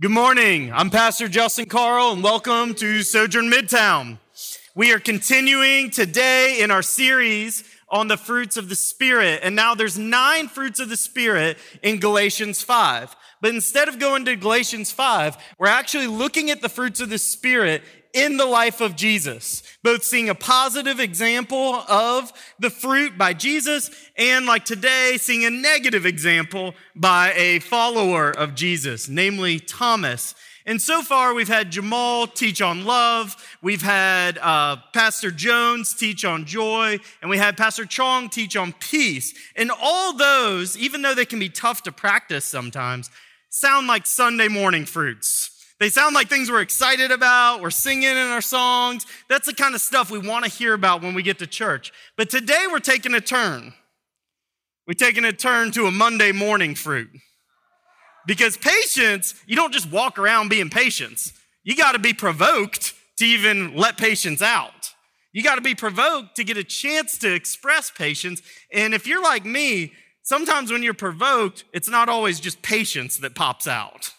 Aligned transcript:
Good 0.00 0.12
morning. 0.12 0.72
I'm 0.72 0.88
Pastor 0.88 1.28
Justin 1.28 1.66
Carl, 1.66 2.12
and 2.12 2.22
welcome 2.22 2.74
to 2.76 3.02
Sojourn 3.02 3.50
Midtown. 3.50 4.16
We 4.74 4.94
are 4.94 4.98
continuing 4.98 5.90
today 5.90 6.60
in 6.62 6.70
our 6.70 6.80
series 6.80 7.64
on 7.90 8.08
the 8.08 8.16
fruits 8.16 8.56
of 8.56 8.70
the 8.70 8.76
Spirit. 8.76 9.40
And 9.42 9.54
now 9.54 9.74
there's 9.74 9.98
nine 9.98 10.48
fruits 10.48 10.80
of 10.80 10.88
the 10.88 10.96
Spirit 10.96 11.58
in 11.82 12.00
Galatians 12.00 12.62
5. 12.62 13.14
But 13.42 13.54
instead 13.54 13.88
of 13.88 13.98
going 13.98 14.24
to 14.24 14.36
Galatians 14.36 14.90
5, 14.90 15.36
we're 15.58 15.66
actually 15.66 16.06
looking 16.06 16.50
at 16.50 16.62
the 16.62 16.70
fruits 16.70 17.02
of 17.02 17.10
the 17.10 17.18
Spirit 17.18 17.82
in 18.12 18.36
the 18.36 18.46
life 18.46 18.80
of 18.80 18.96
Jesus, 18.96 19.62
both 19.82 20.02
seeing 20.02 20.28
a 20.28 20.34
positive 20.34 21.00
example 21.00 21.74
of 21.74 22.32
the 22.58 22.70
fruit 22.70 23.16
by 23.16 23.32
Jesus 23.32 23.90
and 24.16 24.46
like 24.46 24.64
today, 24.64 25.16
seeing 25.18 25.44
a 25.44 25.50
negative 25.50 26.06
example 26.06 26.74
by 26.94 27.32
a 27.34 27.60
follower 27.60 28.30
of 28.30 28.54
Jesus, 28.54 29.08
namely 29.08 29.60
Thomas. 29.60 30.34
And 30.66 30.80
so 30.80 31.02
far, 31.02 31.34
we've 31.34 31.48
had 31.48 31.70
Jamal 31.70 32.26
teach 32.26 32.60
on 32.60 32.84
love, 32.84 33.36
we've 33.62 33.82
had 33.82 34.38
uh, 34.38 34.76
Pastor 34.92 35.30
Jones 35.30 35.94
teach 35.94 36.24
on 36.24 36.44
joy, 36.44 36.98
and 37.20 37.30
we 37.30 37.38
had 37.38 37.56
Pastor 37.56 37.86
Chong 37.86 38.28
teach 38.28 38.56
on 38.56 38.72
peace. 38.74 39.32
And 39.56 39.70
all 39.70 40.12
those, 40.12 40.76
even 40.76 41.02
though 41.02 41.14
they 41.14 41.24
can 41.24 41.38
be 41.38 41.48
tough 41.48 41.82
to 41.84 41.92
practice 41.92 42.44
sometimes, 42.44 43.10
sound 43.48 43.86
like 43.86 44.06
Sunday 44.06 44.48
morning 44.48 44.84
fruits. 44.84 45.59
They 45.80 45.88
sound 45.88 46.14
like 46.14 46.28
things 46.28 46.50
we're 46.50 46.60
excited 46.60 47.10
about, 47.10 47.62
we're 47.62 47.70
singing 47.70 48.10
in 48.10 48.16
our 48.16 48.42
songs. 48.42 49.06
That's 49.30 49.46
the 49.46 49.54
kind 49.54 49.74
of 49.74 49.80
stuff 49.80 50.10
we 50.10 50.18
want 50.18 50.44
to 50.44 50.50
hear 50.50 50.74
about 50.74 51.02
when 51.02 51.14
we 51.14 51.22
get 51.22 51.38
to 51.38 51.46
church. 51.46 51.90
But 52.18 52.28
today 52.28 52.66
we're 52.70 52.80
taking 52.80 53.14
a 53.14 53.20
turn. 53.20 53.72
We're 54.86 54.92
taking 54.92 55.24
a 55.24 55.32
turn 55.32 55.72
to 55.72 55.86
a 55.86 55.90
Monday 55.90 56.32
morning 56.32 56.74
fruit. 56.74 57.08
Because 58.26 58.58
patience, 58.58 59.34
you 59.46 59.56
don't 59.56 59.72
just 59.72 59.90
walk 59.90 60.18
around 60.18 60.50
being 60.50 60.68
patient. 60.68 61.32
You 61.64 61.74
got 61.74 61.92
to 61.92 61.98
be 61.98 62.12
provoked 62.12 62.92
to 63.16 63.24
even 63.24 63.74
let 63.74 63.96
patience 63.96 64.42
out. 64.42 64.92
You 65.32 65.42
got 65.42 65.54
to 65.54 65.62
be 65.62 65.74
provoked 65.74 66.36
to 66.36 66.44
get 66.44 66.58
a 66.58 66.64
chance 66.64 67.16
to 67.18 67.32
express 67.32 67.90
patience. 67.90 68.42
And 68.70 68.92
if 68.92 69.06
you're 69.06 69.22
like 69.22 69.46
me, 69.46 69.94
sometimes 70.24 70.70
when 70.70 70.82
you're 70.82 70.92
provoked, 70.92 71.64
it's 71.72 71.88
not 71.88 72.10
always 72.10 72.38
just 72.38 72.60
patience 72.60 73.16
that 73.18 73.34
pops 73.34 73.66
out. 73.66 74.12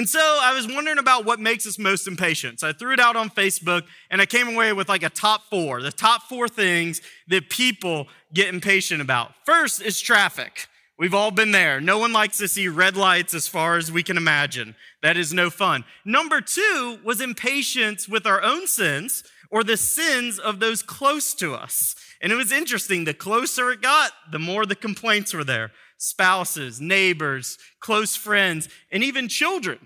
And 0.00 0.08
so 0.08 0.38
I 0.40 0.54
was 0.54 0.66
wondering 0.66 0.96
about 0.96 1.26
what 1.26 1.40
makes 1.40 1.66
us 1.66 1.78
most 1.78 2.08
impatient. 2.08 2.60
So 2.60 2.68
I 2.70 2.72
threw 2.72 2.94
it 2.94 3.00
out 3.00 3.16
on 3.16 3.28
Facebook 3.28 3.82
and 4.10 4.18
I 4.18 4.24
came 4.24 4.48
away 4.48 4.72
with 4.72 4.88
like 4.88 5.02
a 5.02 5.10
top 5.10 5.42
four, 5.50 5.82
the 5.82 5.92
top 5.92 6.22
four 6.22 6.48
things 6.48 7.02
that 7.28 7.50
people 7.50 8.08
get 8.32 8.48
impatient 8.48 9.02
about. 9.02 9.34
First 9.44 9.82
is 9.82 10.00
traffic. 10.00 10.68
We've 10.98 11.12
all 11.12 11.30
been 11.30 11.50
there. 11.50 11.82
No 11.82 11.98
one 11.98 12.14
likes 12.14 12.38
to 12.38 12.48
see 12.48 12.66
red 12.66 12.96
lights 12.96 13.34
as 13.34 13.46
far 13.46 13.76
as 13.76 13.92
we 13.92 14.02
can 14.02 14.16
imagine. 14.16 14.74
That 15.02 15.18
is 15.18 15.34
no 15.34 15.50
fun. 15.50 15.84
Number 16.06 16.40
two 16.40 16.98
was 17.04 17.20
impatience 17.20 18.08
with 18.08 18.24
our 18.24 18.42
own 18.42 18.66
sins 18.68 19.22
or 19.50 19.62
the 19.62 19.76
sins 19.76 20.38
of 20.38 20.60
those 20.60 20.82
close 20.82 21.34
to 21.34 21.52
us. 21.52 21.94
And 22.22 22.32
it 22.32 22.36
was 22.36 22.52
interesting. 22.52 23.04
The 23.04 23.12
closer 23.12 23.70
it 23.70 23.82
got, 23.82 24.12
the 24.32 24.38
more 24.38 24.64
the 24.64 24.76
complaints 24.76 25.34
were 25.34 25.44
there 25.44 25.72
spouses, 25.98 26.80
neighbors, 26.80 27.58
close 27.78 28.16
friends, 28.16 28.70
and 28.90 29.04
even 29.04 29.28
children. 29.28 29.78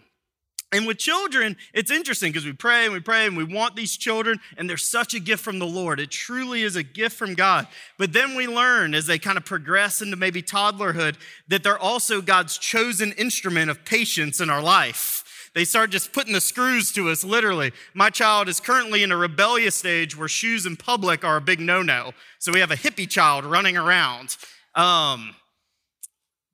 And 0.75 0.89
with 0.89 0.98
children, 0.98 1.56
it's 1.72 1.92
interesting 1.92 2.33
because 2.33 2.44
we 2.44 2.53
pray 2.53 2.83
and 2.84 2.92
we 2.92 2.98
pray 2.98 3.27
and 3.27 3.36
we 3.36 3.44
want 3.44 3.77
these 3.77 3.97
children, 3.97 4.41
and 4.56 4.69
they're 4.69 4.77
such 4.77 5.14
a 5.14 5.20
gift 5.20 5.44
from 5.44 5.61
the 5.61 5.66
Lord. 5.66 6.00
It 6.00 6.11
truly 6.11 6.62
is 6.62 6.75
a 6.75 6.83
gift 6.83 7.16
from 7.16 7.34
God. 7.34 7.69
But 7.97 8.12
then 8.12 8.34
we 8.34 8.48
learn 8.48 8.92
as 8.92 9.06
they 9.06 9.20
kind 9.20 9.39
of 9.39 9.44
progress 9.44 10.03
into 10.03 10.16
maybe 10.16 10.42
toddlerhood 10.42 11.14
that 11.47 11.62
they're 11.62 11.78
also 11.78 12.20
God's 12.20 12.58
chosen 12.58 13.12
instrument 13.12 13.70
of 13.70 13.84
patience 13.84 14.41
in 14.41 14.50
our 14.50 14.61
life. 14.61 15.50
They 15.55 15.64
start 15.64 15.91
just 15.91 16.12
putting 16.12 16.33
the 16.33 16.41
screws 16.41 16.91
to 16.94 17.09
us, 17.09 17.22
literally. 17.22 17.70
My 17.94 18.11
child 18.11 18.48
is 18.48 18.59
currently 18.59 19.05
in 19.05 19.12
a 19.12 19.16
rebellious 19.16 19.77
stage 19.77 20.19
where 20.19 20.27
shoes 20.27 20.66
in 20.66 20.75
public 20.77 21.22
are 21.22 21.37
a 21.37 21.41
big 21.41 21.60
no 21.60 21.82
no. 21.82 22.10
So 22.41 22.50
we 22.50 22.59
have 22.59 22.72
a 22.72 22.76
hippie 22.76 23.09
child 23.09 23.44
running 23.44 23.76
around. 23.76 24.37
Um, 24.75 25.37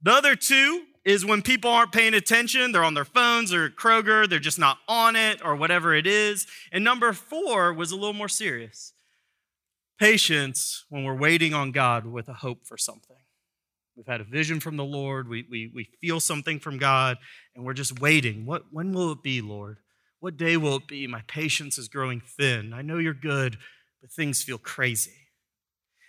the 0.03 0.13
other 0.13 0.37
two 0.37 0.83
is 1.05 1.25
when 1.25 1.43
people 1.43 1.71
aren't 1.71 1.93
paying 1.93 2.15
attention, 2.15 2.73
they're 2.73 2.85
on 2.85 2.95
their 2.95 3.05
phones 3.05 3.53
or 3.53 3.71
Kroger, 3.71 4.29
they're 4.29 4.39
just 4.39 4.59
not 4.59 4.79
on 4.87 5.17
it 5.17 5.41
or 5.45 5.57
whatever 5.57 5.95
it 5.95 6.07
is. 6.07 6.47
And 6.73 6.85
number 6.85 7.13
four 7.13 7.73
was 7.73 7.91
a 7.91 7.97
little 7.97 8.13
more 8.13 8.29
serious 8.29 8.93
patience 9.99 10.87
when 10.89 11.05
we're 11.05 11.15
waiting 11.15 11.53
on 11.53 11.73
God 11.73 12.07
with 12.07 12.27
a 12.29 12.33
hope 12.33 12.65
for 12.65 12.79
something. 12.79 13.17
We've 13.95 14.07
had 14.07 14.23
a 14.23 14.25
vision 14.25 14.59
from 14.59 14.79
the 14.79 14.85
Lord, 14.85 15.29
we, 15.29 15.45
we, 15.51 15.71
we 15.75 15.91
feel 16.01 16.21
something 16.21 16.59
from 16.59 16.79
God, 16.79 17.19
and 17.55 17.67
we're 17.67 17.75
just 17.75 18.01
waiting. 18.01 18.47
What, 18.47 18.65
when 18.71 18.93
will 18.93 19.13
it 19.13 19.23
be, 19.23 19.43
Lord? 19.43 19.77
What 20.21 20.39
day 20.39 20.57
will 20.57 20.77
it 20.77 20.89
be? 20.89 21.07
My 21.07 21.23
patience 21.27 21.77
is 21.77 21.89
growing 21.89 22.21
thin. 22.21 22.73
I 22.73 22.81
know 22.81 22.97
you're 22.97 23.13
good, 23.13 23.59
but 24.01 24.11
things 24.11 24.43
feel 24.43 24.57
crazy. 24.57 25.20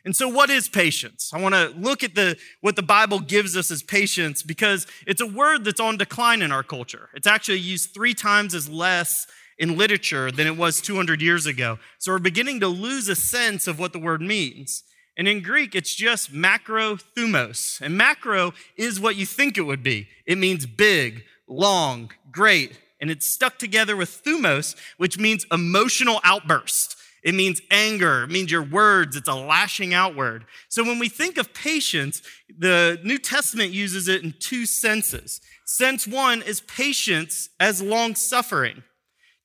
And 0.04 0.16
so 0.16 0.28
what 0.28 0.50
is 0.50 0.68
patience? 0.68 1.32
I 1.34 1.40
want 1.40 1.54
to 1.54 1.74
look 1.78 2.04
at 2.04 2.16
the 2.16 2.38
what 2.62 2.76
the 2.76 2.84
Bible 2.84 3.20
gives 3.20 3.56
us 3.56 3.70
as 3.70 3.84
patience 3.84 4.42
because 4.44 4.88
it's 5.06 5.22
a 5.22 5.28
word 5.28 5.64
that's 5.64 5.80
on 5.80 5.98
decline 5.98 6.42
in 6.42 6.52
our 6.52 6.64
culture. 6.64 7.10
It's 7.14 7.28
actually 7.28 7.60
used 7.60 7.94
3 7.94 8.14
times 8.14 8.56
as 8.56 8.68
less 8.68 9.28
in 9.60 9.78
literature 9.78 10.32
than 10.32 10.48
it 10.48 10.58
was 10.58 10.82
200 10.82 11.22
years 11.22 11.46
ago. 11.46 11.78
So 12.00 12.12
we're 12.12 12.20
beginning 12.20 12.62
to 12.62 12.68
lose 12.68 13.08
a 13.08 13.16
sense 13.16 13.68
of 13.68 13.78
what 13.78 13.94
the 13.94 14.00
word 14.00 14.22
means. 14.22 14.84
And 15.18 15.28
in 15.28 15.44
Greek, 15.44 15.76
it's 15.76 15.94
just 15.94 16.34
macro 16.34 16.96
thumos. 16.96 17.80
And 17.80 17.96
macro 17.96 18.54
is 18.76 19.00
what 19.00 19.18
you 19.18 19.26
think 19.28 19.58
it 19.58 19.62
would 19.62 19.84
be. 19.84 20.08
It 20.26 20.40
means 20.40 20.66
big, 20.66 21.26
long, 21.48 22.12
great, 22.32 22.80
and 23.00 23.12
it's 23.12 23.28
stuck 23.28 23.60
together 23.60 23.96
with 23.96 24.24
thumos, 24.24 24.76
which 24.98 25.20
means 25.20 25.46
emotional 25.52 26.22
outburst. 26.24 26.96
It 27.24 27.36
means 27.36 27.62
anger. 27.70 28.24
It 28.24 28.32
means 28.32 28.52
your 28.52 28.64
words. 28.64 29.16
It's 29.16 29.28
a 29.28 29.36
lashing 29.36 29.94
outward. 29.94 30.46
So 30.70 30.84
when 30.84 31.00
we 31.00 31.08
think 31.08 31.38
of 31.38 31.54
patience, 31.54 32.22
the 32.58 33.00
New 33.04 33.18
Testament 33.18 33.72
uses 33.72 34.08
it 34.08 34.24
in 34.24 34.34
two 34.40 34.66
senses. 34.66 35.40
Sense 35.66 36.08
one 36.08 36.42
is 36.42 36.62
patience 36.62 37.50
as 37.60 37.82
long 37.82 38.16
suffering, 38.16 38.84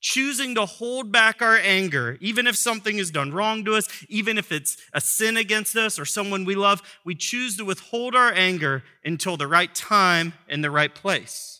choosing 0.00 0.54
to 0.54 0.64
hold 0.64 1.12
back 1.12 1.42
our 1.42 1.56
anger, 1.56 2.16
even 2.20 2.46
if 2.46 2.56
something 2.56 2.98
is 2.98 3.10
done 3.10 3.32
wrong 3.32 3.64
to 3.64 3.74
us, 3.74 3.88
even 4.08 4.38
if 4.38 4.50
it's 4.50 4.78
a 4.92 5.00
sin 5.00 5.36
against 5.36 5.76
us 5.76 5.98
or 5.98 6.04
someone 6.04 6.44
we 6.44 6.54
love, 6.54 6.82
we 7.04 7.14
choose 7.14 7.56
to 7.58 7.64
withhold 7.64 8.16
our 8.16 8.32
anger 8.32 8.82
until 9.04 9.36
the 9.36 9.46
right 9.46 9.74
time 9.74 10.32
and 10.48 10.64
the 10.64 10.70
right 10.70 10.94
place. 10.94 11.55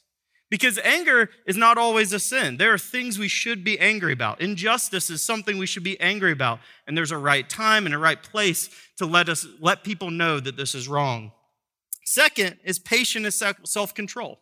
Because 0.48 0.78
anger 0.78 1.30
is 1.44 1.56
not 1.56 1.76
always 1.76 2.12
a 2.12 2.20
sin. 2.20 2.56
There 2.56 2.72
are 2.72 2.78
things 2.78 3.18
we 3.18 3.26
should 3.26 3.64
be 3.64 3.78
angry 3.80 4.12
about. 4.12 4.40
Injustice 4.40 5.10
is 5.10 5.20
something 5.20 5.58
we 5.58 5.66
should 5.66 5.82
be 5.82 5.98
angry 6.00 6.30
about. 6.30 6.60
And 6.86 6.96
there's 6.96 7.10
a 7.10 7.18
right 7.18 7.48
time 7.48 7.84
and 7.84 7.94
a 7.94 7.98
right 7.98 8.22
place 8.22 8.70
to 8.98 9.06
let 9.06 9.28
us 9.28 9.44
let 9.60 9.82
people 9.82 10.10
know 10.10 10.38
that 10.38 10.56
this 10.56 10.74
is 10.74 10.86
wrong. 10.86 11.32
Second 12.04 12.58
is 12.64 12.78
patience 12.78 13.42
and 13.42 13.56
self-control. 13.66 14.38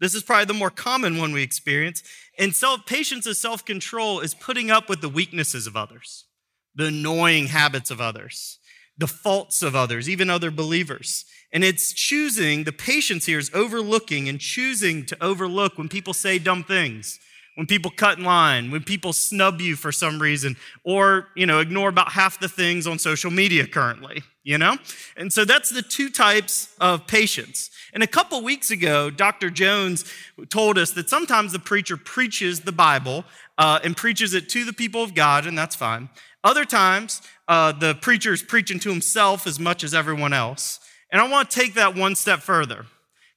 This 0.00 0.14
is 0.14 0.22
probably 0.22 0.46
the 0.46 0.54
more 0.54 0.70
common 0.70 1.18
one 1.18 1.32
we 1.32 1.42
experience. 1.42 2.02
And 2.38 2.54
self 2.54 2.84
patience 2.86 3.26
as 3.26 3.40
self-control 3.40 4.20
is 4.20 4.34
putting 4.34 4.70
up 4.70 4.88
with 4.88 5.00
the 5.00 5.08
weaknesses 5.08 5.66
of 5.66 5.76
others, 5.76 6.26
the 6.74 6.86
annoying 6.86 7.46
habits 7.46 7.90
of 7.90 8.00
others, 8.00 8.58
the 8.96 9.06
faults 9.06 9.62
of 9.62 9.74
others, 9.74 10.08
even 10.08 10.28
other 10.28 10.50
believers. 10.50 11.24
And 11.52 11.64
it's 11.64 11.92
choosing, 11.92 12.64
the 12.64 12.72
patience 12.72 13.26
here 13.26 13.38
is 13.38 13.50
overlooking 13.52 14.28
and 14.28 14.38
choosing 14.38 15.04
to 15.06 15.16
overlook 15.22 15.78
when 15.78 15.88
people 15.88 16.14
say 16.14 16.38
dumb 16.38 16.62
things, 16.62 17.18
when 17.56 17.66
people 17.66 17.90
cut 17.90 18.18
in 18.18 18.24
line, 18.24 18.70
when 18.70 18.82
people 18.82 19.12
snub 19.12 19.60
you 19.60 19.74
for 19.74 19.90
some 19.90 20.22
reason, 20.22 20.56
or, 20.84 21.28
you 21.34 21.46
know, 21.46 21.58
ignore 21.58 21.88
about 21.88 22.12
half 22.12 22.38
the 22.38 22.48
things 22.48 22.86
on 22.86 22.98
social 22.98 23.32
media 23.32 23.66
currently, 23.66 24.22
you 24.44 24.58
know? 24.58 24.76
And 25.16 25.32
so 25.32 25.44
that's 25.44 25.70
the 25.70 25.82
two 25.82 26.08
types 26.08 26.72
of 26.80 27.08
patience. 27.08 27.70
And 27.92 28.04
a 28.04 28.06
couple 28.06 28.40
weeks 28.42 28.70
ago, 28.70 29.10
Dr. 29.10 29.50
Jones 29.50 30.04
told 30.50 30.78
us 30.78 30.92
that 30.92 31.10
sometimes 31.10 31.52
the 31.52 31.58
preacher 31.58 31.96
preaches 31.96 32.60
the 32.60 32.72
Bible 32.72 33.24
uh, 33.58 33.80
and 33.82 33.96
preaches 33.96 34.34
it 34.34 34.48
to 34.50 34.64
the 34.64 34.72
people 34.72 35.02
of 35.02 35.14
God, 35.14 35.46
and 35.46 35.58
that's 35.58 35.74
fine. 35.74 36.08
Other 36.44 36.64
times, 36.64 37.20
uh, 37.48 37.72
the 37.72 37.96
preacher 37.96 38.32
is 38.32 38.42
preaching 38.42 38.78
to 38.80 38.90
himself 38.90 39.46
as 39.48 39.58
much 39.58 39.82
as 39.82 39.92
everyone 39.92 40.32
else. 40.32 40.78
And 41.12 41.20
I 41.20 41.28
want 41.28 41.50
to 41.50 41.58
take 41.58 41.74
that 41.74 41.96
one 41.96 42.14
step 42.14 42.40
further 42.40 42.86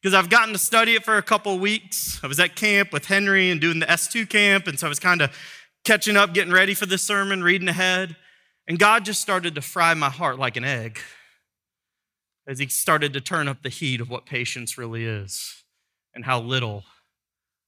because 0.02 0.14
I've 0.14 0.30
gotten 0.30 0.54
to 0.54 0.60
study 0.60 0.96
it 0.96 1.04
for 1.04 1.18
a 1.18 1.24
couple 1.24 1.56
of 1.56 1.62
weeks. 1.62 2.20
I 2.24 2.28
was 2.28 2.40
at 2.40 2.56
camp 2.56 2.92
with 2.92 3.06
Henry 3.06 3.50
and 3.50 3.60
doing 3.60 3.80
the 3.80 3.86
S2 3.86 4.30
camp, 4.30 4.68
and 4.68 4.78
so 4.78 4.88
I 4.88 4.90
was 4.90 5.00
kind 5.00 5.22
of 5.22 5.36
catching 5.84 6.18
up, 6.18 6.34
getting 6.34 6.54
ready 6.54 6.74
for 6.74 6.86
this 6.86 7.02
sermon, 7.02 7.44
reading 7.44 7.68
ahead. 7.68 8.16
And 8.68 8.78
God 8.78 9.06
just 9.06 9.22
started 9.22 9.56
to 9.56 9.62
fry 9.62 9.94
my 9.94 10.10
heart 10.10 10.40
like 10.40 10.56
an 10.56 10.66
egg 10.66 11.00
as 12.48 12.60
He 12.60 12.68
started 12.68 13.14
to 13.14 13.22
turn 13.22 13.48
up 13.48 13.64
the 13.64 13.70
heat 13.70 14.02
of 14.02 14.10
what 14.10 14.26
patience 14.26 14.78
really 14.78 15.06
is 15.06 15.64
and 16.14 16.26
how 16.26 16.40
little 16.40 16.84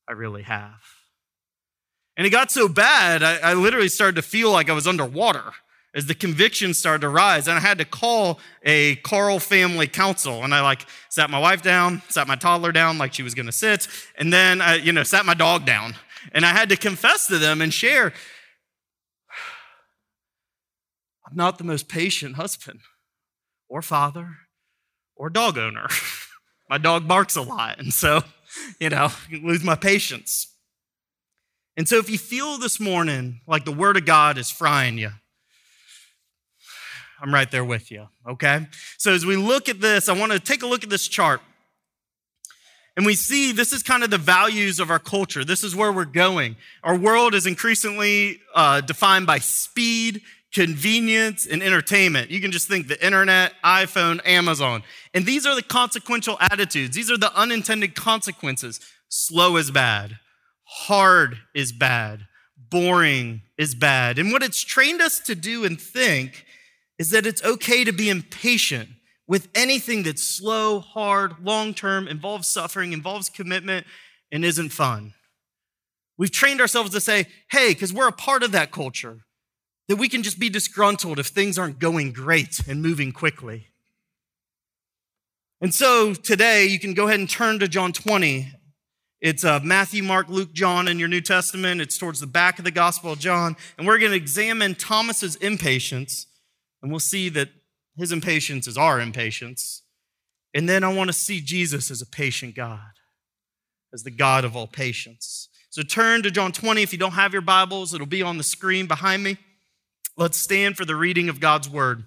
I 0.08 0.14
really 0.14 0.44
have. 0.44 0.82
And 2.18 2.26
it 2.26 2.30
got 2.30 2.52
so 2.52 2.68
bad, 2.70 3.24
I, 3.24 3.38
I 3.38 3.54
literally 3.54 3.90
started 3.90 4.16
to 4.16 4.22
feel 4.22 4.52
like 4.52 4.70
I 4.70 4.74
was 4.74 4.88
underwater. 4.88 5.52
As 5.96 6.06
the 6.06 6.14
convictions 6.14 6.78
started 6.78 7.02
to 7.02 7.10
rise. 7.10 7.48
And 7.48 7.58
I 7.58 7.62
had 7.62 7.78
to 7.80 7.86
call 7.86 8.40
a 8.64 8.98
Carl 8.98 9.40
family 9.40 9.88
council. 9.88 10.44
And 10.44 10.54
I 10.54 10.62
like 10.62 10.86
sat 11.10 11.30
my 11.30 11.40
wife 11.40 11.62
down, 11.62 12.02
sat 12.10 12.28
my 12.28 12.36
toddler 12.36 12.72
down 12.72 12.98
like 12.98 13.14
she 13.14 13.24
was 13.24 13.34
going 13.34 13.46
to 13.46 13.52
sit, 13.52 13.88
and 14.18 14.32
then 14.32 14.62
I, 14.62 14.76
you 14.76 14.92
know, 14.92 15.04
sat 15.04 15.26
my 15.26 15.34
dog 15.34 15.66
down. 15.66 15.96
And 16.34 16.46
I 16.46 16.50
had 16.50 16.70
to 16.70 16.76
confess 16.76 17.28
to 17.28 17.38
them 17.38 17.62
and 17.62 17.74
share 17.74 18.12
I'm 21.26 21.36
not 21.36 21.58
the 21.58 21.64
most 21.64 21.88
patient 21.88 22.36
husband 22.36 22.82
or 23.68 23.82
father 23.82 24.38
or 25.16 25.30
dog 25.30 25.58
owner. 25.58 25.88
my 26.70 26.78
dog 26.78 27.08
barks 27.08 27.36
a 27.36 27.42
lot. 27.42 27.80
And 27.80 27.94
so, 27.94 28.22
you 28.80 28.90
know, 28.90 29.10
lose 29.32 29.64
my 29.64 29.76
patience. 29.76 30.52
And 31.78 31.90
so 31.90 31.98
if 31.98 32.10
you 32.10 32.18
feel 32.18 32.58
this 32.58 32.80
morning 32.80 33.42
like 33.48 33.66
the 33.66 33.72
word 33.72 33.98
of 33.98 34.06
God 34.06 34.38
is 34.38 34.50
frying 34.50 34.98
you, 34.98 35.12
I'm 37.22 37.34
right 37.34 37.50
there 37.50 37.66
with 37.66 37.92
you, 37.92 38.08
okay? 38.28 38.68
So 38.98 39.14
as 39.14 39.26
we 39.26 39.36
look 39.36 39.70
at 39.70 39.82
this, 39.82 40.10
I 40.10 40.14
want 40.14 40.32
to 40.32 40.40
take 40.40 40.64
a 40.64 40.68
look 40.68 40.84
at 40.84 40.90
this 40.90 41.08
chart. 41.08 41.42
And 42.98 43.06
we 43.06 43.16
see 43.16 43.52
this 43.52 43.74
is 43.74 43.84
kind 43.84 44.04
of 44.04 44.10
the 44.10 44.18
values 44.18 44.80
of 44.80 44.90
our 44.90 45.00
culture. 45.00 45.44
This 45.44 45.64
is 45.64 45.76
where 45.76 45.92
we're 45.92 46.06
going. 46.06 46.56
Our 46.84 46.98
world 46.98 47.36
is 47.36 47.46
increasingly 47.46 48.40
uh, 48.54 48.82
defined 48.82 49.28
by 49.28 49.40
speed, 49.40 50.22
convenience, 50.54 51.46
and 51.46 51.62
entertainment. 51.62 52.32
You 52.32 52.40
can 52.40 52.52
just 52.52 52.70
think 52.70 52.88
the 52.88 53.06
internet, 53.06 53.54
iPhone, 53.66 54.26
Amazon. 54.26 54.84
And 55.14 55.26
these 55.26 55.46
are 55.46 55.56
the 55.56 55.62
consequential 55.62 56.38
attitudes. 56.40 56.96
These 56.96 57.12
are 57.12 57.18
the 57.18 57.36
unintended 57.36 57.96
consequences. 57.96 58.80
Slow 59.10 59.58
is 59.58 59.72
bad. 59.72 60.18
Hard 60.64 61.38
is 61.54 61.74
bad. 61.74 62.22
Boring 62.70 63.42
is 63.58 63.76
bad. 63.76 64.18
And 64.18 64.32
what 64.32 64.42
it's 64.42 64.64
trained 64.64 65.02
us 65.02 65.20
to 65.22 65.36
do 65.36 65.66
and 65.66 65.80
think 65.80 66.45
is 66.98 67.10
that 67.10 67.26
it's 67.26 67.44
okay 67.44 67.84
to 67.84 67.92
be 67.92 68.10
impatient 68.10 68.90
with 69.28 69.48
anything 69.56 70.04
that's 70.04 70.24
slow, 70.24 70.80
hard, 70.80 71.44
long 71.44 71.74
term, 71.74 72.08
involves 72.08 72.48
suffering, 72.48 72.94
involves 72.94 73.30
commitment, 73.30 73.86
and 74.32 74.46
isn't 74.46 74.70
fun. 74.70 75.14
We've 76.18 76.32
trained 76.32 76.62
ourselves 76.62 76.92
to 76.92 77.02
say, 77.02 77.28
hey, 77.52 77.70
because 77.70 77.92
we're 77.92 78.08
a 78.08 78.14
part 78.14 78.44
of 78.44 78.52
that 78.54 78.72
culture, 78.72 79.26
that 79.88 79.98
we 79.98 80.08
can 80.08 80.24
just 80.24 80.40
be 80.40 80.50
disgruntled 80.50 81.20
if 81.20 81.28
things 81.28 81.58
aren't 81.58 81.80
going 81.80 82.14
great 82.14 82.66
and 82.68 82.82
moving 82.82 83.12
quickly. 83.12 83.68
And 85.62 85.74
so 85.74 86.14
today, 86.14 86.66
you 86.66 86.80
can 86.80 86.94
go 86.94 87.08
ahead 87.08 87.20
and 87.20 87.30
turn 87.30 87.60
to 87.60 87.68
John 87.68 87.92
20. 87.92 88.52
It's 89.22 89.44
uh, 89.44 89.60
Matthew, 89.64 90.04
Mark, 90.04 90.30
Luke, 90.30 90.54
John 90.54 90.88
in 90.88 91.00
your 91.00 91.08
New 91.08 91.22
Testament. 91.22 91.82
It's 91.82 91.98
towards 91.98 92.20
the 92.20 92.28
back 92.28 92.60
of 92.60 92.66
the 92.66 92.72
Gospel 92.72 93.14
of 93.14 93.20
John. 93.20 93.56
And 93.78 93.88
we're 93.88 93.98
going 93.98 94.12
to 94.12 94.18
examine 94.18 94.76
Thomas's 94.76 95.36
impatience 95.38 96.28
and 96.82 96.92
we'll 96.92 97.00
see 97.00 97.30
that 97.30 97.50
his 97.98 98.12
impatience 98.12 98.68
is 98.68 98.78
our 98.78 99.00
impatience. 99.00 99.82
And 100.54 100.70
then 100.70 100.84
I 100.84 100.94
want 100.94 101.10
to 101.10 101.14
see 101.14 101.42
Jesus 101.42 101.92
as 101.92 102.02
a 102.02 102.06
patient 102.06 102.56
God, 102.56 102.80
as 103.94 104.04
the 104.04 104.12
God 104.12 104.46
of 104.46 104.56
all 104.56 104.68
patience. 104.68 105.50
So 105.70 105.82
turn 105.82 106.24
to 106.24 106.32
John 106.32 106.52
20. 106.52 106.82
If 106.82 106.94
you 106.94 107.00
don't 107.00 107.12
have 107.12 107.34
your 107.34 107.42
Bibles, 107.42 107.94
it'll 107.94 108.08
be 108.08 108.22
on 108.22 108.38
the 108.38 108.44
screen 108.44 108.88
behind 108.88 109.24
me. 109.24 109.38
Let's 110.18 110.38
stand 110.38 110.78
for 110.78 110.86
the 110.86 110.96
reading 110.96 111.28
of 111.28 111.42
God's 111.42 111.70
word. 111.70 112.06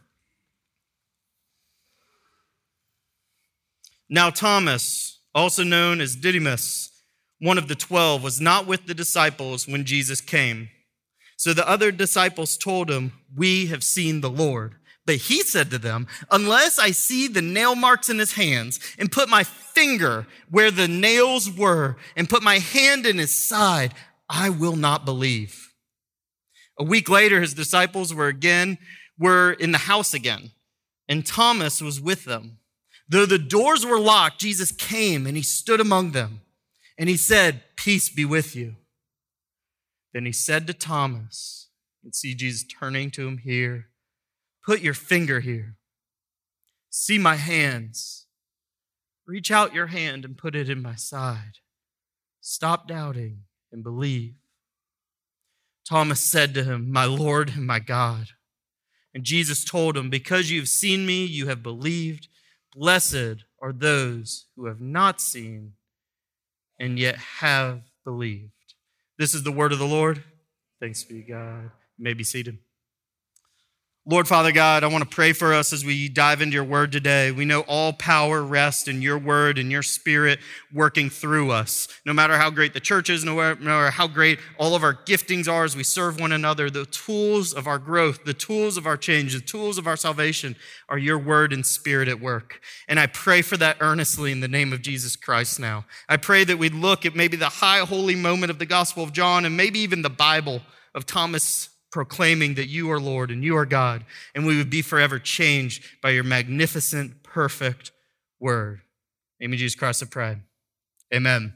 Now, 4.08 4.30
Thomas, 4.30 5.20
also 5.34 5.62
known 5.62 6.00
as 6.00 6.16
Didymus, 6.16 6.90
one 7.40 7.58
of 7.58 7.68
the 7.68 7.74
twelve, 7.74 8.22
was 8.22 8.40
not 8.40 8.66
with 8.66 8.86
the 8.86 8.94
disciples 8.94 9.68
when 9.68 9.84
Jesus 9.84 10.22
came. 10.22 10.70
So 11.38 11.54
the 11.54 11.66
other 11.68 11.92
disciples 11.92 12.58
told 12.58 12.90
him, 12.90 13.12
We 13.34 13.66
have 13.66 13.84
seen 13.84 14.20
the 14.20 14.28
Lord. 14.28 14.74
But 15.06 15.16
he 15.16 15.42
said 15.42 15.70
to 15.70 15.78
them, 15.78 16.08
Unless 16.32 16.80
I 16.80 16.90
see 16.90 17.28
the 17.28 17.40
nail 17.40 17.76
marks 17.76 18.10
in 18.10 18.18
his 18.18 18.32
hands 18.32 18.80
and 18.98 19.10
put 19.10 19.28
my 19.28 19.44
finger 19.44 20.26
where 20.50 20.72
the 20.72 20.88
nails 20.88 21.50
were 21.50 21.96
and 22.16 22.28
put 22.28 22.42
my 22.42 22.58
hand 22.58 23.06
in 23.06 23.18
his 23.18 23.34
side, 23.34 23.94
I 24.28 24.50
will 24.50 24.76
not 24.76 25.04
believe. 25.04 25.72
A 26.76 26.84
week 26.84 27.08
later, 27.08 27.40
his 27.40 27.54
disciples 27.54 28.12
were 28.12 28.26
again, 28.26 28.76
were 29.16 29.52
in 29.52 29.70
the 29.70 29.78
house 29.78 30.14
again, 30.14 30.50
and 31.08 31.24
Thomas 31.24 31.80
was 31.80 32.00
with 32.00 32.24
them. 32.24 32.58
Though 33.08 33.26
the 33.26 33.38
doors 33.38 33.86
were 33.86 34.00
locked, 34.00 34.40
Jesus 34.40 34.72
came 34.72 35.26
and 35.26 35.36
he 35.36 35.42
stood 35.42 35.80
among 35.80 36.10
them 36.10 36.40
and 36.98 37.08
he 37.08 37.16
said, 37.16 37.62
Peace 37.76 38.08
be 38.08 38.24
with 38.24 38.54
you. 38.56 38.74
Then 40.12 40.26
he 40.26 40.32
said 40.32 40.66
to 40.66 40.74
Thomas, 40.74 41.68
can 42.08 42.14
see 42.14 42.34
Jesus 42.34 42.64
turning 42.64 43.10
to 43.10 43.28
him 43.28 43.38
here, 43.38 43.88
put 44.64 44.80
your 44.80 44.94
finger 44.94 45.40
here. 45.40 45.76
See 46.88 47.18
my 47.18 47.36
hands. 47.36 48.26
Reach 49.26 49.50
out 49.50 49.74
your 49.74 49.88
hand 49.88 50.24
and 50.24 50.38
put 50.38 50.56
it 50.56 50.70
in 50.70 50.80
my 50.80 50.94
side. 50.94 51.58
Stop 52.40 52.88
doubting 52.88 53.40
and 53.70 53.82
believe. 53.82 54.36
Thomas 55.86 56.20
said 56.20 56.54
to 56.54 56.64
him, 56.64 56.90
My 56.90 57.04
Lord 57.04 57.50
and 57.50 57.66
my 57.66 57.78
God. 57.78 58.28
And 59.12 59.24
Jesus 59.24 59.64
told 59.64 59.96
him, 59.96 60.08
Because 60.08 60.50
you 60.50 60.60
have 60.60 60.68
seen 60.68 61.04
me, 61.04 61.26
you 61.26 61.48
have 61.48 61.62
believed. 61.62 62.28
Blessed 62.74 63.44
are 63.60 63.72
those 63.72 64.46
who 64.56 64.64
have 64.64 64.80
not 64.80 65.20
seen 65.20 65.74
and 66.80 66.98
yet 66.98 67.16
have 67.16 67.82
believed. 68.02 68.52
This 69.18 69.34
is 69.34 69.42
the 69.42 69.50
word 69.50 69.72
of 69.72 69.80
the 69.80 69.86
Lord. 69.86 70.22
Thanks 70.80 71.02
be 71.02 71.22
God. 71.22 71.64
You 71.96 72.04
may 72.04 72.14
be 72.14 72.22
seated. 72.22 72.58
Lord 74.10 74.26
Father 74.26 74.52
God, 74.52 74.84
I 74.84 74.86
want 74.86 75.04
to 75.04 75.14
pray 75.14 75.34
for 75.34 75.52
us 75.52 75.70
as 75.70 75.84
we 75.84 76.08
dive 76.08 76.40
into 76.40 76.54
your 76.54 76.64
word 76.64 76.92
today. 76.92 77.30
We 77.30 77.44
know 77.44 77.60
all 77.68 77.92
power 77.92 78.42
rests 78.42 78.88
in 78.88 79.02
your 79.02 79.18
word 79.18 79.58
and 79.58 79.70
your 79.70 79.82
spirit 79.82 80.38
working 80.72 81.10
through 81.10 81.50
us. 81.50 81.88
No 82.06 82.14
matter 82.14 82.38
how 82.38 82.48
great 82.48 82.72
the 82.72 82.80
church 82.80 83.10
is, 83.10 83.22
no 83.22 83.36
matter 83.36 83.90
how 83.90 84.06
great 84.06 84.38
all 84.56 84.74
of 84.74 84.82
our 84.82 84.94
giftings 84.94 85.46
are 85.46 85.64
as 85.64 85.76
we 85.76 85.82
serve 85.82 86.18
one 86.18 86.32
another, 86.32 86.70
the 86.70 86.86
tools 86.86 87.52
of 87.52 87.66
our 87.66 87.78
growth, 87.78 88.24
the 88.24 88.32
tools 88.32 88.78
of 88.78 88.86
our 88.86 88.96
change, 88.96 89.34
the 89.34 89.40
tools 89.42 89.76
of 89.76 89.86
our 89.86 89.94
salvation 89.94 90.56
are 90.88 90.96
your 90.96 91.18
word 91.18 91.52
and 91.52 91.66
spirit 91.66 92.08
at 92.08 92.18
work. 92.18 92.62
And 92.88 92.98
I 92.98 93.08
pray 93.08 93.42
for 93.42 93.58
that 93.58 93.76
earnestly 93.80 94.32
in 94.32 94.40
the 94.40 94.48
name 94.48 94.72
of 94.72 94.80
Jesus 94.80 95.16
Christ 95.16 95.60
now. 95.60 95.84
I 96.08 96.16
pray 96.16 96.44
that 96.44 96.56
we 96.56 96.70
look 96.70 97.04
at 97.04 97.14
maybe 97.14 97.36
the 97.36 97.50
high 97.50 97.80
holy 97.80 98.16
moment 98.16 98.48
of 98.48 98.58
the 98.58 98.64
Gospel 98.64 99.04
of 99.04 99.12
John 99.12 99.44
and 99.44 99.54
maybe 99.54 99.80
even 99.80 100.00
the 100.00 100.08
Bible 100.08 100.62
of 100.94 101.04
Thomas 101.04 101.68
proclaiming 101.90 102.54
that 102.54 102.68
you 102.68 102.90
are 102.90 103.00
Lord 103.00 103.30
and 103.30 103.42
you 103.42 103.56
are 103.56 103.66
God, 103.66 104.04
and 104.34 104.46
we 104.46 104.56
would 104.56 104.70
be 104.70 104.82
forever 104.82 105.18
changed 105.18 105.82
by 106.02 106.10
your 106.10 106.24
magnificent, 106.24 107.22
perfect 107.22 107.92
word. 108.38 108.80
Amen, 109.42 109.58
Jesus 109.58 109.78
Christ, 109.78 110.02
I 110.02 110.06
pray. 110.06 110.38
Amen. 111.14 111.54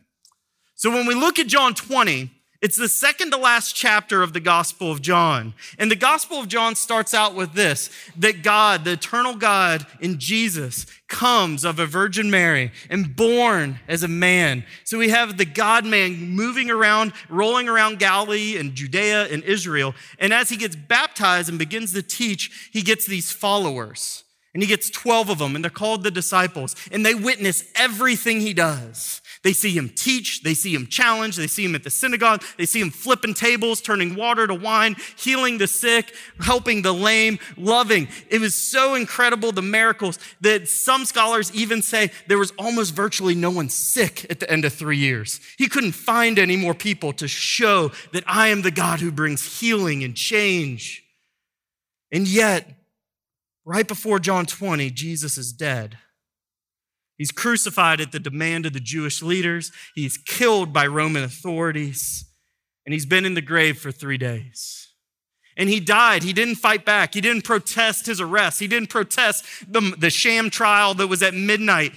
So 0.75 0.91
when 0.91 1.07
we 1.07 1.15
look 1.15 1.39
at 1.39 1.47
John 1.47 1.75
20, 1.75 2.31
it's 2.63 2.77
the 2.77 2.89
second 2.89 3.33
to 3.33 3.37
last 3.37 3.75
chapter 3.75 4.23
of 4.23 4.33
the 4.33 4.41
Gospel 4.41 4.93
of 4.93 5.03
John. 5.03 5.53
And 5.81 5.91
the 5.91 5.97
Gospel 5.97 6.39
of 6.39 6.47
John 6.47 6.77
starts 6.77 7.13
out 7.13 7.35
with 7.35 7.55
this 7.55 7.91
that 8.17 8.45
God, 8.45 8.85
the 8.85 8.93
eternal 8.93 9.35
God 9.35 9.85
in 10.01 10.21
Jesus, 10.21 10.87
comes 11.09 11.65
of 11.65 11.81
a 11.81 11.87
Virgin 11.87 12.31
Mary 12.31 12.71
and 12.89 13.17
born 13.17 13.81
as 13.89 14.05
a 14.05 14.09
man. 14.09 14.65
So 14.85 14.97
we 14.97 15.09
have 15.09 15.39
the 15.39 15.45
God 15.45 15.85
man 15.85 16.31
moving 16.31 16.71
around, 16.71 17.13
rolling 17.29 17.69
around 17.69 17.99
Galilee 17.99 18.57
and 18.57 18.77
Judea 18.77 19.27
and 19.27 19.43
Israel. 19.43 19.95
And 20.21 20.33
as 20.33 20.49
he 20.49 20.57
gets 20.57 20.77
baptized 20.77 21.49
and 21.49 21.59
begins 21.59 21.93
to 21.95 22.03
teach, 22.03 22.71
he 22.73 22.83
gets 22.83 23.07
these 23.07 23.33
followers. 23.33 24.23
And 24.55 24.63
he 24.63 24.69
gets 24.69 24.91
12 24.91 25.31
of 25.31 25.39
them, 25.39 25.57
and 25.57 25.65
they're 25.65 25.71
called 25.71 26.03
the 26.03 26.11
disciples. 26.11 26.77
And 26.91 27.07
they 27.07 27.15
witness 27.15 27.65
everything 27.75 28.41
he 28.41 28.53
does. 28.53 29.22
They 29.43 29.53
see 29.53 29.77
him 29.77 29.89
teach, 29.89 30.43
they 30.43 30.55
see 30.55 30.73
him 30.73 30.87
challenge, 30.87 31.37
they 31.37 31.49
see 31.49 31.65
him 31.65 31.75
at 31.75 31.83
the 31.83 31.91
synagogue, 31.91 32.45
they 32.59 32.67
see 32.67 32.81
him 32.81 32.91
flipping 32.91 33.35
tables, 33.35 33.81
turning 33.81 34.15
water 34.15 34.47
to 34.47 34.55
wine, 34.55 34.95
healing 35.17 35.59
the 35.59 35.67
sick, 35.67 36.15
helping 36.41 36.83
the 36.83 36.95
lame, 36.95 37.41
loving. 37.57 38.07
It 38.31 38.41
was 38.41 38.55
so 38.55 38.95
incredible, 38.95 39.51
the 39.51 39.61
miracles, 39.63 40.21
that 40.43 40.69
some 40.69 41.05
scholars 41.05 41.53
even 41.55 41.83
say 41.83 42.13
there 42.29 42.39
was 42.39 42.53
almost 42.53 42.95
virtually 42.95 43.35
no 43.35 43.51
one 43.51 43.69
sick 43.69 44.27
at 44.31 44.39
the 44.39 44.51
end 44.51 44.65
of 44.65 44.73
three 44.73 44.99
years. 44.99 45.41
He 45.59 45.69
couldn't 45.69 45.93
find 45.93 46.39
any 46.39 46.57
more 46.57 46.75
people 46.75 47.13
to 47.15 47.27
show 47.27 47.91
that 48.13 48.25
I 48.29 48.49
am 48.49 48.63
the 48.63 48.71
God 48.71 49.01
who 49.01 49.11
brings 49.11 49.61
healing 49.61 50.05
and 50.05 50.15
change. 50.15 51.03
And 52.13 52.29
yet, 52.29 52.69
right 53.65 53.89
before 53.89 54.21
John 54.21 54.47
20, 54.47 54.91
Jesus 54.91 55.37
is 55.37 55.53
dead. 55.53 55.99
He's 57.19 57.31
crucified 57.31 58.01
at 58.01 58.13
the 58.13 58.19
demand 58.19 58.67
of 58.67 58.73
the 58.73 58.81
Jewish 58.81 59.23
leaders. 59.23 59.71
He's 59.95 60.17
killed 60.17 60.73
by 60.73 60.87
Roman 60.87 61.23
authorities. 61.23 62.25
And 62.85 62.93
he's 62.93 63.07
been 63.07 63.25
in 63.25 63.35
the 63.35 63.43
grave 63.43 63.79
for 63.79 63.93
three 63.93 64.19
days. 64.19 64.89
And 65.57 65.69
he 65.69 65.81
died. 65.81 66.23
He 66.23 66.33
didn't 66.33 66.57
fight 66.57 66.85
back. 66.85 67.15
He 67.15 67.21
didn't 67.21 67.45
protest 67.45 68.07
his 68.07 68.21
arrest. 68.21 68.59
He 68.59 68.67
didn't 68.67 68.89
protest 68.89 69.45
the, 69.71 69.95
the 69.99 70.11
sham 70.11 70.51
trial 70.51 70.95
that 70.95 71.07
was 71.09 71.23
at 71.23 71.35
midnight. 71.35 71.93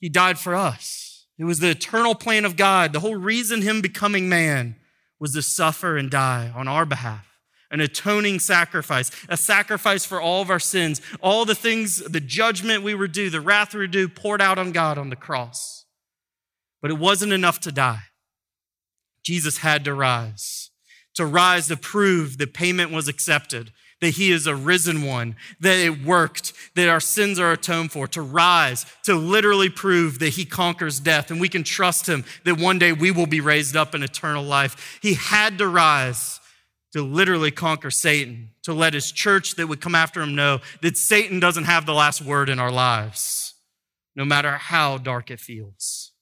He 0.00 0.08
died 0.08 0.38
for 0.38 0.54
us. 0.54 1.26
It 1.36 1.44
was 1.44 1.58
the 1.58 1.70
eternal 1.70 2.14
plan 2.14 2.44
of 2.44 2.56
God. 2.56 2.92
The 2.92 3.00
whole 3.00 3.16
reason 3.16 3.62
him 3.62 3.80
becoming 3.80 4.28
man 4.28 4.76
was 5.18 5.32
to 5.32 5.42
suffer 5.42 5.96
and 5.96 6.10
die 6.10 6.52
on 6.54 6.68
our 6.68 6.86
behalf 6.86 7.33
an 7.74 7.80
atoning 7.80 8.38
sacrifice, 8.38 9.10
a 9.28 9.36
sacrifice 9.36 10.04
for 10.04 10.20
all 10.20 10.40
of 10.40 10.48
our 10.48 10.60
sins, 10.60 11.00
all 11.20 11.44
the 11.44 11.56
things, 11.56 11.96
the 11.96 12.20
judgment 12.20 12.84
we 12.84 12.94
were 12.94 13.08
due, 13.08 13.28
the 13.28 13.40
wrath 13.40 13.74
we 13.74 13.80
were 13.80 13.86
due, 13.88 14.08
poured 14.08 14.40
out 14.40 14.58
on 14.58 14.70
God 14.70 14.96
on 14.96 15.10
the 15.10 15.16
cross. 15.16 15.84
But 16.80 16.92
it 16.92 16.98
wasn't 16.98 17.32
enough 17.32 17.58
to 17.60 17.72
die. 17.72 18.04
Jesus 19.24 19.58
had 19.58 19.84
to 19.86 19.92
rise, 19.92 20.70
to 21.14 21.26
rise 21.26 21.66
to 21.66 21.76
prove 21.76 22.38
that 22.38 22.54
payment 22.54 22.92
was 22.92 23.08
accepted, 23.08 23.72
that 24.00 24.10
he 24.10 24.30
is 24.30 24.46
a 24.46 24.54
risen 24.54 25.02
one, 25.02 25.34
that 25.58 25.76
it 25.76 26.04
worked, 26.04 26.52
that 26.76 26.88
our 26.88 27.00
sins 27.00 27.40
are 27.40 27.50
atoned 27.50 27.90
for, 27.90 28.06
to 28.06 28.22
rise, 28.22 28.86
to 29.02 29.16
literally 29.16 29.68
prove 29.68 30.20
that 30.20 30.34
he 30.34 30.44
conquers 30.44 31.00
death 31.00 31.32
and 31.32 31.40
we 31.40 31.48
can 31.48 31.64
trust 31.64 32.08
him 32.08 32.24
that 32.44 32.60
one 32.60 32.78
day 32.78 32.92
we 32.92 33.10
will 33.10 33.26
be 33.26 33.40
raised 33.40 33.74
up 33.74 33.96
in 33.96 34.04
eternal 34.04 34.44
life. 34.44 35.00
He 35.02 35.14
had 35.14 35.58
to 35.58 35.66
rise 35.66 36.38
to 36.94 37.02
literally 37.02 37.50
conquer 37.50 37.90
Satan, 37.90 38.50
to 38.62 38.72
let 38.72 38.94
his 38.94 39.10
church 39.10 39.56
that 39.56 39.66
would 39.66 39.80
come 39.80 39.96
after 39.96 40.22
him 40.22 40.36
know 40.36 40.60
that 40.80 40.96
Satan 40.96 41.40
doesn't 41.40 41.64
have 41.64 41.86
the 41.86 41.92
last 41.92 42.22
word 42.22 42.48
in 42.48 42.60
our 42.60 42.70
lives, 42.70 43.54
no 44.14 44.24
matter 44.24 44.52
how 44.52 44.96
dark 44.96 45.28
it 45.28 45.40
feels. 45.40 46.12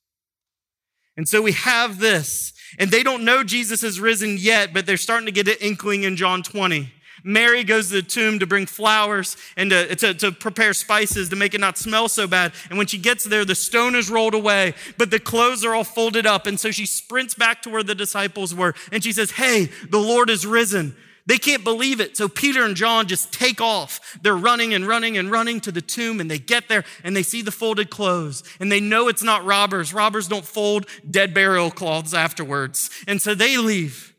And 1.14 1.29
so 1.29 1.43
we 1.43 1.52
have 1.52 1.99
this, 1.99 2.55
and 2.79 2.91
they 2.91 3.02
don't 3.02 3.23
know 3.23 3.45
Jesus 3.45 3.83
has 3.83 4.00
risen 4.00 4.38
yet, 4.38 4.73
but 4.73 4.87
they're 4.87 4.97
starting 4.97 5.26
to 5.26 5.33
get 5.33 5.47
an 5.47 5.57
inkling 5.61 6.05
in 6.05 6.17
John 6.17 6.43
20. 6.43 6.91
Mary 7.25 7.64
goes 7.64 7.88
to 7.88 7.95
the 7.95 8.02
tomb 8.02 8.38
to 8.38 8.47
bring 8.47 8.67
flowers 8.67 9.37
and 9.57 9.71
to, 9.71 9.95
to, 9.97 10.14
to, 10.14 10.33
prepare 10.33 10.75
spices 10.75 11.29
to 11.29 11.37
make 11.37 11.55
it 11.55 11.61
not 11.61 11.79
smell 11.79 12.09
so 12.09 12.26
bad. 12.26 12.52
And 12.69 12.79
when 12.79 12.87
she 12.87 12.99
gets 12.99 13.25
there, 13.25 13.45
the 13.45 13.55
stone 13.55 13.95
is 13.95 14.11
rolled 14.11 14.35
away, 14.35 14.75
but 14.99 15.11
the 15.11 15.21
clothes 15.21 15.64
are 15.64 15.75
all 15.75 15.85
folded 15.85 16.26
up. 16.26 16.47
And 16.47 16.59
so 16.59 16.71
she 16.71 16.87
sprints 16.87 17.35
back 17.35 17.62
to 17.62 17.71
where 17.71 17.83
the 17.83 17.95
disciples 17.95 18.55
were 18.55 18.75
and 18.91 19.02
she 19.02 19.12
says, 19.12 19.33
Hey, 19.33 19.71
the 19.88 19.99
Lord 20.00 20.31
is 20.31 20.47
risen. 20.47 20.97
They 21.25 21.38
can't 21.38 21.62
believe 21.62 22.00
it. 22.00 22.17
So 22.17 22.29
Peter 22.29 22.64
and 22.64 22.75
John 22.75 23.07
just 23.07 23.33
take 23.33 23.61
off. 23.61 24.19
They're 24.23 24.37
running 24.37 24.75
and 24.75 24.87
running 24.87 25.17
and 25.17 25.31
running 25.31 25.61
to 25.61 25.71
the 25.71 25.81
tomb 25.81 26.21
and 26.21 26.29
they 26.29 26.38
get 26.38 26.69
there 26.69 26.85
and 27.05 27.14
they 27.14 27.23
see 27.23 27.43
the 27.43 27.52
folded 27.52 27.91
clothes 27.91 28.43
and 28.59 28.73
they 28.73 28.81
know 28.81 29.07
it's 29.07 29.23
not 29.23 29.45
robbers. 29.45 29.95
Robbers 29.95 30.26
don't 30.26 30.45
fold 30.45 30.87
dead 31.09 31.33
burial 31.33 31.71
cloths 31.71 32.12
afterwards. 32.12 32.91
And 33.07 33.23
so 33.23 33.35
they 33.35 33.57
leave. 33.57 34.14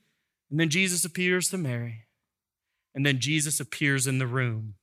And 0.49 0.59
then 0.59 0.69
Jesus 0.69 1.03
appears 1.03 1.49
to 1.49 1.57
Mary 1.57 2.03
and 2.95 3.05
then 3.05 3.19
Jesus 3.19 3.59
appears 3.59 4.07
in 4.07 4.19
the 4.19 4.27
room. 4.27 4.75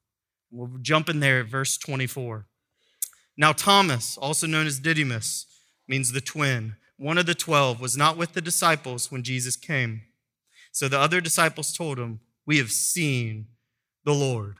We'll 0.51 0.79
jump 0.81 1.09
in 1.09 1.21
there 1.21 1.41
at 1.41 1.47
verse 1.47 1.79
24. 1.79 2.47
Now, 3.37 3.53
Thomas, 3.53 4.19
also 4.19 4.47
known 4.47 4.67
as 4.67 4.81
Didymus, 4.81 5.47
means 5.89 6.13
the 6.13 6.21
twin, 6.21 6.77
one 6.97 7.19
of 7.19 7.27
the 7.27 7.35
twelve, 7.35 7.81
was 7.81 7.97
not 7.97 8.17
with 8.17 8.35
the 8.35 8.41
disciples 8.41 9.11
when 9.11 9.23
Jesus 9.23 9.57
came. 9.57 10.03
So 10.73 10.89
the 10.89 10.99
other 10.99 11.21
disciples 11.21 11.73
told 11.73 11.99
him, 11.99 12.21
We 12.47 12.59
have 12.59 12.71
seen 12.71 13.47
the 14.05 14.13
Lord. 14.13 14.57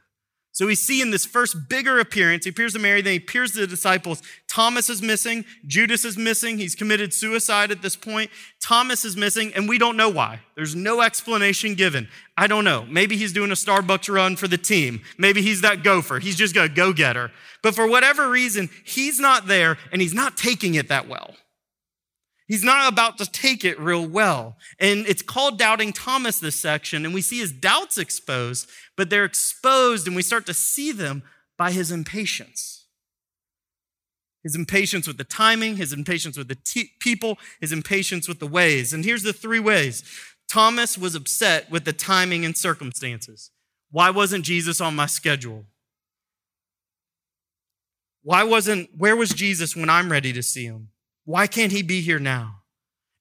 So 0.53 0.67
we 0.67 0.75
see 0.75 1.01
in 1.01 1.11
this 1.11 1.25
first 1.25 1.69
bigger 1.69 2.01
appearance, 2.01 2.45
he 2.45 2.51
appears 2.51 2.73
to 2.73 2.79
Mary, 2.79 3.03
then 3.03 3.13
he 3.13 3.19
appears 3.19 3.53
to 3.53 3.61
the 3.61 3.67
disciples. 3.67 4.21
Thomas 4.49 4.91
is 4.91 5.01
missing, 5.01 5.45
Judas 5.67 6.05
is 6.05 6.19
missing, 6.19 6.59
he's 6.59 6.75
committed 6.75 7.15
suicide 7.15 7.71
at 7.71 7.83
this 7.83 7.95
point. 7.95 8.31
Thomas 8.61 9.05
is 9.05 9.17
missing, 9.17 9.53
and 9.55 9.69
we 9.69 9.79
don't 9.79 9.97
know 9.97 10.09
why. 10.09 10.41
There's 10.57 10.75
no 10.75 11.03
explanation 11.03 11.77
given. 11.77 12.09
I 12.37 12.47
don't 12.47 12.65
know. 12.65 12.85
Maybe 12.89 13.17
he's 13.17 13.33
doing 13.33 13.53
a 13.53 13.55
Starbucks 13.55 14.13
run 14.13 14.37
for 14.37 14.49
the 14.49 14.59
team. 14.59 15.03
Maybe 15.17 15.41
he's 15.41 15.61
that 15.61 15.85
gopher. 15.85 16.19
He's 16.19 16.37
just 16.37 16.57
a 16.57 16.69
go 16.69 16.93
getter. 16.93 17.31
But 17.63 17.75
for 17.75 17.87
whatever 17.87 18.29
reason, 18.29 18.71
he's 18.85 19.21
not 19.21 19.47
there, 19.47 19.79
and 19.93 20.03
he's 20.03 20.15
not 20.15 20.37
taking 20.37 20.75
it 20.75 20.89
that 20.89 21.09
well. 21.09 21.37
He's 22.51 22.65
not 22.65 22.93
about 22.93 23.17
to 23.19 23.31
take 23.31 23.65
it 23.65 23.79
real 23.79 24.05
well. 24.05 24.57
And 24.81 25.07
it's 25.07 25.23
called 25.23 25.57
Doubting 25.57 25.93
Thomas, 25.93 26.41
this 26.41 26.57
section. 26.57 27.05
And 27.05 27.15
we 27.15 27.23
see 27.23 27.39
his 27.39 27.53
doubts 27.53 27.97
exposed, 27.97 28.69
but 28.97 29.09
they're 29.09 29.25
exposed 29.25 30.09
and 30.09 30.17
we 30.17 30.23
start 30.23 30.47
to 30.47 30.53
see 30.53 30.91
them 30.91 31.23
by 31.57 31.71
his 31.71 31.93
impatience. 31.93 32.87
His 34.43 34.57
impatience 34.57 35.07
with 35.07 35.17
the 35.17 35.23
timing, 35.23 35.77
his 35.77 35.93
impatience 35.93 36.37
with 36.37 36.49
the 36.49 36.57
t- 36.57 36.91
people, 36.99 37.39
his 37.61 37.71
impatience 37.71 38.27
with 38.27 38.41
the 38.41 38.49
ways. 38.49 38.93
And 38.93 39.05
here's 39.05 39.23
the 39.23 39.33
three 39.33 39.61
ways 39.61 40.03
Thomas 40.51 40.99
was 40.99 41.15
upset 41.15 41.71
with 41.71 41.85
the 41.85 41.93
timing 41.93 42.45
and 42.45 42.57
circumstances. 42.57 43.53
Why 43.93 44.11
wasn't 44.11 44.45
Jesus 44.45 44.81
on 44.81 44.97
my 44.97 45.07
schedule? 45.07 45.67
Why 48.25 48.43
wasn't, 48.43 48.91
where 48.97 49.15
was 49.15 49.31
Jesus 49.31 49.77
when 49.77 49.89
I'm 49.89 50.11
ready 50.11 50.33
to 50.33 50.43
see 50.43 50.65
him? 50.65 50.89
Why 51.31 51.47
can't 51.47 51.71
he 51.71 51.83
be 51.83 52.01
here 52.01 52.19
now? 52.19 52.63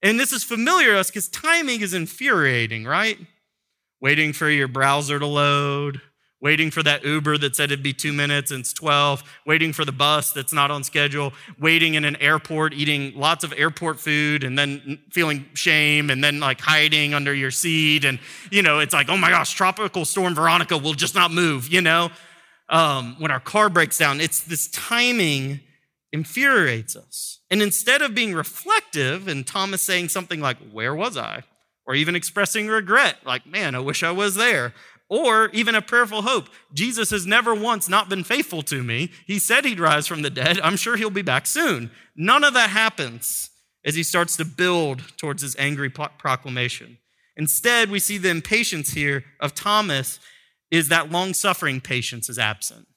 And 0.01 0.19
this 0.19 0.33
is 0.33 0.43
familiar 0.43 0.93
to 0.93 0.99
us 0.99 1.11
because 1.11 1.27
timing 1.27 1.81
is 1.81 1.93
infuriating, 1.93 2.85
right? 2.85 3.19
Waiting 4.01 4.33
for 4.33 4.49
your 4.49 4.67
browser 4.67 5.19
to 5.19 5.27
load, 5.27 6.01
waiting 6.41 6.71
for 6.71 6.81
that 6.81 7.05
Uber 7.05 7.37
that 7.37 7.55
said 7.55 7.71
it'd 7.71 7.83
be 7.83 7.93
two 7.93 8.11
minutes 8.11 8.49
and 8.49 8.61
it's 8.61 8.73
12, 8.73 9.21
waiting 9.45 9.73
for 9.73 9.85
the 9.85 9.91
bus 9.91 10.31
that's 10.31 10.51
not 10.51 10.71
on 10.71 10.83
schedule, 10.83 11.33
waiting 11.59 11.93
in 11.93 12.03
an 12.03 12.15
airport, 12.15 12.73
eating 12.73 13.13
lots 13.15 13.43
of 13.43 13.53
airport 13.55 13.99
food 13.99 14.43
and 14.43 14.57
then 14.57 14.97
feeling 15.11 15.45
shame 15.53 16.09
and 16.09 16.23
then 16.23 16.39
like 16.39 16.59
hiding 16.61 17.13
under 17.13 17.35
your 17.35 17.51
seat. 17.51 18.05
And, 18.05 18.17
you 18.49 18.63
know, 18.63 18.79
it's 18.79 18.93
like, 18.93 19.09
oh 19.09 19.17
my 19.17 19.29
gosh, 19.29 19.53
tropical 19.53 20.03
storm 20.03 20.33
Veronica 20.33 20.79
will 20.79 20.95
just 20.95 21.13
not 21.13 21.31
move, 21.31 21.67
you 21.67 21.81
know? 21.81 22.09
Um, 22.69 23.17
when 23.19 23.29
our 23.29 23.39
car 23.39 23.69
breaks 23.69 23.99
down, 23.99 24.19
it's 24.19 24.41
this 24.41 24.67
timing 24.69 25.59
infuriates 26.11 26.95
us. 26.95 27.38
And 27.51 27.61
instead 27.61 28.01
of 28.01 28.15
being 28.15 28.33
reflective 28.33 29.27
and 29.27 29.45
Thomas 29.45 29.81
saying 29.81 30.09
something 30.09 30.39
like, 30.39 30.57
Where 30.71 30.93
was 30.93 31.17
I? 31.17 31.43
Or 31.85 31.95
even 31.95 32.15
expressing 32.15 32.67
regret, 32.67 33.17
like, 33.25 33.45
Man, 33.45 33.75
I 33.75 33.79
wish 33.79 34.03
I 34.03 34.11
was 34.11 34.35
there. 34.35 34.73
Or 35.09 35.49
even 35.53 35.73
a 35.73 35.81
prayerful 35.81 36.21
hope. 36.21 36.49
Jesus 36.71 37.09
has 37.09 37.25
never 37.25 37.55
once 37.55 37.89
not 37.89 38.09
been 38.09 38.23
faithful 38.23 38.61
to 38.63 38.83
me. 38.83 39.09
He 39.25 39.39
said 39.39 39.65
he'd 39.65 39.79
rise 39.79 40.05
from 40.05 40.21
the 40.21 40.29
dead. 40.29 40.59
I'm 40.59 40.77
sure 40.77 40.95
he'll 40.95 41.09
be 41.09 41.23
back 41.23 41.47
soon. 41.47 41.89
None 42.15 42.43
of 42.43 42.53
that 42.53 42.69
happens 42.69 43.49
as 43.83 43.95
he 43.95 44.03
starts 44.03 44.37
to 44.37 44.45
build 44.45 45.17
towards 45.17 45.41
his 45.41 45.55
angry 45.57 45.89
proclamation. 45.89 46.99
Instead, 47.35 47.89
we 47.89 47.99
see 47.99 48.19
the 48.19 48.29
impatience 48.29 48.91
here 48.91 49.23
of 49.39 49.55
Thomas 49.55 50.19
is 50.69 50.89
that 50.89 51.11
long 51.11 51.33
suffering 51.33 51.81
patience 51.81 52.29
is 52.29 52.37
absent. 52.37 52.87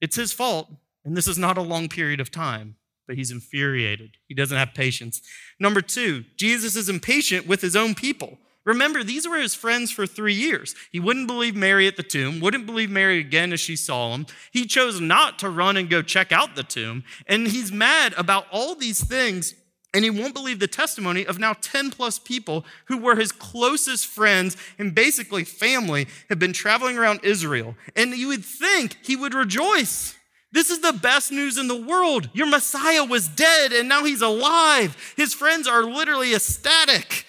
It's 0.00 0.16
his 0.16 0.32
fault. 0.32 0.70
And 1.04 1.16
this 1.16 1.28
is 1.28 1.38
not 1.38 1.58
a 1.58 1.62
long 1.62 1.88
period 1.88 2.20
of 2.20 2.32
time, 2.32 2.76
but 3.06 3.16
he's 3.16 3.30
infuriated. 3.30 4.16
He 4.26 4.34
doesn't 4.34 4.56
have 4.56 4.74
patience. 4.74 5.22
Number 5.58 5.80
two, 5.80 6.24
Jesus 6.36 6.76
is 6.76 6.88
impatient 6.88 7.46
with 7.46 7.60
his 7.60 7.76
own 7.76 7.94
people. 7.94 8.38
Remember, 8.64 9.04
these 9.04 9.28
were 9.28 9.38
his 9.38 9.54
friends 9.54 9.92
for 9.92 10.06
three 10.06 10.34
years. 10.34 10.74
He 10.90 10.98
wouldn't 10.98 11.28
believe 11.28 11.54
Mary 11.54 11.86
at 11.86 11.96
the 11.96 12.02
tomb, 12.02 12.40
wouldn't 12.40 12.66
believe 12.66 12.90
Mary 12.90 13.20
again 13.20 13.52
as 13.52 13.60
she 13.60 13.76
saw 13.76 14.12
him. 14.12 14.26
He 14.50 14.66
chose 14.66 15.00
not 15.00 15.38
to 15.38 15.48
run 15.48 15.76
and 15.76 15.88
go 15.88 16.02
check 16.02 16.32
out 16.32 16.56
the 16.56 16.64
tomb. 16.64 17.04
And 17.28 17.46
he's 17.46 17.70
mad 17.70 18.12
about 18.16 18.46
all 18.50 18.74
these 18.74 19.02
things 19.02 19.54
and 19.96 20.04
he 20.04 20.10
won't 20.10 20.34
believe 20.34 20.58
the 20.58 20.66
testimony 20.66 21.24
of 21.24 21.38
now 21.38 21.54
10 21.54 21.90
plus 21.90 22.18
people 22.18 22.66
who 22.84 22.98
were 22.98 23.16
his 23.16 23.32
closest 23.32 24.06
friends 24.06 24.54
and 24.78 24.94
basically 24.94 25.42
family 25.42 26.06
have 26.28 26.38
been 26.38 26.52
traveling 26.52 26.98
around 26.98 27.20
Israel. 27.22 27.74
And 27.96 28.14
you 28.14 28.28
would 28.28 28.44
think 28.44 28.98
he 29.02 29.16
would 29.16 29.32
rejoice. 29.32 30.14
This 30.56 30.70
is 30.70 30.80
the 30.80 30.94
best 30.94 31.30
news 31.30 31.58
in 31.58 31.68
the 31.68 31.76
world. 31.76 32.30
Your 32.32 32.46
Messiah 32.46 33.04
was 33.04 33.28
dead 33.28 33.74
and 33.74 33.90
now 33.90 34.04
he's 34.04 34.22
alive. 34.22 34.96
His 35.14 35.34
friends 35.34 35.68
are 35.68 35.84
literally 35.84 36.34
ecstatic. 36.34 37.26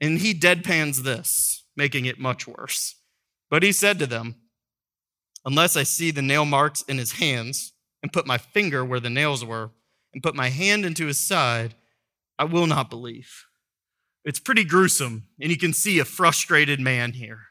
And 0.00 0.20
he 0.20 0.32
deadpans 0.32 0.98
this, 0.98 1.64
making 1.76 2.04
it 2.04 2.20
much 2.20 2.46
worse. 2.46 2.94
But 3.50 3.64
he 3.64 3.72
said 3.72 3.98
to 3.98 4.06
them, 4.06 4.36
Unless 5.44 5.76
I 5.76 5.82
see 5.82 6.12
the 6.12 6.22
nail 6.22 6.44
marks 6.44 6.82
in 6.82 6.98
his 6.98 7.14
hands 7.14 7.72
and 8.04 8.12
put 8.12 8.24
my 8.24 8.38
finger 8.38 8.84
where 8.84 9.00
the 9.00 9.10
nails 9.10 9.44
were 9.44 9.72
and 10.14 10.22
put 10.22 10.36
my 10.36 10.50
hand 10.50 10.84
into 10.84 11.06
his 11.06 11.18
side, 11.18 11.74
I 12.38 12.44
will 12.44 12.68
not 12.68 12.88
believe. 12.88 13.46
It's 14.24 14.38
pretty 14.38 14.62
gruesome, 14.62 15.26
and 15.40 15.50
you 15.50 15.58
can 15.58 15.72
see 15.72 15.98
a 15.98 16.04
frustrated 16.04 16.78
man 16.78 17.14
here. 17.14 17.46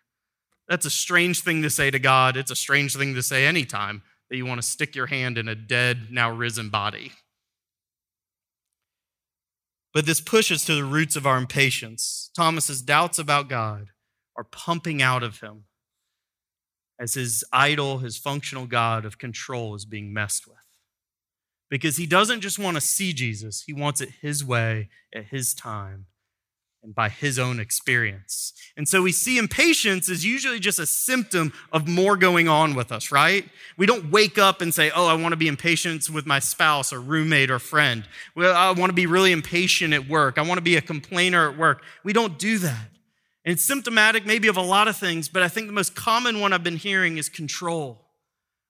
That's 0.70 0.86
a 0.86 0.90
strange 0.90 1.42
thing 1.42 1.62
to 1.64 1.70
say 1.70 1.92
to 1.92 2.00
God. 2.00 2.38
It's 2.38 2.52
a 2.52 2.56
strange 2.56 2.96
thing 2.96 3.16
to 3.16 3.22
say 3.22 3.46
anytime 3.46 4.02
that 4.30 4.38
you 4.38 4.46
want 4.46 4.62
to 4.62 4.68
stick 4.68 4.96
your 4.96 5.08
hand 5.08 5.38
in 5.38 5.48
a 5.48 5.56
dead, 5.56 6.08
now 6.12 6.32
risen 6.32 6.70
body. 6.70 7.12
But 9.94 10.06
this 10.06 10.22
pushes 10.22 10.64
to 10.66 10.76
the 10.76 10.84
roots 10.84 11.16
of 11.16 11.26
our 11.26 11.38
impatience. 11.38 12.30
Thomas's 12.36 12.82
doubts 12.82 13.18
about 13.18 13.50
God 13.50 13.88
are 14.38 14.44
pumping 14.44 15.02
out 15.02 15.24
of 15.24 15.40
him 15.40 15.66
as 17.00 17.14
his 17.14 17.44
idol, 17.52 18.00
his 18.00 18.18
functional 18.18 18.68
God 18.68 19.06
of 19.06 19.18
control 19.18 19.74
is 19.74 19.86
being 19.86 20.14
messed 20.14 20.48
with. 20.48 20.58
Because 21.70 21.98
he 21.98 22.06
doesn't 22.06 22.42
just 22.42 22.60
want 22.60 22.76
to 22.76 22.82
see 22.82 23.14
Jesus, 23.14 23.64
he 23.66 23.74
wants 23.74 24.02
it 24.02 24.10
his 24.22 24.44
way 24.44 24.90
at 25.16 25.26
his 25.26 25.54
time 25.54 26.08
and 26.84 26.96
by 26.96 27.10
his 27.10 27.38
own 27.38 27.60
experience. 27.60 28.54
And 28.78 28.88
so 28.88 29.02
we 29.02 29.12
see 29.12 29.38
impatience 29.38 30.08
is 30.08 30.24
usually 30.24 30.60
just 30.60 30.80
a 30.80 30.86
symptom 30.86 31.52
of 31.74 31.88
more 31.88 32.16
going 32.16 32.48
on 32.48 32.76
with 32.76 32.92
us, 32.92 33.12
right? 33.12 33.46
We 33.78 33.86
don't 33.86 34.12
wake 34.12 34.38
up 34.38 34.62
and 34.62 34.74
say, 34.74 34.92
Oh, 34.96 35.08
I 35.08 35.14
want 35.16 35.34
to 35.34 35.38
be 35.38 35.48
impatient 35.48 36.10
with 36.10 36.26
my 36.26 36.40
spouse 36.40 36.94
or 36.94 37.02
roommate 37.02 37.52
or 37.52 37.60
friend. 37.60 38.08
Well, 38.36 38.56
I 38.56 38.72
want 38.72 38.90
to 38.90 38.96
be 38.96 39.06
really 39.06 39.32
impatient 39.32 39.94
at 39.94 40.08
work. 40.08 40.38
I 40.38 40.42
want 40.42 40.58
to 40.58 40.64
be 40.64 40.78
a 40.78 40.82
complainer 40.82 41.50
at 41.50 41.58
work. 41.58 41.84
We 42.04 42.14
don't 42.14 42.40
do 42.40 42.58
that. 42.60 42.88
And 43.46 43.54
it's 43.54 43.64
symptomatic 43.64 44.26
maybe 44.26 44.48
of 44.48 44.58
a 44.58 44.62
lot 44.62 44.88
of 44.88 44.96
things, 44.96 45.28
but 45.28 45.42
I 45.42 45.48
think 45.48 45.68
the 45.68 45.74
most 45.74 45.96
common 45.96 46.40
one 46.40 46.54
I've 46.54 46.64
been 46.64 46.78
hearing 46.78 47.18
is 47.18 47.30
control. 47.30 48.09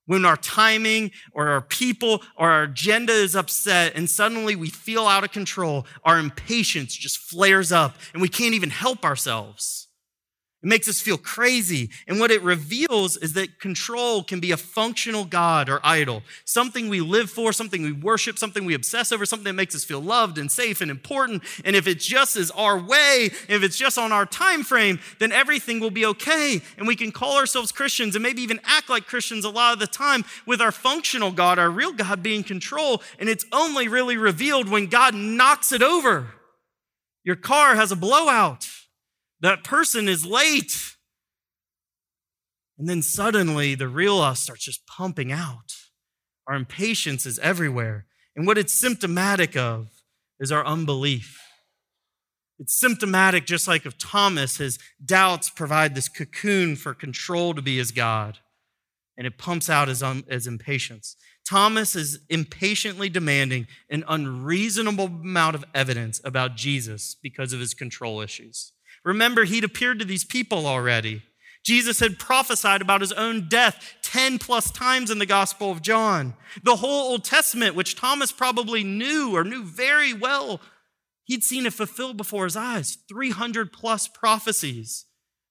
When 0.09 0.25
our 0.25 0.37
timing 0.37 1.11
or 1.33 1.49
our 1.49 1.61
people 1.61 2.23
or 2.35 2.49
our 2.49 2.63
agenda 2.63 3.13
is 3.13 3.35
upset 3.35 3.91
and 3.93 4.09
suddenly 4.09 4.55
we 4.55 4.71
feel 4.71 5.05
out 5.05 5.23
of 5.23 5.31
control, 5.31 5.85
our 6.03 6.17
impatience 6.17 6.95
just 6.95 7.19
flares 7.19 7.71
up 7.71 7.95
and 8.13 8.19
we 8.19 8.27
can't 8.27 8.55
even 8.55 8.71
help 8.71 9.05
ourselves. 9.05 9.88
It 10.61 10.67
makes 10.67 10.89
us 10.89 10.99
feel 10.99 11.17
crazy. 11.17 11.89
And 12.05 12.19
what 12.19 12.31
it 12.31 12.41
reveals 12.41 13.15
is 13.15 13.31
that 13.33 13.61
control 13.61 14.23
can 14.23 14.41
be 14.41 14.51
a 14.51 14.57
functional 14.57 15.23
God 15.23 15.69
or 15.69 15.79
idol, 15.83 16.21
something 16.43 16.89
we 16.89 16.99
live 16.99 17.29
for, 17.29 17.53
something 17.53 17.81
we 17.81 17.93
worship, 17.93 18.37
something 18.37 18.65
we 18.65 18.73
obsess 18.73 19.13
over, 19.13 19.25
something 19.25 19.45
that 19.45 19.53
makes 19.53 19.73
us 19.73 19.85
feel 19.85 20.01
loved 20.01 20.37
and 20.37 20.51
safe 20.51 20.81
and 20.81 20.91
important. 20.91 21.43
And 21.63 21.77
if 21.77 21.87
it 21.87 22.01
just 22.01 22.35
is 22.35 22.51
our 22.51 22.77
way, 22.77 23.29
if 23.47 23.63
it's 23.63 23.77
just 23.77 23.97
on 23.97 24.11
our 24.11 24.25
time 24.25 24.63
frame, 24.63 24.99
then 25.19 25.31
everything 25.31 25.79
will 25.79 25.91
be 25.91 26.05
okay. 26.07 26.61
And 26.77 26.85
we 26.85 26.97
can 26.97 27.13
call 27.13 27.37
ourselves 27.37 27.71
Christians 27.71 28.17
and 28.17 28.23
maybe 28.23 28.41
even 28.41 28.59
act 28.65 28.89
like 28.89 29.05
Christians 29.05 29.45
a 29.45 29.49
lot 29.49 29.71
of 29.71 29.79
the 29.79 29.87
time 29.87 30.25
with 30.45 30.59
our 30.59 30.73
functional 30.73 31.31
God, 31.31 31.57
our 31.57 31.69
real 31.69 31.93
God 31.93 32.21
being 32.21 32.43
control. 32.43 33.01
And 33.17 33.29
it's 33.29 33.45
only 33.53 33.87
really 33.87 34.17
revealed 34.17 34.67
when 34.67 34.87
God 34.87 35.15
knocks 35.15 35.71
it 35.71 35.81
over. 35.81 36.33
Your 37.23 37.37
car 37.37 37.75
has 37.75 37.93
a 37.93 37.95
blowout 37.95 38.67
that 39.41 39.63
person 39.63 40.07
is 40.07 40.25
late. 40.25 40.95
And 42.77 42.87
then 42.87 43.01
suddenly 43.01 43.75
the 43.75 43.87
real 43.87 44.19
us 44.19 44.41
starts 44.41 44.63
just 44.63 44.87
pumping 44.87 45.31
out. 45.31 45.75
Our 46.47 46.55
impatience 46.55 47.25
is 47.25 47.39
everywhere. 47.39 48.05
And 48.35 48.47
what 48.47 48.57
it's 48.57 48.73
symptomatic 48.73 49.55
of 49.55 49.89
is 50.39 50.51
our 50.51 50.65
unbelief. 50.65 51.39
It's 52.59 52.77
symptomatic, 52.77 53.45
just 53.45 53.67
like 53.67 53.85
of 53.85 53.97
Thomas, 53.97 54.57
his 54.57 54.79
doubts 55.03 55.49
provide 55.49 55.95
this 55.95 56.09
cocoon 56.09 56.75
for 56.75 56.93
control 56.93 57.53
to 57.53 57.61
be 57.61 57.77
his 57.77 57.91
God, 57.91 58.39
and 59.17 59.25
it 59.25 59.37
pumps 59.37 59.69
out 59.69 59.87
his, 59.87 60.03
um, 60.03 60.25
his 60.29 60.45
impatience. 60.45 61.15
Thomas 61.47 61.95
is 61.95 62.19
impatiently 62.29 63.07
demanding 63.07 63.67
an 63.89 64.03
unreasonable 64.07 65.05
amount 65.05 65.55
of 65.55 65.63
evidence 65.73 66.19
about 66.23 66.57
Jesus 66.57 67.15
because 67.15 67.53
of 67.53 67.61
his 67.61 67.73
control 67.73 68.19
issues. 68.19 68.73
Remember, 69.03 69.45
he'd 69.45 69.63
appeared 69.63 69.99
to 69.99 70.05
these 70.05 70.23
people 70.23 70.67
already. 70.67 71.23
Jesus 71.65 71.99
had 71.99 72.19
prophesied 72.19 72.81
about 72.81 73.01
his 73.01 73.11
own 73.11 73.47
death 73.47 73.95
10 74.01 74.39
plus 74.39 74.71
times 74.71 75.11
in 75.11 75.19
the 75.19 75.25
Gospel 75.25 75.71
of 75.71 75.81
John. 75.81 76.33
The 76.63 76.77
whole 76.77 77.11
Old 77.11 77.25
Testament, 77.25 77.75
which 77.75 77.95
Thomas 77.95 78.31
probably 78.31 78.83
knew 78.83 79.35
or 79.35 79.43
knew 79.43 79.63
very 79.63 80.13
well, 80.13 80.61
he'd 81.25 81.43
seen 81.43 81.65
it 81.65 81.73
fulfilled 81.73 82.17
before 82.17 82.45
his 82.45 82.55
eyes 82.55 82.97
300 83.07 83.71
plus 83.71 84.07
prophecies. 84.07 85.05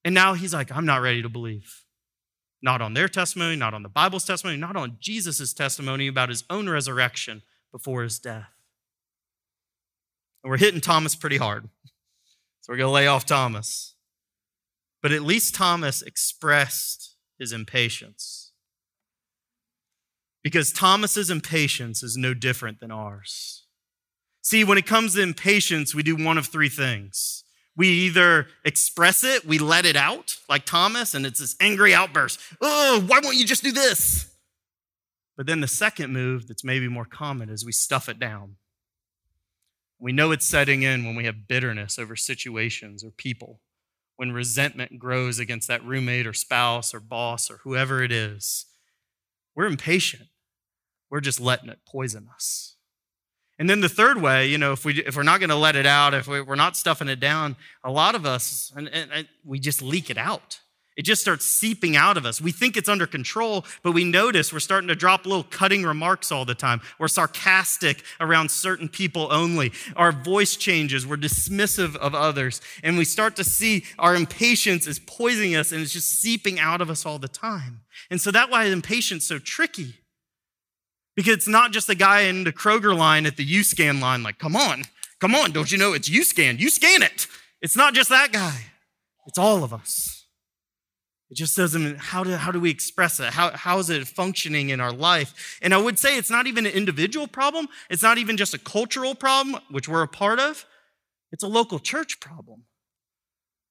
And 0.05 0.15
now 0.15 0.35
he's 0.35 0.55
like, 0.55 0.73
I'm 0.73 0.87
not 0.87 1.03
ready 1.03 1.23
to 1.23 1.29
believe. 1.29 1.85
Not 2.63 2.81
on 2.81 2.95
their 2.95 3.09
testimony, 3.09 3.57
not 3.57 3.75
on 3.75 3.83
the 3.83 3.89
Bible's 3.89 4.25
testimony, 4.25 4.57
not 4.57 4.77
on 4.77 4.97
Jesus' 5.01 5.53
testimony 5.53 6.09
about 6.09 6.29
his 6.29 6.45
own 6.51 6.69
resurrection 6.69 7.43
before 7.71 8.03
his 8.03 8.19
death. 8.19 8.49
And 10.43 10.51
we're 10.51 10.57
hitting 10.57 10.81
Thomas 10.81 11.15
pretty 11.15 11.37
hard. 11.37 11.69
So 12.69 12.73
we're 12.73 12.79
going 12.79 12.89
to 12.89 12.93
lay 12.93 13.07
off 13.07 13.25
Thomas. 13.25 13.95
But 15.03 15.11
at 15.13 15.23
least 15.23 15.55
Thomas 15.55 16.03
expressed 16.03 17.15
his 17.39 17.51
impatience. 17.51 18.53
Because 20.45 20.71
Thomas's 20.71 21.31
impatience 21.31 22.03
is 22.03 22.19
no 22.19 22.35
different 22.35 22.81
than 22.81 22.91
ours. 22.91 23.65
See, 24.43 24.65
when 24.65 24.77
it 24.77 24.85
comes 24.85 25.15
to 25.15 25.23
impatience, 25.23 25.95
we 25.95 26.03
do 26.03 26.15
one 26.15 26.37
of 26.37 26.47
three 26.47 26.69
things. 26.69 27.43
We 27.75 27.89
either 27.89 28.49
express 28.67 29.25
it, 29.25 29.47
we 29.47 29.59
let 29.59 29.87
it 29.87 29.97
out, 29.97 30.37
like 30.49 30.67
Thomas, 30.67 31.15
and 31.15 31.25
it's 31.25 31.41
this 31.41 31.57
angry 31.61 31.95
outburst. 31.95 32.39
Oh, 32.61 33.03
why 33.07 33.21
won't 33.23 33.37
you 33.37 33.47
just 33.47 33.63
do 33.63 33.73
this? 33.73 34.31
But 35.39 35.47
then 35.47 35.61
the 35.61 35.69
second 35.69 36.13
move 36.13 36.49
that's 36.49 36.65
maybe 36.65 36.89
more 36.89 37.07
common 37.07 37.49
is 37.49 37.65
we 37.65 37.73
stuff 37.73 38.11
it 38.11 38.19
down. 38.19 38.57
We 39.99 40.13
know 40.13 40.31
it's 40.31 40.47
setting 40.47 40.83
in 40.83 41.05
when 41.05 41.17
we 41.17 41.25
have 41.25 41.49
bitterness 41.49 41.99
over 41.99 42.15
situations 42.15 43.03
or 43.03 43.11
people, 43.11 43.61
when 44.17 44.33
resentment 44.33 44.99
grows 44.99 45.39
against 45.39 45.69
that 45.69 45.85
roommate 45.85 46.27
or 46.27 46.33
spouse 46.33 46.95
or 46.95 47.01
boss 47.01 47.51
or 47.51 47.59
whoever 47.65 48.03
it 48.03 48.13
is. 48.13 48.67
We're 49.55 49.67
impatient. 49.67 50.29
We're 51.11 51.21
just 51.21 51.41
letting 51.41 51.69
it 51.69 51.81
poison 51.87 52.29
us. 52.33 52.77
And 53.59 53.69
then 53.69 53.81
the 53.81 53.89
third 53.89 54.23
way, 54.23 54.47
you 54.47 54.57
know, 54.57 54.73
if, 54.73 54.85
we, 54.85 55.03
if 55.03 55.17
we're 55.17 55.25
not 55.25 55.41
going 55.41 55.51
to 55.51 55.57
let 55.57 55.75
it 55.75 55.87
out, 55.87 56.15
if 56.15 56.29
we're 56.29 56.55
not 56.55 56.77
stuffing 56.77 57.09
it 57.09 57.19
down, 57.19 57.57
a 57.83 57.91
lot 57.91 58.15
of 58.15 58.25
us, 58.25 58.73
and, 58.77 58.89
and, 58.89 59.11
and 59.13 59.29
we 59.45 59.59
just 59.59 59.83
leak 59.83 60.11
it 60.11 60.19
out. 60.19 60.61
It 60.99 61.05
just 61.05 61.23
starts 61.23 61.45
seeping 61.45 61.95
out 61.95 62.17
of 62.17 62.27
us. 62.27 62.41
We 62.41 62.51
think 62.51 62.77
it's 62.77 62.89
under 62.89 63.07
control, 63.07 63.65
but 63.85 63.93
we 63.93 64.03
notice 64.03 64.53
we're 64.53 64.59
starting 64.59 64.89
to 64.89 64.97
drop 64.97 65.27
little 65.27 65.45
cutting 65.45 65.85
remarks 65.85 66.33
all 66.33 66.45
the 66.45 66.57
time. 66.57 66.81
We're 66.99 67.07
sarcastic 67.07 68.03
around 68.19 68.51
certain 68.51 68.89
people 68.89 69.29
only. 69.31 69.73
Our 69.95 70.11
voice 70.11 70.57
changes. 70.57 71.07
We're 71.07 71.17
dismissive 71.17 71.95
of 71.95 72.17
others. 72.17 72.61
And 72.83 72.99
we 72.99 73.05
start 73.05 73.37
to 73.37 73.45
see 73.45 73.85
our 73.97 74.17
impatience 74.17 74.89
is 74.89 74.99
poisoning 74.99 75.55
us 75.55 75.71
and 75.71 75.81
it's 75.81 75.93
just 75.93 76.21
seeping 76.21 76.59
out 76.59 76.81
of 76.81 76.91
us 76.91 77.07
all 77.07 77.21
the 77.21 77.29
time. 77.29 77.83
And 78.11 78.21
so 78.21 78.33
that's 78.33 78.51
why 78.51 78.65
impatience 78.65 79.23
is 79.23 79.29
so 79.29 79.39
tricky. 79.39 79.95
Because 81.15 81.35
it's 81.35 81.49
not 81.49 81.71
just 81.71 81.87
the 81.87 81.95
guy 81.95 82.23
in 82.23 82.43
the 82.43 82.53
Kroger 82.53 82.97
line 82.97 83.25
at 83.25 83.37
the 83.37 83.45
U-Scan 83.45 84.01
line, 84.01 84.25
like, 84.25 84.39
come 84.39 84.57
on, 84.57 84.83
come 85.21 85.37
on, 85.37 85.53
don't 85.53 85.71
you 85.71 85.79
know 85.79 85.93
it's 85.93 86.09
U-Scan? 86.09 86.59
You 86.59 86.71
scan 86.71 87.05
it. 87.05 87.29
It's 87.63 87.77
not 87.77 87.95
just 87.95 88.11
that 88.11 88.33
guy. 88.33 88.67
It's 89.27 89.39
all 89.39 89.63
of 89.63 89.73
us. 89.73 90.18
It 91.31 91.37
just 91.37 91.57
doesn't, 91.57 91.99
how 91.99 92.25
do, 92.25 92.33
how 92.33 92.51
do 92.51 92.59
we 92.59 92.71
express 92.71 93.21
it? 93.21 93.35
How, 93.35 93.51
how 93.55 93.79
is 93.79 93.91
it 93.91 94.09
functioning 94.09 94.71
in 94.71 94.81
our 94.81 94.93
life? 94.93 95.59
And 95.61 95.75
I 95.75 95.79
would 95.79 95.99
say 95.99 96.17
it's 96.17 96.31
not 96.31 96.47
even 96.47 96.65
an 96.65 96.73
individual 96.73 97.27
problem. 97.27 97.69
It's 97.91 98.03
not 98.03 98.17
even 98.17 98.39
just 98.39 98.55
a 98.55 98.59
cultural 98.59 99.15
problem, 99.15 99.61
which 99.71 99.89
we're 99.89 100.03
a 100.03 100.09
part 100.09 100.41
of. 100.41 100.65
It's 101.31 101.43
a 101.43 101.49
local 101.49 101.79
church 101.79 102.19
problem. 102.21 102.65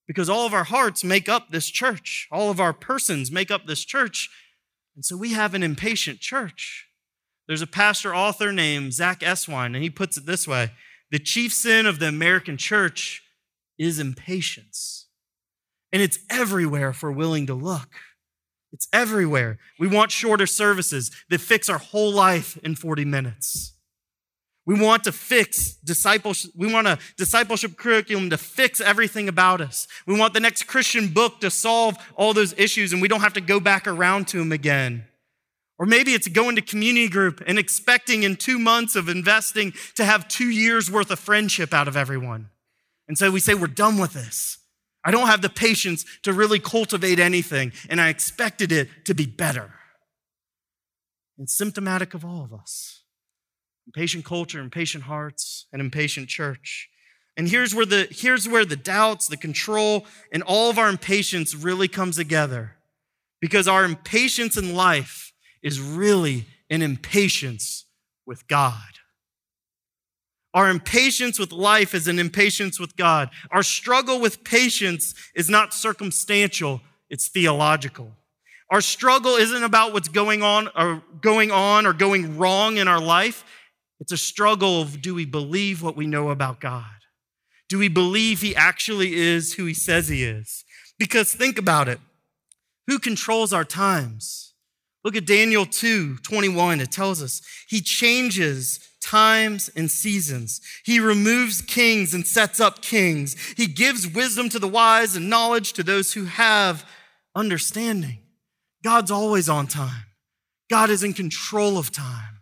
Because 0.05 0.29
all 0.29 0.45
of 0.45 0.53
our 0.53 0.65
hearts 0.65 1.03
make 1.03 1.27
up 1.27 1.49
this 1.49 1.67
church, 1.67 2.27
all 2.31 2.51
of 2.51 2.59
our 2.59 2.73
persons 2.73 3.31
make 3.31 3.49
up 3.49 3.65
this 3.65 3.83
church. 3.83 4.29
And 4.95 5.03
so 5.03 5.17
we 5.17 5.33
have 5.33 5.53
an 5.53 5.63
impatient 5.63 6.19
church. 6.19 6.87
There's 7.47 7.61
a 7.61 7.67
pastor 7.67 8.13
author 8.13 8.51
named 8.51 8.93
Zack 8.93 9.21
Eswine, 9.21 9.73
and 9.73 9.77
he 9.77 9.89
puts 9.89 10.17
it 10.17 10.25
this 10.25 10.47
way 10.47 10.71
The 11.11 11.19
chief 11.19 11.53
sin 11.53 11.85
of 11.85 11.99
the 11.99 12.07
American 12.07 12.57
church 12.57 13.23
is 13.79 13.99
impatience. 13.99 15.06
And 15.91 16.01
it's 16.01 16.19
everywhere 16.29 16.89
if 16.89 17.01
we're 17.01 17.11
willing 17.11 17.47
to 17.47 17.53
look. 17.53 17.89
It's 18.73 18.87
everywhere. 18.91 19.57
We 19.79 19.87
want 19.87 20.11
shorter 20.11 20.45
services 20.45 21.11
that 21.29 21.39
fix 21.39 21.69
our 21.69 21.77
whole 21.77 22.11
life 22.11 22.57
in 22.63 22.75
40 22.75 23.05
minutes. 23.05 23.73
We 24.65 24.77
want 24.79 25.05
to 25.05 25.13
fix 25.13 25.75
discipleship. 25.75 26.51
We 26.53 26.71
want 26.71 26.87
a 26.87 26.99
discipleship 27.15 27.77
curriculum 27.77 28.29
to 28.31 28.37
fix 28.37 28.81
everything 28.81 29.29
about 29.29 29.61
us. 29.61 29.87
We 30.05 30.19
want 30.19 30.33
the 30.33 30.41
next 30.41 30.63
Christian 30.63 31.07
book 31.07 31.39
to 31.39 31.49
solve 31.49 31.95
all 32.15 32.33
those 32.33 32.53
issues 32.57 32.91
and 32.91 33.01
we 33.01 33.07
don't 33.07 33.21
have 33.21 33.33
to 33.33 33.41
go 33.41 33.61
back 33.61 33.87
around 33.87 34.27
to 34.29 34.39
them 34.39 34.51
again. 34.51 35.05
Or 35.79 35.85
maybe 35.85 36.13
it's 36.13 36.27
going 36.27 36.57
to 36.57 36.61
community 36.61 37.07
group 37.07 37.41
and 37.47 37.57
expecting 37.57 38.23
in 38.23 38.35
two 38.35 38.59
months 38.59 38.97
of 38.97 39.07
investing 39.07 39.73
to 39.95 40.03
have 40.03 40.27
two 40.27 40.49
years 40.49 40.91
worth 40.91 41.11
of 41.11 41.19
friendship 41.19 41.73
out 41.73 41.87
of 41.87 41.95
everyone. 41.95 42.49
And 43.07 43.17
so 43.17 43.31
we 43.31 43.39
say, 43.39 43.53
we're 43.53 43.67
done 43.67 43.97
with 43.97 44.11
this. 44.11 44.57
I 45.03 45.11
don't 45.11 45.27
have 45.27 45.41
the 45.41 45.49
patience 45.49 46.05
to 46.23 46.33
really 46.33 46.59
cultivate 46.59 47.19
anything, 47.19 47.71
and 47.89 48.01
I 48.01 48.09
expected 48.09 48.71
it 48.71 48.89
to 49.05 49.13
be 49.13 49.25
better. 49.25 49.73
It's 51.37 51.55
symptomatic 51.55 52.13
of 52.13 52.25
all 52.25 52.43
of 52.43 52.53
us 52.53 53.03
impatient 53.85 54.25
culture, 54.25 54.59
impatient 54.59 55.05
hearts, 55.05 55.65
and 55.71 55.81
impatient 55.81 56.27
church. 56.27 56.89
And 57.37 57.47
here's 57.47 57.73
where 57.73 57.85
the, 57.85 58.07
here's 58.11 58.47
where 58.47 58.65
the 58.65 58.75
doubts, 58.75 59.27
the 59.27 59.37
control, 59.37 60.05
and 60.31 60.43
all 60.43 60.69
of 60.69 60.77
our 60.77 60.89
impatience 60.89 61.55
really 61.55 61.87
comes 61.87 62.17
together. 62.17 62.75
Because 63.39 63.67
our 63.67 63.85
impatience 63.85 64.57
in 64.57 64.75
life 64.75 65.31
is 65.61 65.79
really 65.79 66.47
an 66.69 66.81
impatience 66.81 67.85
with 68.25 68.47
God. 68.47 68.96
Our 70.53 70.69
impatience 70.69 71.37
with 71.37 71.51
life 71.51 71.93
is 71.93 72.07
an 72.07 72.19
impatience 72.19 72.79
with 72.79 72.95
God. 72.95 73.29
Our 73.51 73.63
struggle 73.63 74.19
with 74.19 74.43
patience 74.43 75.13
is 75.35 75.49
not 75.49 75.73
circumstantial, 75.73 76.81
it's 77.09 77.27
theological. 77.27 78.11
Our 78.69 78.81
struggle 78.81 79.35
isn't 79.35 79.63
about 79.63 79.93
what's 79.93 80.09
going 80.09 80.43
on 80.43 80.69
or 80.75 81.01
going 81.21 81.51
on 81.51 81.85
or 81.85 81.93
going 81.93 82.37
wrong 82.37 82.77
in 82.77 82.87
our 82.87 82.99
life. 82.99 83.45
It's 83.99 84.11
a 84.11 84.17
struggle 84.17 84.81
of 84.81 85.01
do 85.01 85.15
we 85.15 85.25
believe 85.25 85.81
what 85.81 85.95
we 85.95 86.05
know 86.05 86.29
about 86.29 86.59
God? 86.59 86.85
Do 87.69 87.77
we 87.77 87.87
believe 87.87 88.41
he 88.41 88.55
actually 88.55 89.15
is 89.15 89.53
who 89.53 89.65
he 89.65 89.73
says 89.73 90.07
he 90.07 90.23
is? 90.23 90.63
Because 90.99 91.33
think 91.33 91.57
about 91.57 91.87
it. 91.87 91.99
Who 92.87 92.99
controls 92.99 93.53
our 93.53 93.65
times? 93.65 94.53
Look 95.03 95.15
at 95.15 95.25
Daniel 95.25 95.65
2 95.65 96.17
21. 96.17 96.81
It 96.81 96.91
tells 96.91 97.21
us 97.21 97.41
he 97.67 97.81
changes 97.81 98.79
times 99.07 99.69
and 99.75 99.89
seasons. 99.89 100.59
He 100.83 100.99
removes 100.99 101.61
kings 101.61 102.13
and 102.13 102.27
sets 102.27 102.59
up 102.59 102.81
kings. 102.81 103.35
He 103.55 103.67
gives 103.67 104.07
wisdom 104.07 104.49
to 104.49 104.59
the 104.59 104.67
wise 104.67 105.15
and 105.15 105.29
knowledge 105.29 105.73
to 105.73 105.83
those 105.83 106.13
who 106.13 106.25
have 106.25 106.85
understanding. 107.33 108.19
God's 108.83 109.11
always 109.11 109.47
on 109.47 109.67
time. 109.67 110.05
God 110.69 110.89
is 110.89 111.03
in 111.03 111.13
control 111.13 111.77
of 111.77 111.91
time. 111.91 112.41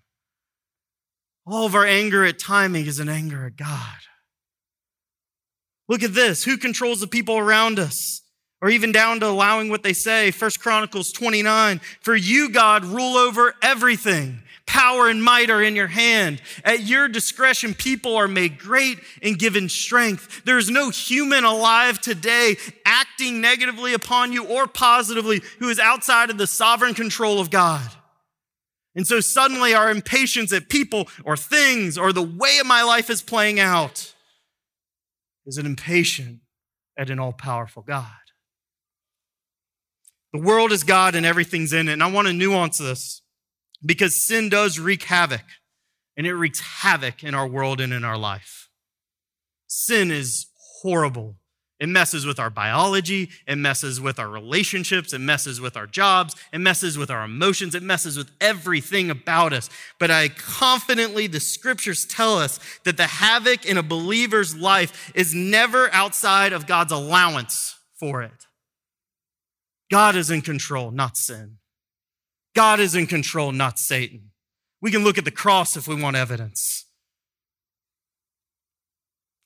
All 1.45 1.67
of 1.67 1.75
our 1.75 1.85
anger 1.85 2.25
at 2.25 2.39
timing 2.39 2.87
is 2.87 2.99
an 2.99 3.09
anger 3.09 3.45
at 3.45 3.55
God. 3.55 3.97
Look 5.87 6.01
at 6.01 6.15
this. 6.15 6.43
Who 6.43 6.57
controls 6.57 6.99
the 6.99 7.07
people 7.07 7.37
around 7.37 7.77
us? 7.77 8.21
Or 8.61 8.69
even 8.69 8.91
down 8.91 9.19
to 9.19 9.27
allowing 9.27 9.69
what 9.69 9.83
they 9.83 9.93
say. 9.93 10.31
First 10.31 10.59
Chronicles 10.59 11.11
29. 11.11 11.79
For 12.01 12.15
you, 12.15 12.49
God, 12.49 12.83
rule 12.83 13.15
over 13.17 13.53
everything. 13.61 14.41
Power 14.67 15.09
and 15.09 15.23
might 15.23 15.49
are 15.49 15.61
in 15.61 15.75
your 15.75 15.87
hand. 15.87 16.41
At 16.63 16.81
your 16.81 17.07
discretion, 17.07 17.73
people 17.73 18.15
are 18.15 18.27
made 18.27 18.57
great 18.57 18.99
and 19.21 19.37
given 19.37 19.69
strength. 19.69 20.43
There 20.43 20.57
is 20.57 20.69
no 20.69 20.89
human 20.89 21.43
alive 21.43 22.01
today 22.01 22.57
acting 22.83 23.41
negatively 23.41 23.93
upon 23.93 24.31
you 24.31 24.45
or 24.45 24.67
positively 24.67 25.41
who 25.59 25.69
is 25.69 25.79
outside 25.79 26.29
of 26.29 26.37
the 26.37 26.47
sovereign 26.47 26.93
control 26.93 27.39
of 27.39 27.51
God. 27.51 27.89
And 28.95 29.05
so 29.05 29.19
suddenly 29.19 29.73
our 29.73 29.91
impatience 29.91 30.53
at 30.53 30.69
people 30.69 31.07
or 31.23 31.35
things 31.37 31.97
or 31.97 32.13
the 32.13 32.23
way 32.23 32.57
of 32.59 32.65
my 32.65 32.81
life 32.81 33.09
is 33.09 33.21
playing 33.21 33.59
out 33.59 34.13
is 35.45 35.57
an 35.57 35.65
impatient 35.65 36.39
at 36.97 37.09
an 37.09 37.19
all 37.19 37.33
powerful 37.33 37.83
God. 37.83 38.09
The 40.33 40.39
world 40.39 40.71
is 40.71 40.83
God 40.83 41.15
and 41.15 41.25
everything's 41.25 41.71
in 41.71 41.87
it. 41.87 41.93
And 41.93 42.03
I 42.03 42.11
want 42.11 42.27
to 42.27 42.33
nuance 42.33 42.77
this 42.77 43.21
because 43.83 44.25
sin 44.27 44.49
does 44.49 44.79
wreak 44.79 45.03
havoc 45.03 45.43
and 46.17 46.27
it 46.27 46.33
wreaks 46.33 46.59
havoc 46.59 47.23
in 47.23 47.33
our 47.33 47.47
world 47.47 47.81
and 47.81 47.93
in 47.93 48.03
our 48.03 48.17
life. 48.17 48.69
Sin 49.67 50.11
is 50.11 50.47
horrible 50.81 51.37
it 51.79 51.89
messes 51.89 52.25
with 52.25 52.39
our 52.39 52.49
biology. 52.49 53.29
It 53.45 53.57
messes 53.57 53.99
with 53.99 54.17
our 54.17 54.29
relationships. 54.29 55.11
It 55.11 55.19
messes 55.19 55.59
with 55.59 55.75
our 55.75 55.87
jobs. 55.87 56.33
It 56.53 56.59
messes 56.59 56.97
with 56.97 57.11
our 57.11 57.23
emotions. 57.25 57.75
It 57.75 57.83
messes 57.83 58.15
with 58.17 58.31
everything 58.39 59.09
about 59.09 59.51
us. 59.51 59.69
But 59.99 60.09
I 60.09 60.29
confidently, 60.29 61.27
the 61.27 61.41
scriptures 61.41 62.05
tell 62.05 62.37
us 62.37 62.61
that 62.85 62.95
the 62.95 63.07
havoc 63.07 63.65
in 63.65 63.77
a 63.77 63.83
believer's 63.83 64.55
life 64.55 65.11
is 65.13 65.33
never 65.33 65.93
outside 65.93 66.53
of 66.53 66.65
God's 66.65 66.93
allowance 66.93 67.75
for 67.99 68.21
it. 68.21 68.47
God 69.91 70.15
is 70.15 70.31
in 70.31 70.41
control, 70.41 70.91
not 70.91 71.17
sin. 71.17 71.57
God 72.55 72.79
is 72.79 72.95
in 72.95 73.05
control, 73.05 73.51
not 73.51 73.77
Satan. 73.77 74.31
We 74.81 74.89
can 74.89 75.03
look 75.03 75.17
at 75.17 75.25
the 75.25 75.31
cross 75.31 75.75
if 75.75 75.87
we 75.87 76.01
want 76.01 76.15
evidence. 76.15 76.85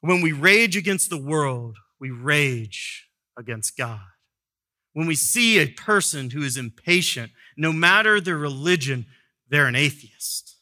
When 0.02 0.22
we 0.22 0.32
rage 0.32 0.78
against 0.78 1.10
the 1.10 1.18
world, 1.22 1.78
we 2.00 2.12
rage 2.12 3.08
against 3.38 3.76
God. 3.78 4.00
When 4.94 5.08
we 5.08 5.16
see 5.16 5.60
a 5.60 5.68
person 5.68 6.30
who 6.30 6.42
is 6.42 6.58
impatient, 6.58 7.32
no 7.58 7.74
matter 7.74 8.22
their 8.22 8.38
religion, 8.38 9.06
they're 9.50 9.68
an 9.68 9.76
atheist. 9.76 10.58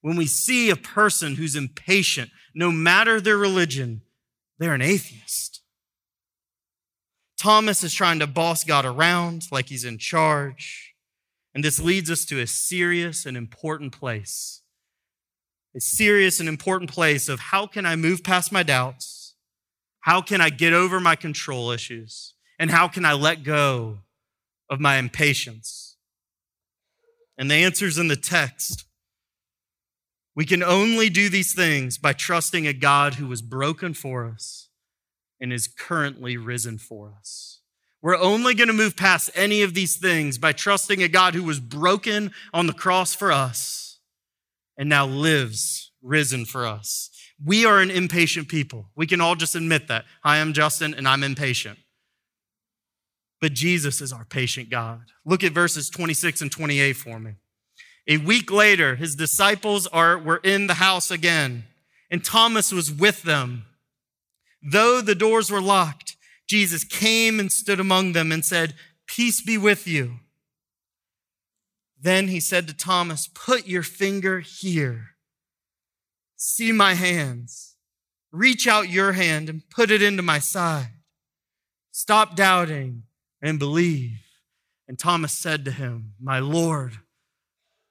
When 0.00 0.16
we 0.16 0.26
see 0.26 0.70
a 0.70 0.76
person 0.76 1.34
who's 1.34 1.56
impatient, 1.56 2.30
no 2.54 2.70
matter 2.70 3.20
their 3.20 3.36
religion, 3.36 4.02
they're 4.58 4.74
an 4.74 4.82
atheist. 4.82 5.62
Thomas 7.38 7.82
is 7.82 7.92
trying 7.92 8.20
to 8.20 8.26
boss 8.26 8.64
God 8.64 8.84
around 8.84 9.42
like 9.50 9.68
he's 9.68 9.84
in 9.84 9.98
charge. 9.98 10.95
And 11.56 11.64
this 11.64 11.80
leads 11.80 12.10
us 12.10 12.26
to 12.26 12.38
a 12.38 12.46
serious 12.46 13.24
and 13.24 13.34
important 13.34 13.90
place. 13.90 14.60
A 15.74 15.80
serious 15.80 16.38
and 16.38 16.50
important 16.50 16.90
place 16.90 17.30
of 17.30 17.40
how 17.40 17.66
can 17.66 17.86
I 17.86 17.96
move 17.96 18.22
past 18.22 18.52
my 18.52 18.62
doubts? 18.62 19.36
How 20.00 20.20
can 20.20 20.42
I 20.42 20.50
get 20.50 20.74
over 20.74 21.00
my 21.00 21.16
control 21.16 21.70
issues? 21.70 22.34
And 22.58 22.70
how 22.70 22.88
can 22.88 23.06
I 23.06 23.14
let 23.14 23.42
go 23.42 24.00
of 24.68 24.80
my 24.80 24.98
impatience? 24.98 25.96
And 27.38 27.50
the 27.50 27.54
answer's 27.54 27.96
in 27.96 28.08
the 28.08 28.16
text. 28.16 28.84
We 30.34 30.44
can 30.44 30.62
only 30.62 31.08
do 31.08 31.30
these 31.30 31.54
things 31.54 31.96
by 31.96 32.12
trusting 32.12 32.66
a 32.66 32.74
God 32.74 33.14
who 33.14 33.28
was 33.28 33.40
broken 33.40 33.94
for 33.94 34.26
us 34.26 34.68
and 35.40 35.54
is 35.54 35.68
currently 35.68 36.36
risen 36.36 36.76
for 36.76 37.14
us. 37.18 37.55
We're 38.06 38.16
only 38.16 38.54
going 38.54 38.68
to 38.68 38.72
move 38.72 38.94
past 38.94 39.32
any 39.34 39.62
of 39.62 39.74
these 39.74 39.96
things 39.96 40.38
by 40.38 40.52
trusting 40.52 41.02
a 41.02 41.08
God 41.08 41.34
who 41.34 41.42
was 41.42 41.58
broken 41.58 42.30
on 42.54 42.68
the 42.68 42.72
cross 42.72 43.16
for 43.16 43.32
us 43.32 43.98
and 44.78 44.88
now 44.88 45.06
lives 45.06 45.90
risen 46.00 46.44
for 46.44 46.66
us. 46.66 47.10
We 47.44 47.66
are 47.66 47.80
an 47.80 47.90
impatient 47.90 48.46
people. 48.46 48.90
We 48.94 49.08
can 49.08 49.20
all 49.20 49.34
just 49.34 49.56
admit 49.56 49.88
that. 49.88 50.04
I 50.22 50.36
am 50.36 50.52
Justin 50.52 50.94
and 50.94 51.08
I'm 51.08 51.24
impatient. 51.24 51.80
But 53.40 53.54
Jesus 53.54 54.00
is 54.00 54.12
our 54.12 54.24
patient 54.24 54.70
God. 54.70 55.00
Look 55.24 55.42
at 55.42 55.50
verses 55.50 55.90
26 55.90 56.42
and 56.42 56.52
28 56.52 56.92
for 56.92 57.18
me. 57.18 57.32
A 58.06 58.18
week 58.18 58.52
later, 58.52 58.94
his 58.94 59.16
disciples 59.16 59.88
are, 59.88 60.16
were 60.16 60.40
in 60.44 60.68
the 60.68 60.74
house 60.74 61.10
again, 61.10 61.64
and 62.08 62.24
Thomas 62.24 62.70
was 62.70 62.88
with 62.88 63.24
them. 63.24 63.64
Though 64.62 65.00
the 65.00 65.16
doors 65.16 65.50
were 65.50 65.60
locked, 65.60 66.15
Jesus 66.46 66.84
came 66.84 67.40
and 67.40 67.50
stood 67.50 67.80
among 67.80 68.12
them 68.12 68.32
and 68.32 68.44
said, 68.44 68.74
Peace 69.06 69.40
be 69.40 69.58
with 69.58 69.86
you. 69.86 70.20
Then 72.00 72.28
he 72.28 72.40
said 72.40 72.68
to 72.68 72.74
Thomas, 72.74 73.28
Put 73.28 73.66
your 73.66 73.82
finger 73.82 74.40
here 74.40 75.16
See 76.36 76.70
my 76.70 76.94
hands. 76.94 77.76
Reach 78.30 78.68
out 78.68 78.90
your 78.90 79.12
hand 79.12 79.48
and 79.48 79.68
put 79.70 79.90
it 79.90 80.02
into 80.02 80.22
my 80.22 80.38
side. 80.38 80.90
Stop 81.90 82.36
doubting 82.36 83.04
and 83.40 83.58
believe. 83.58 84.18
And 84.86 84.98
Thomas 84.98 85.32
said 85.32 85.64
to 85.64 85.70
him, 85.70 86.12
My 86.20 86.38
Lord 86.38 86.98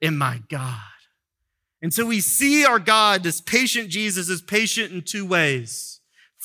and 0.00 0.18
my 0.18 0.40
God. 0.48 0.80
And 1.82 1.92
so 1.92 2.06
we 2.06 2.20
see 2.20 2.64
our 2.64 2.78
God, 2.78 3.22
this 3.22 3.40
patient 3.40 3.90
Jesus, 3.90 4.28
is 4.28 4.40
patient 4.40 4.92
in 4.92 5.02
two 5.02 5.26
ways. 5.26 5.95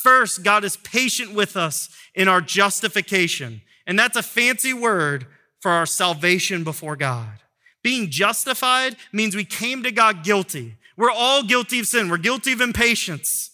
First, 0.01 0.43
God 0.43 0.63
is 0.63 0.77
patient 0.77 1.33
with 1.33 1.55
us 1.55 1.89
in 2.15 2.27
our 2.27 2.41
justification. 2.41 3.61
And 3.85 3.99
that's 3.99 4.17
a 4.17 4.23
fancy 4.23 4.73
word 4.73 5.27
for 5.59 5.69
our 5.71 5.85
salvation 5.85 6.63
before 6.63 6.95
God. 6.95 7.43
Being 7.83 8.09
justified 8.09 8.95
means 9.11 9.35
we 9.35 9.45
came 9.45 9.83
to 9.83 9.91
God 9.91 10.23
guilty. 10.23 10.75
We're 10.97 11.11
all 11.11 11.43
guilty 11.43 11.79
of 11.79 11.87
sin. 11.87 12.09
We're 12.09 12.17
guilty 12.17 12.51
of 12.51 12.61
impatience. 12.61 13.51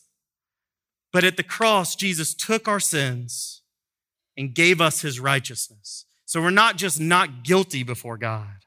But 1.11 1.25
at 1.25 1.35
the 1.35 1.43
cross, 1.43 1.95
Jesus 1.95 2.33
took 2.33 2.67
our 2.67 2.79
sins 2.79 3.61
and 4.37 4.53
gave 4.53 4.79
us 4.79 5.01
his 5.01 5.19
righteousness. 5.19 6.05
So 6.25 6.41
we're 6.41 6.49
not 6.49 6.77
just 6.77 6.99
not 6.99 7.43
guilty 7.43 7.83
before 7.83 8.17
God. 8.17 8.65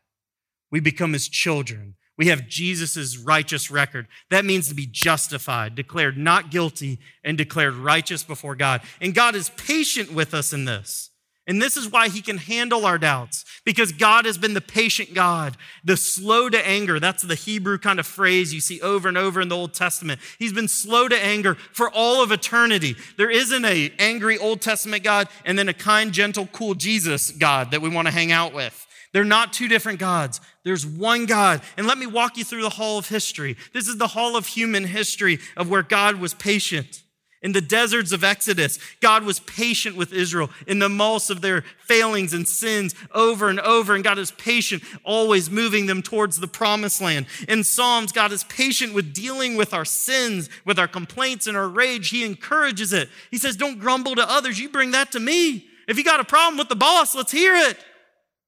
We 0.71 0.81
become 0.81 1.13
his 1.13 1.29
children. 1.29 1.95
We 2.21 2.27
have 2.27 2.49
Jesus' 2.49 3.17
righteous 3.17 3.71
record. 3.71 4.07
That 4.29 4.45
means 4.45 4.69
to 4.69 4.75
be 4.75 4.85
justified, 4.85 5.75
declared 5.75 6.19
not 6.19 6.51
guilty, 6.51 6.99
and 7.25 7.39
declared 7.39 7.73
righteous 7.73 8.23
before 8.23 8.55
God. 8.55 8.83
And 9.01 9.15
God 9.15 9.35
is 9.35 9.49
patient 9.57 10.13
with 10.13 10.35
us 10.35 10.53
in 10.53 10.67
this. 10.67 11.09
And 11.47 11.63
this 11.63 11.79
is 11.79 11.91
why 11.91 12.11
he 12.11 12.21
can 12.21 12.37
handle 12.37 12.85
our 12.85 12.99
doubts 12.99 13.47
because 13.65 13.93
God 13.93 14.27
has 14.27 14.37
been 14.37 14.53
the 14.53 14.61
patient 14.61 15.15
God, 15.15 15.57
the 15.83 15.97
slow 15.97 16.51
to 16.51 16.69
anger. 16.69 17.01
That's 17.01 17.23
the 17.23 17.35
Hebrew 17.35 17.79
kind 17.79 17.99
of 17.99 18.07
phrase 18.07 18.53
you 18.53 18.61
see 18.61 18.83
over 18.83 19.09
and 19.09 19.17
over 19.17 19.41
in 19.41 19.49
the 19.49 19.57
Old 19.57 19.73
Testament. 19.73 20.21
He's 20.39 20.53
been 20.53 20.69
slow 20.69 21.09
to 21.09 21.17
anger 21.17 21.55
for 21.55 21.91
all 21.91 22.23
of 22.23 22.33
eternity. 22.33 22.97
There 23.17 23.31
isn't 23.31 23.65
a 23.65 23.95
angry 23.99 24.37
Old 24.37 24.61
Testament 24.61 25.05
God 25.05 25.29
and 25.47 25.59
then 25.59 25.71
a 25.71 25.75
kind, 25.75 26.13
gentle, 26.13 26.49
cool 26.49 26.75
Jesus 26.75 27.31
God 27.31 27.71
that 27.71 27.81
we 27.81 27.89
want 27.89 28.09
to 28.09 28.13
hang 28.13 28.31
out 28.31 28.53
with. 28.53 28.87
They're 29.13 29.25
not 29.25 29.53
two 29.53 29.69
different 29.69 29.99
gods. 29.99 30.41
There's 30.65 30.87
one 30.87 31.27
God. 31.27 31.63
And 31.77 31.87
let 31.87 31.99
me 31.99 32.07
walk 32.07 32.37
you 32.37 32.45
through 32.45 32.63
the 32.63 32.71
hall 32.71 32.99
of 32.99 33.09
history. 33.09 33.57
This 33.73 33.89
is 33.89 33.99
the 33.99 34.07
hall 34.09 34.37
of 34.37 34.47
human 34.47 34.85
history 34.85 35.39
of 35.57 35.69
where 35.69 35.83
God 35.83 36.17
was 36.17 36.35
patient. 36.35 37.03
In 37.43 37.53
the 37.53 37.63
deserts 37.63 38.13
of 38.13 38.23
Exodus, 38.23 38.79
God 39.01 39.25
was 39.25 39.41
patient 39.41 39.97
with 39.97 40.13
Israel 40.13 40.51
in 40.67 40.79
the 40.79 40.91
most 40.91 41.31
of 41.31 41.41
their 41.41 41.63
failings 41.87 42.35
and 42.35 42.47
sins 42.47 42.95
over 43.15 43.49
and 43.49 43.59
over. 43.61 43.95
And 43.95 44.05
God 44.05 44.19
is 44.19 44.31
patient, 44.33 44.83
always 45.05 45.51
moving 45.51 45.87
them 45.87 46.03
towards 46.03 46.39
the 46.39 46.47
promised 46.47 47.01
land. 47.01 47.27
In 47.49 47.65
Psalms, 47.65 48.13
God 48.13 48.31
is 48.31 48.45
patient 48.45 48.93
with 48.93 49.15
dealing 49.15 49.57
with 49.57 49.73
our 49.73 49.87
sins, 49.87 50.51
with 50.67 50.79
our 50.79 50.89
complaints 50.89 51.47
and 51.47 51.57
our 51.57 51.69
rage. 51.69 52.11
He 52.11 52.27
encourages 52.27 52.93
it. 52.93 53.09
He 53.31 53.39
says, 53.39 53.57
Don't 53.57 53.79
grumble 53.79 54.17
to 54.17 54.31
others. 54.31 54.61
You 54.61 54.69
bring 54.69 54.91
that 54.91 55.11
to 55.13 55.21
me. 55.21 55.67
If 55.89 55.97
you 55.97 56.05
got 56.05 56.21
a 56.21 56.25
problem 56.25 56.59
with 56.59 56.69
the 56.69 56.77
boss, 56.77 57.15
let's 57.15 57.33
hear 57.33 57.57
it. 57.57 57.79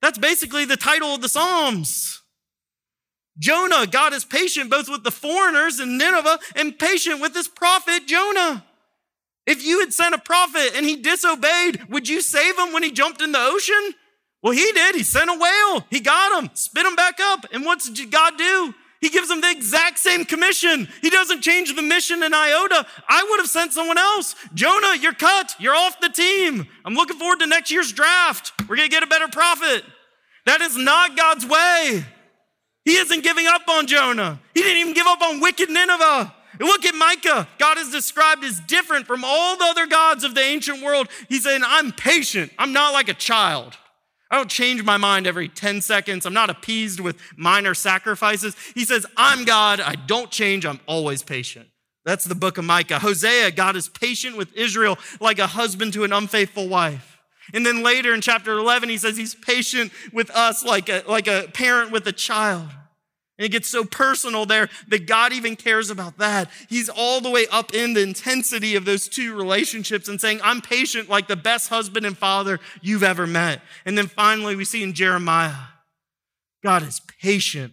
That's 0.02 0.18
basically 0.18 0.64
the 0.64 0.76
title 0.76 1.14
of 1.14 1.22
the 1.22 1.28
Psalms. 1.28 2.20
Jonah, 3.38 3.86
God 3.86 4.12
is 4.12 4.24
patient 4.24 4.68
both 4.68 4.88
with 4.88 5.04
the 5.04 5.10
foreigners 5.10 5.80
in 5.80 5.96
Nineveh 5.96 6.38
and 6.56 6.78
patient 6.78 7.20
with 7.20 7.34
his 7.34 7.48
prophet 7.48 8.06
Jonah. 8.06 8.64
If 9.46 9.64
you 9.64 9.80
had 9.80 9.94
sent 9.94 10.14
a 10.14 10.18
prophet 10.18 10.72
and 10.76 10.84
he 10.84 10.96
disobeyed, 10.96 11.88
would 11.88 12.08
you 12.08 12.20
save 12.20 12.58
him 12.58 12.72
when 12.72 12.82
he 12.82 12.90
jumped 12.90 13.22
in 13.22 13.32
the 13.32 13.40
ocean? 13.40 13.94
Well, 14.42 14.52
he 14.52 14.70
did. 14.72 14.96
He 14.96 15.04
sent 15.04 15.30
a 15.30 15.38
whale. 15.38 15.86
He 15.88 16.00
got 16.00 16.42
him, 16.42 16.50
spit 16.54 16.84
him 16.84 16.96
back 16.96 17.18
up. 17.20 17.46
And 17.52 17.64
what 17.64 17.80
did 17.94 18.10
God 18.10 18.36
do? 18.36 18.74
He 19.02 19.10
gives 19.10 19.28
them 19.28 19.40
the 19.40 19.50
exact 19.50 19.98
same 19.98 20.24
commission. 20.24 20.88
He 21.02 21.10
doesn't 21.10 21.42
change 21.42 21.74
the 21.74 21.82
mission 21.82 22.22
in 22.22 22.32
iota. 22.32 22.86
I 23.08 23.26
would 23.28 23.40
have 23.40 23.48
sent 23.48 23.72
someone 23.72 23.98
else. 23.98 24.36
Jonah, 24.54 24.96
you're 24.96 25.12
cut. 25.12 25.56
You're 25.58 25.74
off 25.74 26.00
the 26.00 26.08
team. 26.08 26.68
I'm 26.84 26.94
looking 26.94 27.18
forward 27.18 27.40
to 27.40 27.46
next 27.48 27.72
year's 27.72 27.92
draft. 27.92 28.52
We're 28.68 28.76
going 28.76 28.88
to 28.88 28.94
get 28.94 29.02
a 29.02 29.08
better 29.08 29.26
prophet. 29.26 29.82
That 30.46 30.60
is 30.60 30.76
not 30.76 31.16
God's 31.16 31.44
way. 31.44 32.04
He 32.84 32.92
isn't 32.92 33.24
giving 33.24 33.46
up 33.48 33.62
on 33.68 33.88
Jonah. 33.88 34.40
He 34.54 34.62
didn't 34.62 34.78
even 34.78 34.94
give 34.94 35.06
up 35.08 35.20
on 35.20 35.40
wicked 35.40 35.68
Nineveh. 35.68 36.32
And 36.60 36.68
look 36.68 36.84
at 36.84 36.94
Micah. 36.94 37.48
God 37.58 37.78
is 37.78 37.90
described 37.90 38.44
as 38.44 38.60
different 38.60 39.08
from 39.08 39.24
all 39.24 39.56
the 39.56 39.64
other 39.64 39.88
gods 39.88 40.22
of 40.22 40.36
the 40.36 40.42
ancient 40.42 40.80
world. 40.80 41.08
He's 41.28 41.42
saying, 41.42 41.62
I'm 41.64 41.90
patient. 41.90 42.52
I'm 42.56 42.72
not 42.72 42.92
like 42.92 43.08
a 43.08 43.14
child. 43.14 43.76
I 44.32 44.36
don't 44.36 44.48
change 44.48 44.82
my 44.82 44.96
mind 44.96 45.26
every 45.26 45.46
10 45.46 45.82
seconds. 45.82 46.24
I'm 46.24 46.32
not 46.32 46.48
appeased 46.48 47.00
with 47.00 47.20
minor 47.36 47.74
sacrifices. 47.74 48.56
He 48.74 48.86
says, 48.86 49.04
I'm 49.14 49.44
God. 49.44 49.78
I 49.78 49.94
don't 49.94 50.30
change. 50.30 50.64
I'm 50.64 50.80
always 50.86 51.22
patient. 51.22 51.68
That's 52.06 52.24
the 52.24 52.34
book 52.34 52.56
of 52.56 52.64
Micah. 52.64 52.98
Hosea, 52.98 53.50
God 53.50 53.76
is 53.76 53.90
patient 53.90 54.38
with 54.38 54.56
Israel 54.56 54.98
like 55.20 55.38
a 55.38 55.46
husband 55.46 55.92
to 55.92 56.04
an 56.04 56.14
unfaithful 56.14 56.66
wife. 56.66 57.20
And 57.52 57.66
then 57.66 57.82
later 57.82 58.14
in 58.14 58.22
chapter 58.22 58.52
11, 58.52 58.88
he 58.88 58.96
says 58.96 59.18
he's 59.18 59.34
patient 59.34 59.92
with 60.14 60.30
us 60.30 60.64
like 60.64 60.88
a, 60.88 61.04
like 61.06 61.28
a 61.28 61.48
parent 61.52 61.92
with 61.92 62.06
a 62.06 62.12
child. 62.12 62.70
And 63.38 63.46
it 63.46 63.50
gets 63.50 63.68
so 63.68 63.84
personal 63.84 64.44
there 64.44 64.68
that 64.88 65.06
God 65.06 65.32
even 65.32 65.56
cares 65.56 65.90
about 65.90 66.18
that. 66.18 66.50
He's 66.68 66.88
all 66.88 67.20
the 67.20 67.30
way 67.30 67.46
up 67.50 67.74
in 67.74 67.94
the 67.94 68.02
intensity 68.02 68.76
of 68.76 68.84
those 68.84 69.08
two 69.08 69.34
relationships 69.34 70.08
and 70.08 70.20
saying, 70.20 70.40
I'm 70.44 70.60
patient 70.60 71.08
like 71.08 71.28
the 71.28 71.36
best 71.36 71.70
husband 71.70 72.04
and 72.04 72.16
father 72.16 72.60
you've 72.82 73.02
ever 73.02 73.26
met. 73.26 73.62
And 73.86 73.96
then 73.96 74.06
finally, 74.06 74.54
we 74.54 74.64
see 74.64 74.82
in 74.82 74.92
Jeremiah, 74.92 75.54
God 76.62 76.82
is 76.82 77.00
patient 77.20 77.72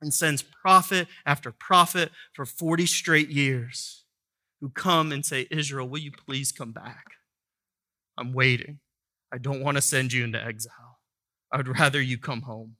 and 0.00 0.12
sends 0.12 0.42
prophet 0.42 1.08
after 1.24 1.52
prophet 1.52 2.10
for 2.34 2.44
40 2.44 2.86
straight 2.86 3.30
years 3.30 4.04
who 4.60 4.70
come 4.70 5.12
and 5.12 5.24
say, 5.24 5.46
Israel, 5.50 5.88
will 5.88 6.00
you 6.00 6.10
please 6.10 6.52
come 6.52 6.72
back? 6.72 7.04
I'm 8.18 8.32
waiting. 8.32 8.80
I 9.32 9.38
don't 9.38 9.62
want 9.62 9.76
to 9.76 9.82
send 9.82 10.12
you 10.12 10.24
into 10.24 10.42
exile. 10.42 10.98
I 11.52 11.58
would 11.58 11.78
rather 11.78 12.00
you 12.00 12.18
come 12.18 12.42
home. 12.42 12.76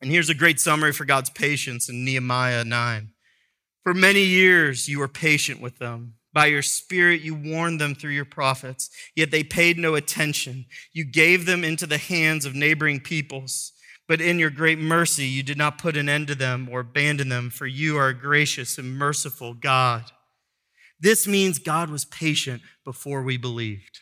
And 0.00 0.10
here's 0.10 0.30
a 0.30 0.34
great 0.34 0.60
summary 0.60 0.92
for 0.92 1.04
God's 1.04 1.30
patience 1.30 1.88
in 1.88 2.04
Nehemiah 2.04 2.64
9. 2.64 3.10
For 3.82 3.94
many 3.94 4.22
years 4.22 4.88
you 4.88 4.98
were 4.98 5.08
patient 5.08 5.60
with 5.60 5.78
them. 5.78 6.14
By 6.32 6.46
your 6.46 6.62
spirit 6.62 7.22
you 7.22 7.34
warned 7.34 7.80
them 7.80 7.94
through 7.94 8.12
your 8.12 8.24
prophets, 8.24 8.90
yet 9.16 9.30
they 9.30 9.42
paid 9.42 9.78
no 9.78 9.94
attention. 9.94 10.66
You 10.92 11.04
gave 11.04 11.46
them 11.46 11.64
into 11.64 11.86
the 11.86 11.98
hands 11.98 12.44
of 12.44 12.54
neighboring 12.54 13.00
peoples. 13.00 13.72
But 14.06 14.20
in 14.20 14.38
your 14.38 14.50
great 14.50 14.78
mercy, 14.78 15.26
you 15.26 15.42
did 15.42 15.58
not 15.58 15.78
put 15.78 15.96
an 15.96 16.08
end 16.08 16.28
to 16.28 16.34
them 16.34 16.68
or 16.70 16.80
abandon 16.80 17.28
them, 17.28 17.50
for 17.50 17.66
you 17.66 17.96
are 17.98 18.08
a 18.08 18.18
gracious 18.18 18.78
and 18.78 18.96
merciful 18.96 19.52
God. 19.52 20.12
This 21.00 21.26
means 21.26 21.58
God 21.58 21.90
was 21.90 22.04
patient 22.04 22.62
before 22.84 23.22
we 23.22 23.36
believed, 23.36 24.00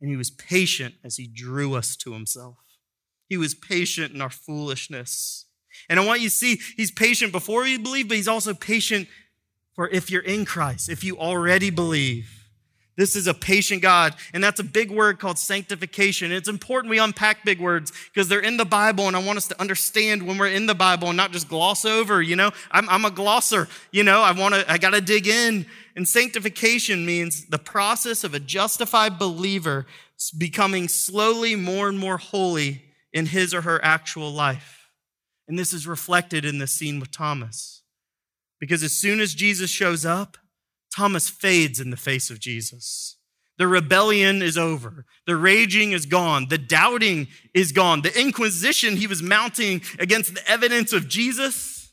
and 0.00 0.10
he 0.10 0.16
was 0.16 0.30
patient 0.30 0.94
as 1.04 1.16
he 1.16 1.26
drew 1.26 1.74
us 1.74 1.96
to 1.96 2.12
himself. 2.12 2.63
He 3.28 3.36
was 3.36 3.54
patient 3.54 4.14
in 4.14 4.20
our 4.20 4.30
foolishness. 4.30 5.46
And 5.88 5.98
I 5.98 6.06
want 6.06 6.20
you 6.20 6.28
to 6.28 6.34
see 6.34 6.60
he's 6.76 6.90
patient 6.90 7.32
before 7.32 7.66
you 7.66 7.78
believe, 7.78 8.08
but 8.08 8.16
he's 8.16 8.28
also 8.28 8.54
patient 8.54 9.08
for 9.74 9.88
if 9.88 10.10
you're 10.10 10.22
in 10.22 10.44
Christ, 10.44 10.88
if 10.88 11.02
you 11.02 11.18
already 11.18 11.70
believe. 11.70 12.44
This 12.96 13.16
is 13.16 13.26
a 13.26 13.34
patient 13.34 13.82
God, 13.82 14.14
and 14.32 14.42
that's 14.42 14.60
a 14.60 14.64
big 14.64 14.88
word 14.88 15.18
called 15.18 15.36
sanctification. 15.36 16.30
It's 16.30 16.48
important 16.48 16.90
we 16.90 17.00
unpack 17.00 17.44
big 17.44 17.58
words 17.58 17.92
because 18.12 18.28
they're 18.28 18.38
in 18.38 18.56
the 18.56 18.64
Bible, 18.64 19.08
and 19.08 19.16
I 19.16 19.18
want 19.18 19.36
us 19.36 19.48
to 19.48 19.60
understand 19.60 20.24
when 20.24 20.38
we're 20.38 20.46
in 20.46 20.66
the 20.66 20.76
Bible 20.76 21.08
and 21.08 21.16
not 21.16 21.32
just 21.32 21.48
gloss 21.48 21.84
over. 21.84 22.22
You 22.22 22.36
know, 22.36 22.52
I'm, 22.70 22.88
I'm 22.88 23.04
a 23.04 23.10
glosser. 23.10 23.68
You 23.90 24.04
know, 24.04 24.22
I 24.22 24.30
want 24.30 24.54
to, 24.54 24.70
I 24.70 24.78
got 24.78 24.90
to 24.90 25.00
dig 25.00 25.26
in. 25.26 25.66
And 25.96 26.06
sanctification 26.06 27.04
means 27.04 27.46
the 27.46 27.58
process 27.58 28.22
of 28.22 28.32
a 28.32 28.40
justified 28.40 29.18
believer 29.18 29.86
becoming 30.38 30.86
slowly 30.86 31.56
more 31.56 31.88
and 31.88 31.98
more 31.98 32.18
holy 32.18 32.83
in 33.14 33.26
his 33.26 33.54
or 33.54 33.62
her 33.62 33.82
actual 33.82 34.30
life. 34.30 34.90
And 35.48 35.58
this 35.58 35.72
is 35.72 35.86
reflected 35.86 36.44
in 36.44 36.58
the 36.58 36.66
scene 36.66 37.00
with 37.00 37.10
Thomas. 37.10 37.82
Because 38.60 38.82
as 38.82 38.92
soon 38.92 39.20
as 39.20 39.34
Jesus 39.34 39.70
shows 39.70 40.04
up, 40.04 40.36
Thomas 40.94 41.28
fades 41.28 41.80
in 41.80 41.90
the 41.90 41.96
face 41.96 42.28
of 42.28 42.40
Jesus. 42.40 43.16
The 43.56 43.68
rebellion 43.68 44.42
is 44.42 44.58
over. 44.58 45.06
The 45.26 45.36
raging 45.36 45.92
is 45.92 46.06
gone. 46.06 46.48
The 46.48 46.58
doubting 46.58 47.28
is 47.54 47.72
gone. 47.72 48.02
The 48.02 48.20
inquisition 48.20 48.96
he 48.96 49.06
was 49.06 49.22
mounting 49.22 49.82
against 49.98 50.34
the 50.34 50.48
evidence 50.48 50.92
of 50.92 51.08
Jesus, 51.08 51.92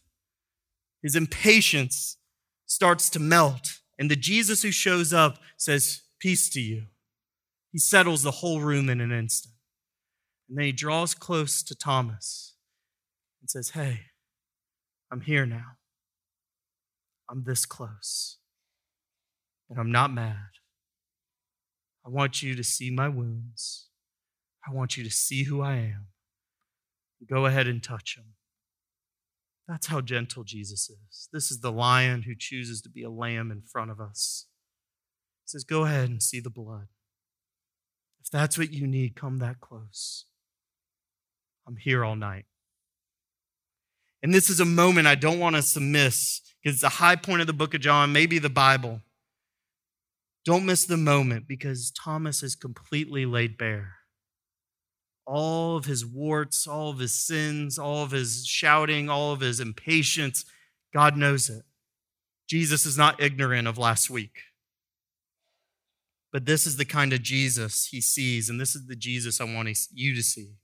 his 1.04 1.16
impatience 1.16 2.18
starts 2.66 3.10
to 3.12 3.20
melt. 3.20 3.80
And 4.00 4.10
the 4.10 4.16
Jesus 4.16 4.64
who 4.64 4.72
shows 4.72 5.14
up 5.14 5.38
says, 5.58 6.02
Peace 6.20 6.50
to 6.52 6.62
you. 6.62 6.84
He 7.72 7.80
settles 7.80 8.24
the 8.24 8.32
whole 8.32 8.62
room 8.62 8.90
in 8.90 9.02
an 9.02 9.12
instant. 9.12 9.54
And 10.52 10.58
then 10.58 10.66
he 10.66 10.74
draws 10.74 11.14
close 11.14 11.64
to 11.64 11.74
Thomas 11.74 12.56
and 13.40 13.50
says, 13.50 13.70
Hey, 13.70 14.02
I'm 15.10 15.22
here 15.22 15.46
now. 15.46 15.78
I'm 17.30 17.46
this 17.46 17.66
close. 17.66 18.38
And 19.70 19.80
I'm 19.80 19.94
not 19.94 20.12
mad. 20.12 20.36
I 22.06 22.10
want 22.10 22.44
you 22.44 22.54
to 22.56 22.66
see 22.66 22.92
my 22.92 23.08
wounds. 23.08 23.88
I 24.68 24.74
want 24.74 24.98
you 24.98 25.06
to 25.06 25.10
see 25.10 25.46
who 25.46 25.62
I 25.62 25.76
am. 25.76 26.08
Go 27.30 27.46
ahead 27.46 27.68
and 27.68 27.82
touch 27.82 28.18
him. 28.18 28.34
That's 29.70 29.88
how 29.88 30.02
gentle 30.02 30.44
Jesus 30.44 30.90
is. 30.90 31.30
This 31.32 31.50
is 31.50 31.62
the 31.62 31.72
lion 31.72 32.24
who 32.24 32.34
chooses 32.38 32.82
to 32.82 32.90
be 32.90 33.04
a 33.04 33.10
lamb 33.10 33.52
in 33.52 33.62
front 33.62 33.90
of 33.90 34.02
us. 34.02 34.48
He 35.46 35.52
says, 35.52 35.64
Go 35.64 35.86
ahead 35.86 36.10
and 36.10 36.22
see 36.22 36.42
the 36.42 36.50
blood. 36.50 36.88
If 38.20 38.30
that's 38.30 38.58
what 38.58 38.74
you 38.74 38.86
need, 38.86 39.16
come 39.16 39.38
that 39.38 39.62
close. 39.62 40.26
I'm 41.68 41.78
here 41.78 42.04
all 42.04 42.16
night. 42.16 42.46
And 44.24 44.34
this 44.34 44.50
is 44.50 44.60
a 44.60 44.66
moment 44.66 45.08
I 45.08 45.16
don't 45.16 45.40
want 45.40 45.56
us 45.56 45.74
to 45.74 45.80
miss 45.80 46.42
because 46.62 46.76
it's 46.76 46.84
a 46.84 46.90
high 46.90 47.16
point 47.16 47.42
of 47.42 47.48
the 47.48 47.54
book 47.54 47.74
of 47.74 47.82
John, 47.82 48.14
maybe 48.14 48.40
the 48.40 48.50
Bible. 48.50 49.02
Don't 50.46 50.66
miss 50.66 50.86
the 50.86 50.98
moment 50.98 51.48
because 51.48 51.92
Thomas 51.92 52.44
is 52.44 52.56
completely 52.56 53.26
laid 53.26 53.58
bare. 53.58 53.96
All 55.26 55.78
of 55.78 55.86
his 55.86 56.06
warts, 56.06 56.68
all 56.68 56.90
of 56.90 57.00
his 57.00 57.14
sins, 57.14 57.78
all 57.78 58.04
of 58.04 58.12
his 58.12 58.46
shouting, 58.46 59.10
all 59.10 59.34
of 59.34 59.40
his 59.40 59.60
impatience, 59.60 60.46
God 60.94 61.16
knows 61.16 61.50
it. 61.50 61.64
Jesus 62.50 62.86
is 62.86 62.98
not 62.98 63.22
ignorant 63.22 63.68
of 63.68 63.78
last 63.78 64.10
week. 64.10 64.40
But 66.34 66.46
this 66.46 66.66
is 66.66 66.78
the 66.78 66.86
kind 66.86 67.14
of 67.14 67.22
Jesus 67.22 67.88
he 67.88 68.02
sees, 68.02 68.50
and 68.50 68.60
this 68.60 68.76
is 68.76 68.88
the 68.88 68.96
Jesus 68.96 69.40
I 69.40 69.44
want 69.44 69.70
you 69.94 70.16
to 70.16 70.24
see. 70.24 70.56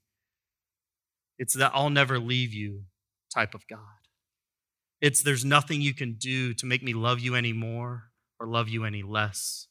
It's 1.37 1.53
that 1.55 1.71
I'll 1.73 1.89
never 1.89 2.19
leave 2.19 2.53
you 2.53 2.83
type 3.33 3.53
of 3.53 3.67
God. 3.67 3.79
It's 5.01 5.21
there's 5.21 5.45
nothing 5.45 5.81
you 5.81 5.93
can 5.93 6.13
do 6.13 6.53
to 6.55 6.65
make 6.65 6.81
me 6.83 6.93
love 6.93 7.19
you 7.19 7.35
any 7.35 7.53
more 7.53 8.05
or 8.39 8.47
love 8.47 8.67
you 8.69 8.83
any 8.83 9.03
less 9.03 9.67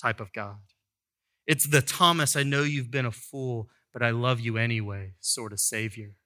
type 0.00 0.20
of 0.20 0.32
God. 0.32 0.58
It's 1.46 1.66
the 1.66 1.80
Thomas, 1.80 2.36
I 2.36 2.42
know 2.42 2.62
you've 2.62 2.90
been 2.90 3.06
a 3.06 3.12
fool, 3.12 3.68
but 3.92 4.02
I 4.02 4.10
love 4.10 4.40
you 4.40 4.58
anyway 4.58 5.12
sort 5.20 5.52
of 5.52 5.60
Savior. 5.60 6.16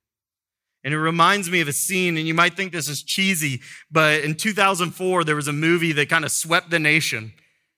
And 0.83 0.95
it 0.95 0.99
reminds 0.99 1.51
me 1.51 1.61
of 1.61 1.69
a 1.69 1.75
scene, 1.75 2.17
and 2.17 2.27
you 2.27 2.33
might 2.33 2.57
think 2.57 2.73
this 2.73 2.89
is 2.89 3.03
cheesy, 3.03 3.61
but 3.91 4.23
in 4.23 4.35
2004, 4.35 5.25
there 5.25 5.37
was 5.37 5.47
a 5.47 5.53
movie 5.53 5.93
that 5.93 6.09
kind 6.09 6.25
of 6.25 6.33
swept 6.33 6.71
the 6.71 6.79
nation. 6.79 7.35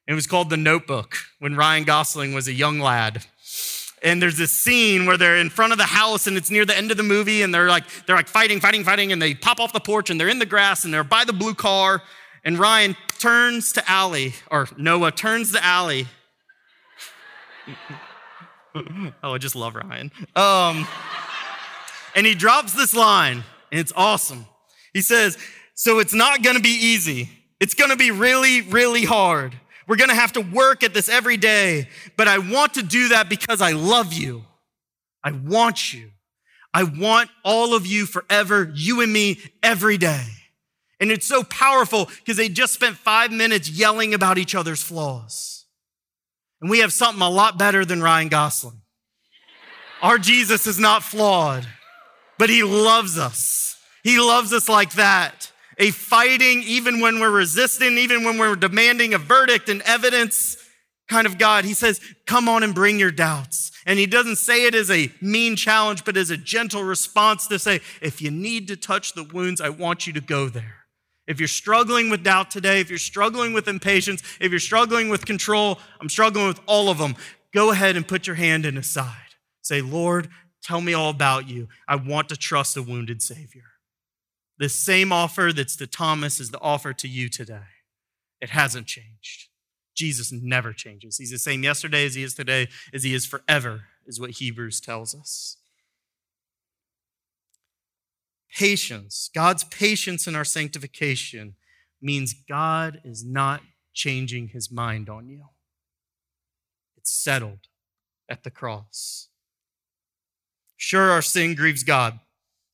It 0.07 0.15
was 0.15 0.29
called 0.29 0.51
The 0.51 0.57
Notebook 0.57 1.17
when 1.41 1.57
Ryan 1.57 1.85
Gosling 1.85 2.33
was 2.33 2.47
a 2.47 2.53
young 2.53 2.79
lad 2.79 3.25
and 4.03 4.21
there's 4.21 4.37
this 4.37 4.51
scene 4.51 5.07
where 5.07 5.17
they're 5.17 5.37
in 5.37 5.49
front 5.49 5.73
of 5.73 5.79
the 5.79 5.85
house 5.85 6.27
and 6.27 6.37
it's 6.37 6.51
near 6.51 6.65
the 6.65 6.77
end 6.77 6.91
of 6.91 6.97
the 6.97 7.03
movie 7.03 7.43
and 7.43 7.55
they're 7.55 7.69
like 7.69 7.85
they're 8.07 8.17
like 8.17 8.29
fighting 8.29 8.61
fighting 8.61 8.85
fighting 8.85 9.13
and 9.13 9.23
they 9.23 9.35
pop 9.35 9.61
off 9.61 9.73
the 9.73 9.81
porch 9.81 10.11
and 10.11 10.21
they're 10.21 10.29
in 10.29 10.39
the 10.39 10.47
grass 10.47 10.85
and 10.85 10.93
they're 10.93 11.05
by 11.05 11.25
the 11.25 11.33
blue 11.33 11.55
car. 11.55 12.03
And 12.45 12.59
ryan 12.59 12.97
turns 13.19 13.73
to 13.73 13.89
Allie, 13.91 14.35
or 14.51 14.67
noah 14.77 15.13
turns 15.13 15.53
to 15.53 15.65
Allie. 15.65 16.09
oh 19.23 19.35
i 19.35 19.39
just 19.39 19.55
love 19.55 19.77
ryan. 19.77 20.11
Um, 20.35 20.87
and 22.17 22.27
he 22.27 22.35
drops 22.35 22.73
this 22.73 22.95
line 22.95 23.45
and 23.71 23.81
it's 23.81 23.93
awesome. 23.95 24.47
He 24.93 25.03
says 25.03 25.39
so 25.75 26.01
it's 26.01 26.15
not 26.15 26.43
to 26.57 26.63
be 26.63 26.69
easy. 26.69 27.31
It's 27.61 27.75
to 27.91 27.97
be 27.97 28.11
really 28.11 28.63
really 28.63 29.05
hard 29.05 29.55
we're 29.93 29.97
going 29.97 30.09
to 30.09 30.15
have 30.15 30.33
to 30.33 30.41
work 30.41 30.83
at 30.83 30.95
this 30.95 31.11
every 31.11 31.37
day, 31.37 31.87
but 32.17 32.27
I 32.27 32.39
want 32.39 32.73
to 32.75 32.83
do 32.83 33.09
that 33.09 33.29
because 33.29 33.61
I 33.61 33.73
love 33.73 34.15
you. 34.15 34.43
I 35.23 35.33
want 35.33 35.93
you. 35.93 36.13
I 36.73 36.85
want 36.85 37.29
all 37.45 37.75
of 37.75 37.87
you 37.87 38.07
forever, 38.07 38.73
you 38.75 39.03
and 39.03 39.13
me, 39.13 39.39
every 39.63 39.99
day. 39.99 40.25
And 40.99 41.11
it's 41.11 41.27
so 41.27 41.43
powerful 41.43 42.07
because 42.07 42.39
they 42.39 42.49
just 42.49 42.73
spent 42.73 42.97
five 42.97 43.31
minutes 43.31 43.69
yelling 43.69 44.15
about 44.15 44.39
each 44.39 44.55
other's 44.55 44.83
flaws. 44.83 45.67
And 46.63 46.71
we 46.71 46.79
have 46.79 46.95
something 46.95 47.21
a 47.21 47.29
lot 47.29 47.59
better 47.59 47.85
than 47.85 48.03
Ryan 48.03 48.29
Gosling. 48.29 48.81
Our 50.01 50.17
Jesus 50.17 50.67
is 50.67 50.79
not 50.79 51.03
flawed 51.03 51.67
but 52.39 52.51
he 52.51 52.65
loves 52.65 53.19
us. 53.19 53.77
He 54.03 54.19
loves 54.19 54.53
us 54.53 54.69
like 54.69 54.95
that. 54.95 55.52
A 55.79 55.91
fighting, 55.91 56.63
even 56.65 57.01
when 57.01 57.21
we're 57.21 57.31
resisting, 57.31 57.99
even 57.99 58.25
when 58.25 58.39
we're 58.39 58.57
demanding 58.57 59.15
a 59.15 59.19
verdict 59.19 59.69
and 59.69 59.83
evidence 59.83 60.57
kind 61.09 61.27
of 61.27 61.39
God. 61.39 61.65
He 61.65 61.75
says, 61.75 62.01
Come 62.27 62.49
on 62.49 62.63
and 62.63 62.75
bring 62.75 62.99
your 62.99 63.11
doubts. 63.11 63.71
And 63.85 63.99
he 63.99 64.07
doesn't 64.07 64.37
say 64.37 64.67
it 64.67 64.75
as 64.75 64.91
a 64.91 65.13
mean 65.21 65.57
challenge, 65.57 66.05
but 66.05 66.17
as 66.17 66.31
a 66.31 66.37
gentle 66.37 66.85
response 66.85 67.47
to 67.49 67.59
say, 67.59 67.81
If 68.01 68.23
you 68.23 68.31
need 68.31 68.69
to 68.69 68.77
touch 68.77 69.15
the 69.15 69.25
wounds, 69.25 69.61
I 69.61 69.69
want 69.69 70.07
you 70.07 70.13
to 70.15 70.21
go 70.21 70.49
there. 70.49 70.79
If 71.27 71.39
you're 71.39 71.49
struggling 71.49 72.11
with 72.11 72.25
doubt 72.25 72.51
today, 72.51 72.81
if 72.81 72.91
you're 72.91 72.99
struggling 72.99 73.53
with 73.53 73.69
impatience, 73.69 74.23
if 74.41 74.51
you're 74.51 74.59
struggling 74.59 75.09
with 75.09 75.25
control, 75.25 75.79
I'm 76.01 76.09
struggling 76.09 76.49
with 76.49 76.61
all 76.67 76.89
of 76.89 76.99
them, 76.99 77.15
go 77.55 77.71
ahead 77.71 77.97
and 77.97 78.07
put 78.07 78.27
your 78.27 78.37
hand 78.37 78.67
in 78.67 78.77
his 78.77 78.89
side. 78.89 79.17
Say, 79.63 79.81
Lord, 79.81 80.29
tell 80.63 80.81
me 80.81 80.95
all 80.95 81.11
about 81.11 81.49
you. 81.49 81.69
I 81.87 81.97
want 81.97 82.29
to 82.31 82.37
trust 82.37 82.77
a 82.77 82.83
wounded 82.83 83.23
Savior. 83.23 83.63
The 84.59 84.69
same 84.69 85.13
offer 85.13 85.53
that's 85.53 85.77
to 85.77 85.87
Thomas 85.87 86.39
is 86.41 86.51
the 86.51 86.61
offer 86.61 86.93
to 86.93 87.09
you 87.09 87.29
today. 87.29 87.61
It 88.41 88.51
hasn't 88.51 88.87
changed. 88.87 89.49
Jesus 89.95 90.33
never 90.33 90.73
changes. 90.73 91.19
He's 91.19 91.31
the 91.31 91.39
same 91.39 91.63
yesterday 91.63 92.07
as 92.07 92.15
he 92.15 92.23
is 92.23 92.35
today, 92.35 92.69
as 92.93 93.03
he 93.03 93.15
is 93.15 93.27
forever, 93.27 93.83
is 94.07 94.21
what 94.21 94.31
Hebrews 94.31 94.81
tells 94.81 95.15
us. 95.15 95.59
Patience, 98.55 99.31
God's 99.35 99.65
patience 99.65 100.27
in 100.27 100.37
our 100.37 100.45
sanctification 100.45 101.55
means 102.01 102.35
God 102.35 103.01
is 103.05 103.25
not 103.25 103.63
changing 103.95 104.49
his 104.49 104.71
mind 104.71 105.09
on 105.09 105.29
you. 105.29 105.45
It's 106.97 107.13
settled 107.13 107.69
at 108.29 108.45
the 108.45 108.51
cross. 108.51 109.29
Sure, 110.77 111.11
our 111.11 111.23
sin 111.23 111.55
grieves 111.55 111.85
God. 111.85 112.19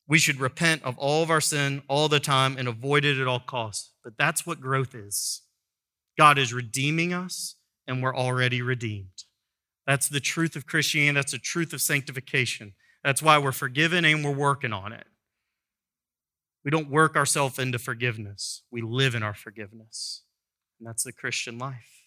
We 0.09 0.17
should 0.17 0.39
repent 0.39 0.83
of 0.83 0.97
all 0.97 1.21
of 1.21 1.29
our 1.29 1.39
sin 1.39 1.83
all 1.87 2.09
the 2.09 2.19
time 2.19 2.57
and 2.57 2.67
avoid 2.67 3.05
it 3.05 3.21
at 3.21 3.27
all 3.27 3.39
costs. 3.39 3.93
But 4.03 4.17
that's 4.17 4.45
what 4.45 4.59
growth 4.59 4.95
is. 4.95 5.43
God 6.17 6.39
is 6.39 6.51
redeeming 6.51 7.13
us, 7.13 7.55
and 7.87 8.01
we're 8.01 8.15
already 8.15 8.61
redeemed. 8.63 9.23
That's 9.85 10.09
the 10.09 10.19
truth 10.19 10.55
of 10.55 10.65
Christianity. 10.65 11.13
That's 11.13 11.31
the 11.31 11.37
truth 11.37 11.73
of 11.73 11.81
sanctification. 11.81 12.73
That's 13.03 13.21
why 13.21 13.37
we're 13.37 13.51
forgiven 13.51 14.03
and 14.03 14.25
we're 14.25 14.31
working 14.31 14.73
on 14.73 14.93
it. 14.93 15.05
We 16.65 16.71
don't 16.71 16.89
work 16.89 17.15
ourselves 17.15 17.59
into 17.59 17.79
forgiveness, 17.79 18.63
we 18.71 18.81
live 18.81 19.13
in 19.13 19.23
our 19.23 19.35
forgiveness. 19.35 20.23
And 20.79 20.87
that's 20.87 21.03
the 21.03 21.13
Christian 21.13 21.59
life. 21.59 21.98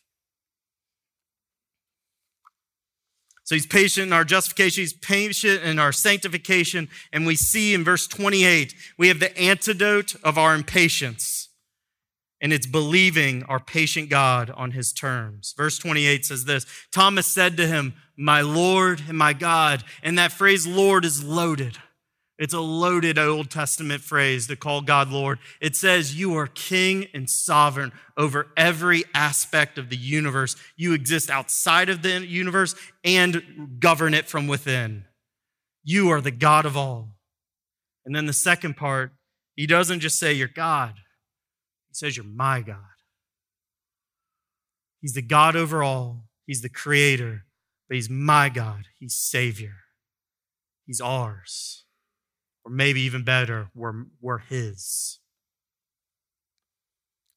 So 3.45 3.55
he's 3.55 3.67
patient 3.67 4.07
in 4.07 4.13
our 4.13 4.25
justification, 4.25 4.83
he's 4.83 4.93
patient 4.93 5.63
in 5.63 5.79
our 5.79 5.93
sanctification. 5.93 6.89
And 7.13 7.27
we 7.27 7.37
see 7.37 7.75
in 7.75 7.85
verse 7.85 8.07
28, 8.07 8.75
we 8.97 9.09
have 9.09 9.21
the 9.21 9.37
antidote 9.37 10.15
of 10.23 10.39
our 10.39 10.55
impatience. 10.55 11.49
And 12.41 12.53
it's 12.53 12.67
believing 12.67 13.45
our 13.45 13.61
patient 13.61 14.11
God 14.11 14.51
on 14.51 14.73
his 14.73 14.93
terms. 14.93 15.55
Verse 15.57 15.79
28 15.79 16.27
says 16.27 16.45
this 16.45 16.67
Thomas 16.93 17.27
said 17.27 17.57
to 17.57 17.67
him, 17.67 17.95
My 18.17 18.41
Lord 18.41 19.03
and 19.09 19.17
my 19.17 19.33
God. 19.33 19.85
And 20.03 20.19
that 20.19 20.33
phrase, 20.33 20.67
Lord, 20.67 21.05
is 21.05 21.23
loaded. 21.23 21.79
It's 22.43 22.55
a 22.55 22.61
loaded 22.61 23.21
Old 23.21 23.51
Testament 23.51 24.03
phrase 24.03 24.49
to 24.49 24.57
call 24.57 24.81
God 24.81 25.11
Lord. 25.11 25.39
It 25.61 25.77
says, 25.77 26.19
You 26.19 26.37
are 26.37 26.49
king 26.49 27.07
and 27.15 27.31
sovereign 27.31 27.93
over 28.17 28.49
every 28.57 29.05
aspect 29.15 29.79
of 29.79 29.91
the 29.91 29.97
universe. 29.97 30.57
You 30.75 30.93
exist 30.93 31.31
outside 31.31 31.89
of 31.89 32.03
the 32.03 32.27
universe 32.27 32.75
and 33.05 33.77
govern 33.79 34.13
it 34.13 34.29
from 34.29 34.49
within. 34.49 35.05
You 35.85 36.11
are 36.11 36.21
the 36.21 36.33
God 36.33 36.67
of 36.67 36.77
all. 36.77 37.15
And 38.05 38.13
then 38.13 38.27
the 38.27 38.33
second 38.33 38.77
part, 38.77 39.13
he 39.55 39.69
doesn't 39.69 40.01
just 40.01 40.19
say, 40.19 40.33
You're 40.33 40.49
God, 40.49 40.95
he 41.91 41.95
says, 41.95 42.17
You're 42.17 42.27
my 42.27 42.61
God. 42.61 42.79
He's 45.01 45.13
the 45.13 45.23
God 45.23 45.55
over 45.55 45.85
all, 45.85 46.25
He's 46.45 46.63
the 46.63 46.69
creator, 46.69 47.45
but 47.89 47.95
He's 47.95 48.11
my 48.11 48.49
God, 48.49 48.87
He's 48.99 49.15
Savior, 49.15 49.77
He's 50.85 51.01
ours 51.01 51.83
or 52.65 52.71
maybe 52.71 53.01
even 53.03 53.25
better, 53.25 53.71
we're, 53.75 54.05
we're 54.21 54.39
His. 54.39 55.19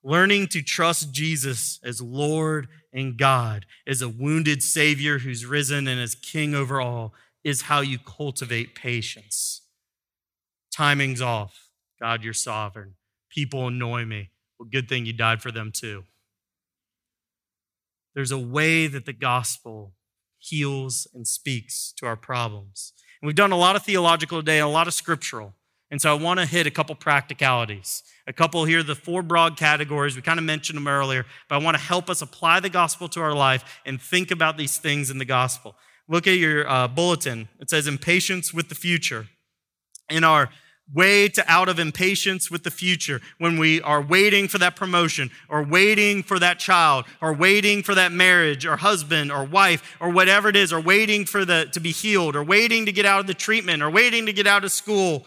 Learning 0.04 0.48
to 0.48 0.62
trust 0.62 1.12
Jesus 1.12 1.80
as 1.84 2.02
Lord 2.02 2.68
and 2.94 3.18
God, 3.18 3.66
as 3.88 4.02
a 4.02 4.10
wounded 4.10 4.62
Savior 4.62 5.20
who's 5.20 5.46
risen 5.46 5.88
and 5.88 6.00
as 6.00 6.16
King 6.16 6.54
over 6.54 6.80
all, 6.80 7.14
is 7.44 7.64
how 7.64 7.82
you 7.82 7.98
cultivate 7.98 8.76
patience. 8.76 9.64
Timing's 10.72 11.22
off. 11.22 11.70
God, 12.00 12.24
you're 12.24 12.34
sovereign. 12.34 12.96
People 13.30 13.68
annoy 13.68 14.06
me. 14.06 14.30
Well, 14.60 14.70
good 14.72 14.88
thing 14.88 15.06
you 15.06 15.14
died 15.14 15.42
for 15.42 15.52
them 15.52 15.72
too. 15.74 16.04
There's 18.14 18.32
a 18.32 18.40
way 18.40 18.88
that 18.88 19.06
the 19.06 19.14
gospel 19.14 19.94
heals 20.38 21.08
and 21.14 21.28
speaks 21.28 21.94
to 21.98 22.06
our 22.06 22.16
problems. 22.16 22.94
We've 23.26 23.36
done 23.36 23.52
a 23.52 23.58
lot 23.58 23.76
of 23.76 23.84
theological 23.84 24.40
today, 24.40 24.60
a 24.60 24.68
lot 24.68 24.88
of 24.88 24.94
scriptural. 24.94 25.54
And 25.90 26.02
so 26.02 26.12
I 26.12 26.20
want 26.20 26.40
to 26.40 26.46
hit 26.46 26.68
a 26.68 26.72
couple 26.72 26.94
practicalities. 26.96 28.04
A 28.28 28.34
couple 28.34 28.66
here, 28.66 28.84
the 28.84 28.96
four 28.96 29.22
broad 29.22 29.58
categories. 29.58 30.16
We 30.16 30.22
kind 30.22 30.40
of 30.40 30.46
mentioned 30.46 30.78
them 30.78 30.88
earlier, 30.88 31.26
but 31.48 31.56
I 31.56 31.58
want 31.60 31.78
to 31.78 31.82
help 31.82 32.10
us 32.10 32.22
apply 32.22 32.60
the 32.60 32.70
gospel 32.70 33.08
to 33.10 33.22
our 33.22 33.34
life 33.34 33.82
and 33.86 34.02
think 34.02 34.32
about 34.32 34.58
these 34.58 34.78
things 34.78 35.10
in 35.10 35.18
the 35.18 35.26
gospel. 35.26 35.76
Look 36.08 36.28
at 36.28 36.38
your 36.38 36.68
uh, 36.68 36.88
bulletin. 36.88 37.50
It 37.60 37.70
says 37.70 37.88
impatience 37.88 38.54
with 38.54 38.70
the 38.70 38.76
future. 38.76 39.28
In 40.10 40.24
our 40.24 40.50
way 40.94 41.28
to 41.28 41.44
out 41.52 41.68
of 41.68 41.80
impatience 41.80 42.52
with 42.52 42.64
the 42.64 42.72
future. 42.72 43.20
When 43.40 43.58
we 43.58 43.82
are 43.82 44.02
waiting 44.02 44.48
for 44.48 44.60
that 44.60 44.76
promotion 44.76 45.32
or 45.50 45.64
waiting 45.64 46.22
for 46.22 46.38
that 46.40 46.60
child 46.60 47.06
or 47.22 47.34
waiting 47.34 47.82
for 47.82 47.96
that 47.96 48.12
marriage 48.12 48.66
or 48.66 48.78
husband 48.78 49.32
or 49.32 49.44
wife 49.44 49.98
or 50.00 50.10
whatever 50.10 50.50
it 50.50 50.56
is 50.56 50.72
or 50.72 50.80
waiting 50.80 51.26
for 51.26 51.44
the 51.44 51.68
to 51.74 51.80
be 51.80 51.92
healed 51.92 52.36
or 52.36 52.44
waiting 52.44 52.86
to 52.86 52.92
get 52.92 53.06
out 53.06 53.20
of 53.20 53.28
the 53.28 53.34
treatment 53.34 53.82
or 53.82 53.90
waiting 53.90 54.28
to 54.28 54.34
get 54.34 54.46
out 54.46 54.64
of 54.64 54.72
school 54.72 55.26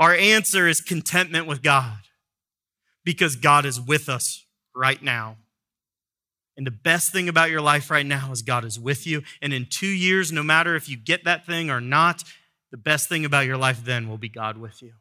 our 0.00 0.14
answer 0.14 0.66
is 0.66 0.80
contentment 0.80 1.46
with 1.46 1.62
God. 1.62 1.98
Because 3.04 3.36
God 3.36 3.66
is 3.66 3.78
with 3.80 4.08
us 4.08 4.46
right 4.74 5.00
now. 5.00 5.36
And 6.56 6.66
the 6.66 6.70
best 6.70 7.12
thing 7.12 7.28
about 7.28 7.50
your 7.50 7.60
life 7.60 7.90
right 7.90 8.04
now 8.04 8.32
is 8.32 8.42
God 8.42 8.64
is 8.64 8.80
with 8.80 9.06
you. 9.06 9.22
And 9.40 9.52
in 9.52 9.66
two 9.66 9.86
years, 9.86 10.32
no 10.32 10.42
matter 10.42 10.74
if 10.74 10.88
you 10.88 10.96
get 10.96 11.24
that 11.24 11.46
thing 11.46 11.70
or 11.70 11.80
not, 11.80 12.24
the 12.70 12.76
best 12.76 13.08
thing 13.08 13.24
about 13.24 13.46
your 13.46 13.56
life 13.56 13.84
then 13.84 14.08
will 14.08 14.18
be 14.18 14.28
God 14.28 14.56
with 14.56 14.82
you. 14.82 14.92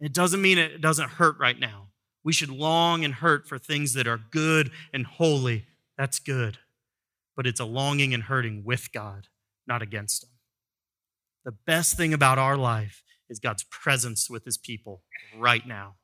It 0.00 0.12
doesn't 0.12 0.42
mean 0.42 0.58
it 0.58 0.80
doesn't 0.80 1.10
hurt 1.10 1.38
right 1.38 1.58
now. 1.58 1.88
We 2.24 2.32
should 2.32 2.50
long 2.50 3.04
and 3.04 3.14
hurt 3.14 3.46
for 3.46 3.58
things 3.58 3.92
that 3.94 4.06
are 4.06 4.20
good 4.30 4.70
and 4.92 5.06
holy. 5.06 5.66
That's 5.96 6.18
good. 6.18 6.58
But 7.36 7.46
it's 7.46 7.60
a 7.60 7.64
longing 7.64 8.14
and 8.14 8.24
hurting 8.24 8.64
with 8.64 8.92
God, 8.92 9.28
not 9.66 9.82
against 9.82 10.24
Him. 10.24 10.30
The 11.44 11.52
best 11.52 11.96
thing 11.96 12.14
about 12.14 12.38
our 12.38 12.56
life 12.56 13.02
is 13.28 13.38
God's 13.38 13.64
presence 13.64 14.30
with 14.30 14.44
His 14.44 14.56
people 14.56 15.02
right 15.36 15.66
now. 15.66 15.96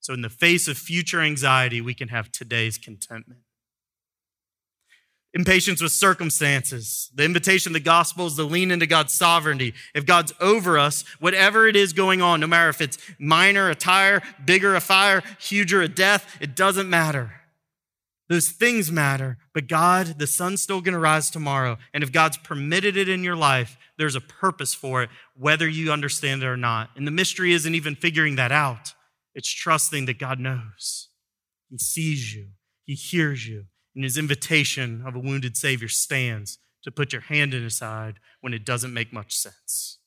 So, 0.00 0.12
in 0.12 0.22
the 0.22 0.28
face 0.28 0.68
of 0.68 0.76
future 0.76 1.20
anxiety, 1.20 1.80
we 1.80 1.94
can 1.94 2.08
have 2.08 2.30
today's 2.30 2.76
contentment 2.76 3.40
impatience 5.34 5.82
with 5.82 5.92
circumstances. 5.92 7.10
The 7.14 7.24
invitation 7.24 7.70
of 7.70 7.74
the 7.74 7.80
gospel 7.80 8.26
is 8.26 8.36
to 8.36 8.44
lean 8.44 8.70
into 8.70 8.86
God's 8.86 9.12
sovereignty. 9.12 9.74
If 9.94 10.06
God's 10.06 10.32
over 10.40 10.78
us, 10.78 11.04
whatever 11.18 11.66
it 11.66 11.76
is 11.76 11.92
going 11.92 12.22
on, 12.22 12.40
no 12.40 12.46
matter 12.46 12.68
if 12.68 12.80
it's 12.80 12.98
minor, 13.18 13.68
a 13.68 13.74
tire, 13.74 14.22
bigger, 14.44 14.74
a 14.76 14.80
fire, 14.80 15.22
huger, 15.40 15.82
a 15.82 15.88
death, 15.88 16.36
it 16.40 16.54
doesn't 16.54 16.88
matter. 16.88 17.32
Those 18.28 18.48
things 18.48 18.90
matter, 18.90 19.36
but 19.52 19.68
God, 19.68 20.18
the 20.18 20.26
sun's 20.26 20.62
still 20.62 20.80
going 20.80 20.94
to 20.94 20.98
rise 20.98 21.30
tomorrow. 21.30 21.76
And 21.92 22.02
if 22.02 22.10
God's 22.10 22.38
permitted 22.38 22.96
it 22.96 23.08
in 23.08 23.22
your 23.22 23.36
life, 23.36 23.76
there's 23.98 24.14
a 24.14 24.20
purpose 24.20 24.72
for 24.72 25.02
it, 25.02 25.10
whether 25.36 25.68
you 25.68 25.92
understand 25.92 26.42
it 26.42 26.46
or 26.46 26.56
not. 26.56 26.88
And 26.96 27.06
the 27.06 27.10
mystery 27.10 27.52
isn't 27.52 27.74
even 27.74 27.94
figuring 27.94 28.36
that 28.36 28.52
out, 28.52 28.94
it's 29.34 29.50
trusting 29.50 30.06
that 30.06 30.18
God 30.18 30.40
knows. 30.40 31.08
He 31.68 31.76
sees 31.76 32.34
you, 32.34 32.48
He 32.84 32.94
hears 32.94 33.46
you, 33.46 33.66
and 33.94 34.04
his 34.04 34.18
invitation 34.18 35.02
of 35.06 35.14
a 35.14 35.20
wounded 35.20 35.56
Savior 35.56 35.88
stands 35.88 36.58
to 36.82 36.90
put 36.90 37.12
your 37.12 37.22
hand 37.22 37.54
in 37.54 37.62
his 37.62 37.76
side 37.76 38.20
when 38.40 38.52
it 38.52 38.64
doesn't 38.64 38.92
make 38.92 39.12
much 39.12 39.34
sense. 39.36 39.98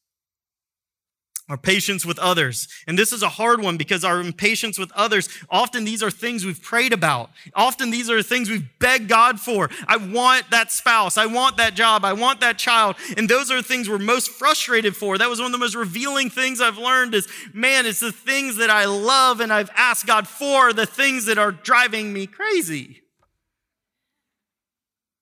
Our 1.50 1.58
patience 1.58 2.06
with 2.06 2.20
others. 2.20 2.68
And 2.88 3.00
this 3.00 3.14
is 3.14 3.24
a 3.24 3.30
hard 3.30 3.62
one 3.62 3.78
because 3.78 4.04
our 4.04 4.20
impatience 4.20 4.78
with 4.78 4.92
others, 4.92 5.30
often 5.50 5.86
these 5.86 6.04
are 6.04 6.12
things 6.12 6.44
we've 6.44 6.62
prayed 6.62 6.92
about. 6.92 7.30
Often 7.56 7.90
these 7.90 8.10
are 8.10 8.22
things 8.22 8.50
we've 8.50 8.68
begged 8.80 9.08
God 9.08 9.40
for. 9.40 9.70
I 9.88 9.96
want 9.96 10.52
that 10.52 10.74
spouse. 10.74 11.18
I 11.18 11.26
want 11.26 11.56
that 11.56 11.74
job. 11.74 12.04
I 12.04 12.12
want 12.12 12.42
that 12.42 12.58
child. 12.58 12.98
And 13.16 13.30
those 13.30 13.50
are 13.50 13.62
things 13.62 13.88
we're 13.88 13.98
most 13.98 14.30
frustrated 14.30 14.94
for. 14.94 15.18
That 15.18 15.30
was 15.30 15.40
one 15.40 15.46
of 15.46 15.52
the 15.54 15.58
most 15.58 15.76
revealing 15.76 16.30
things 16.30 16.60
I've 16.60 16.78
learned 16.78 17.16
is, 17.16 17.30
man, 17.54 17.86
it's 17.86 18.02
the 18.02 18.12
things 18.12 18.58
that 18.58 18.70
I 18.70 18.84
love 18.84 19.40
and 19.40 19.54
I've 19.54 19.72
asked 19.74 20.06
God 20.06 20.28
for, 20.28 20.74
the 20.74 20.86
things 20.86 21.28
that 21.28 21.38
are 21.38 21.54
driving 21.54 22.12
me 22.12 22.28
crazy. 22.28 23.04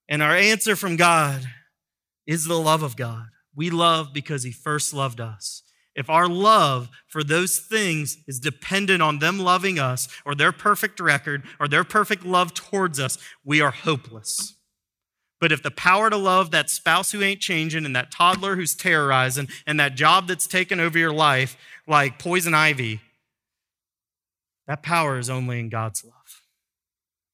And 0.08 0.22
our 0.22 0.36
answer 0.36 0.76
from 0.76 0.96
God 0.96 1.46
is 2.28 2.46
the 2.46 2.60
love 2.60 2.84
of 2.84 2.96
God. 2.96 3.28
We 3.56 3.70
love 3.70 4.14
because 4.14 4.44
He 4.44 4.52
first 4.52 4.94
loved 4.94 5.20
us. 5.20 5.64
if 5.96 6.10
our 6.10 6.28
love 6.28 6.90
for 7.08 7.24
those 7.24 7.58
things 7.58 8.18
is 8.28 8.40
dependent 8.40 9.02
on 9.02 9.20
them 9.20 9.40
loving 9.40 9.80
us 9.80 10.08
or 10.26 10.36
their 10.36 10.52
perfect 10.52 11.00
record 11.00 11.44
or 11.60 11.68
their 11.68 11.86
perfect 11.86 12.26
love 12.26 12.54
towards 12.54 13.00
us, 13.00 13.18
we 13.44 13.62
are 13.62 13.72
hopeless. 13.72 14.56
But 15.40 15.52
if 15.52 15.64
the 15.64 15.72
power 15.72 16.10
to 16.10 16.18
love 16.18 16.52
that 16.52 16.70
spouse 16.70 17.12
who 17.12 17.22
ain't 17.22 17.40
changing 17.40 17.86
and 17.86 17.96
that 17.96 18.12
toddler 18.12 18.56
who's 18.56 18.76
terrorizing 18.76 19.48
and 19.66 19.80
that 19.80 19.96
job 19.96 20.28
that's 20.28 20.48
taken 20.48 20.80
over 20.80 20.98
your 20.98 21.14
life 21.14 21.58
like 21.88 22.20
poison 22.20 22.54
ivy, 22.54 23.02
that 24.68 24.84
power 24.84 25.18
is 25.18 25.30
only 25.30 25.60
in 25.60 25.70
God's 25.70 26.04
love. 26.04 26.15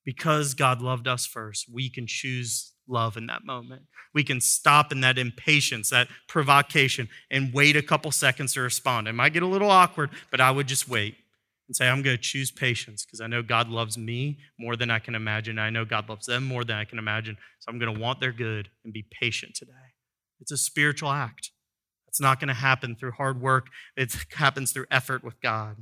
Because 0.03 0.53
God 0.53 0.81
loved 0.81 1.07
us 1.07 1.25
first, 1.25 1.67
we 1.71 1.89
can 1.89 2.07
choose 2.07 2.73
love 2.87 3.17
in 3.17 3.27
that 3.27 3.45
moment. 3.45 3.83
We 4.13 4.23
can 4.23 4.41
stop 4.41 4.91
in 4.91 5.01
that 5.01 5.17
impatience, 5.17 5.89
that 5.91 6.07
provocation, 6.27 7.07
and 7.29 7.53
wait 7.53 7.75
a 7.75 7.81
couple 7.81 8.11
seconds 8.11 8.53
to 8.53 8.61
respond. 8.61 9.07
It 9.07 9.13
might 9.13 9.33
get 9.33 9.43
a 9.43 9.47
little 9.47 9.71
awkward, 9.71 10.09
but 10.29 10.41
I 10.41 10.51
would 10.51 10.67
just 10.67 10.89
wait 10.89 11.15
and 11.67 11.75
say, 11.75 11.87
I'm 11.87 12.01
going 12.01 12.17
to 12.17 12.21
choose 12.21 12.51
patience 12.51 13.05
because 13.05 13.21
I 13.21 13.27
know 13.27 13.41
God 13.41 13.69
loves 13.69 13.97
me 13.97 14.39
more 14.59 14.75
than 14.75 14.91
I 14.91 14.99
can 14.99 15.15
imagine. 15.15 15.57
I 15.57 15.69
know 15.69 15.85
God 15.85 16.09
loves 16.09 16.25
them 16.25 16.43
more 16.43 16.65
than 16.65 16.75
I 16.75 16.83
can 16.83 16.99
imagine. 16.99 17.37
So 17.59 17.71
I'm 17.71 17.79
going 17.79 17.93
to 17.93 17.99
want 17.99 18.19
their 18.19 18.33
good 18.33 18.69
and 18.83 18.91
be 18.91 19.05
patient 19.21 19.55
today. 19.55 19.71
It's 20.41 20.51
a 20.51 20.57
spiritual 20.57 21.11
act. 21.11 21.51
It's 22.07 22.19
not 22.19 22.41
going 22.41 22.49
to 22.49 22.53
happen 22.53 22.97
through 22.97 23.13
hard 23.13 23.39
work, 23.39 23.67
it 23.95 24.13
happens 24.35 24.73
through 24.73 24.87
effort 24.91 25.23
with 25.23 25.39
God. 25.39 25.77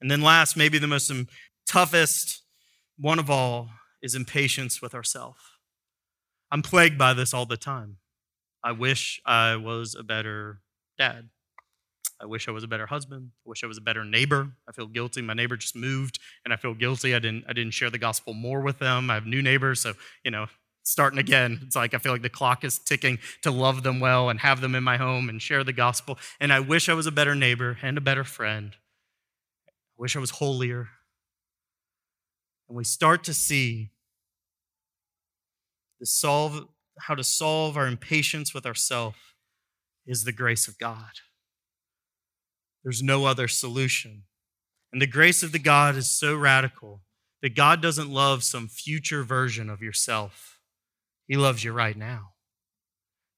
And 0.00 0.08
then, 0.08 0.20
last, 0.20 0.56
maybe 0.56 0.78
the 0.78 0.86
most 0.86 1.10
toughest 1.66 2.42
one 2.98 3.18
of 3.18 3.30
all 3.30 3.70
is 4.02 4.14
impatience 4.14 4.80
with 4.80 4.94
ourselves. 4.94 5.40
I'm 6.50 6.62
plagued 6.62 6.98
by 6.98 7.12
this 7.12 7.34
all 7.34 7.46
the 7.46 7.56
time. 7.56 7.98
I 8.62 8.72
wish 8.72 9.20
I 9.24 9.56
was 9.56 9.94
a 9.94 10.02
better 10.02 10.60
dad. 10.98 11.28
I 12.20 12.26
wish 12.26 12.48
I 12.48 12.50
was 12.50 12.64
a 12.64 12.68
better 12.68 12.86
husband. 12.86 13.30
I 13.46 13.48
wish 13.48 13.62
I 13.62 13.66
was 13.66 13.78
a 13.78 13.82
better 13.82 14.04
neighbor. 14.04 14.52
I 14.68 14.72
feel 14.72 14.86
guilty. 14.86 15.20
My 15.20 15.34
neighbor 15.34 15.56
just 15.56 15.76
moved 15.76 16.18
and 16.44 16.54
I 16.54 16.56
feel 16.56 16.74
guilty. 16.74 17.14
I 17.14 17.18
didn't 17.18 17.44
I 17.48 17.52
didn't 17.52 17.74
share 17.74 17.90
the 17.90 17.98
gospel 17.98 18.32
more 18.32 18.60
with 18.60 18.78
them. 18.78 19.10
I 19.10 19.14
have 19.14 19.26
new 19.26 19.42
neighbors, 19.42 19.82
so 19.82 19.92
you 20.24 20.30
know, 20.30 20.46
starting 20.82 21.18
again. 21.18 21.60
It's 21.62 21.76
like 21.76 21.92
I 21.92 21.98
feel 21.98 22.12
like 22.12 22.22
the 22.22 22.30
clock 22.30 22.64
is 22.64 22.78
ticking 22.78 23.18
to 23.42 23.50
love 23.50 23.82
them 23.82 24.00
well 24.00 24.30
and 24.30 24.40
have 24.40 24.60
them 24.60 24.74
in 24.74 24.82
my 24.82 24.96
home 24.96 25.28
and 25.28 25.42
share 25.42 25.62
the 25.62 25.72
gospel. 25.72 26.18
And 26.40 26.52
I 26.52 26.60
wish 26.60 26.88
I 26.88 26.94
was 26.94 27.06
a 27.06 27.12
better 27.12 27.34
neighbor 27.34 27.76
and 27.82 27.98
a 27.98 28.00
better 28.00 28.24
friend. 28.24 28.72
I 29.68 29.98
wish 29.98 30.16
I 30.16 30.20
was 30.20 30.30
holier. 30.30 30.88
And 32.68 32.76
we 32.76 32.84
start 32.84 33.24
to 33.24 33.34
see 33.34 33.90
the 36.00 36.06
solve, 36.06 36.66
how 37.00 37.14
to 37.14 37.24
solve 37.24 37.76
our 37.76 37.86
impatience 37.86 38.52
with 38.52 38.66
ourselves 38.66 39.16
is 40.06 40.24
the 40.24 40.32
grace 40.32 40.68
of 40.68 40.78
God. 40.78 41.20
There's 42.84 43.02
no 43.02 43.24
other 43.24 43.48
solution. 43.48 44.24
And 44.92 45.02
the 45.02 45.06
grace 45.06 45.42
of 45.42 45.52
the 45.52 45.58
God 45.58 45.96
is 45.96 46.10
so 46.10 46.36
radical 46.36 47.02
that 47.42 47.54
God 47.54 47.82
doesn't 47.82 48.10
love 48.10 48.44
some 48.44 48.68
future 48.68 49.24
version 49.24 49.68
of 49.68 49.82
yourself. 49.82 50.58
He 51.26 51.36
loves 51.36 51.64
you 51.64 51.72
right 51.72 51.96
now. 51.96 52.34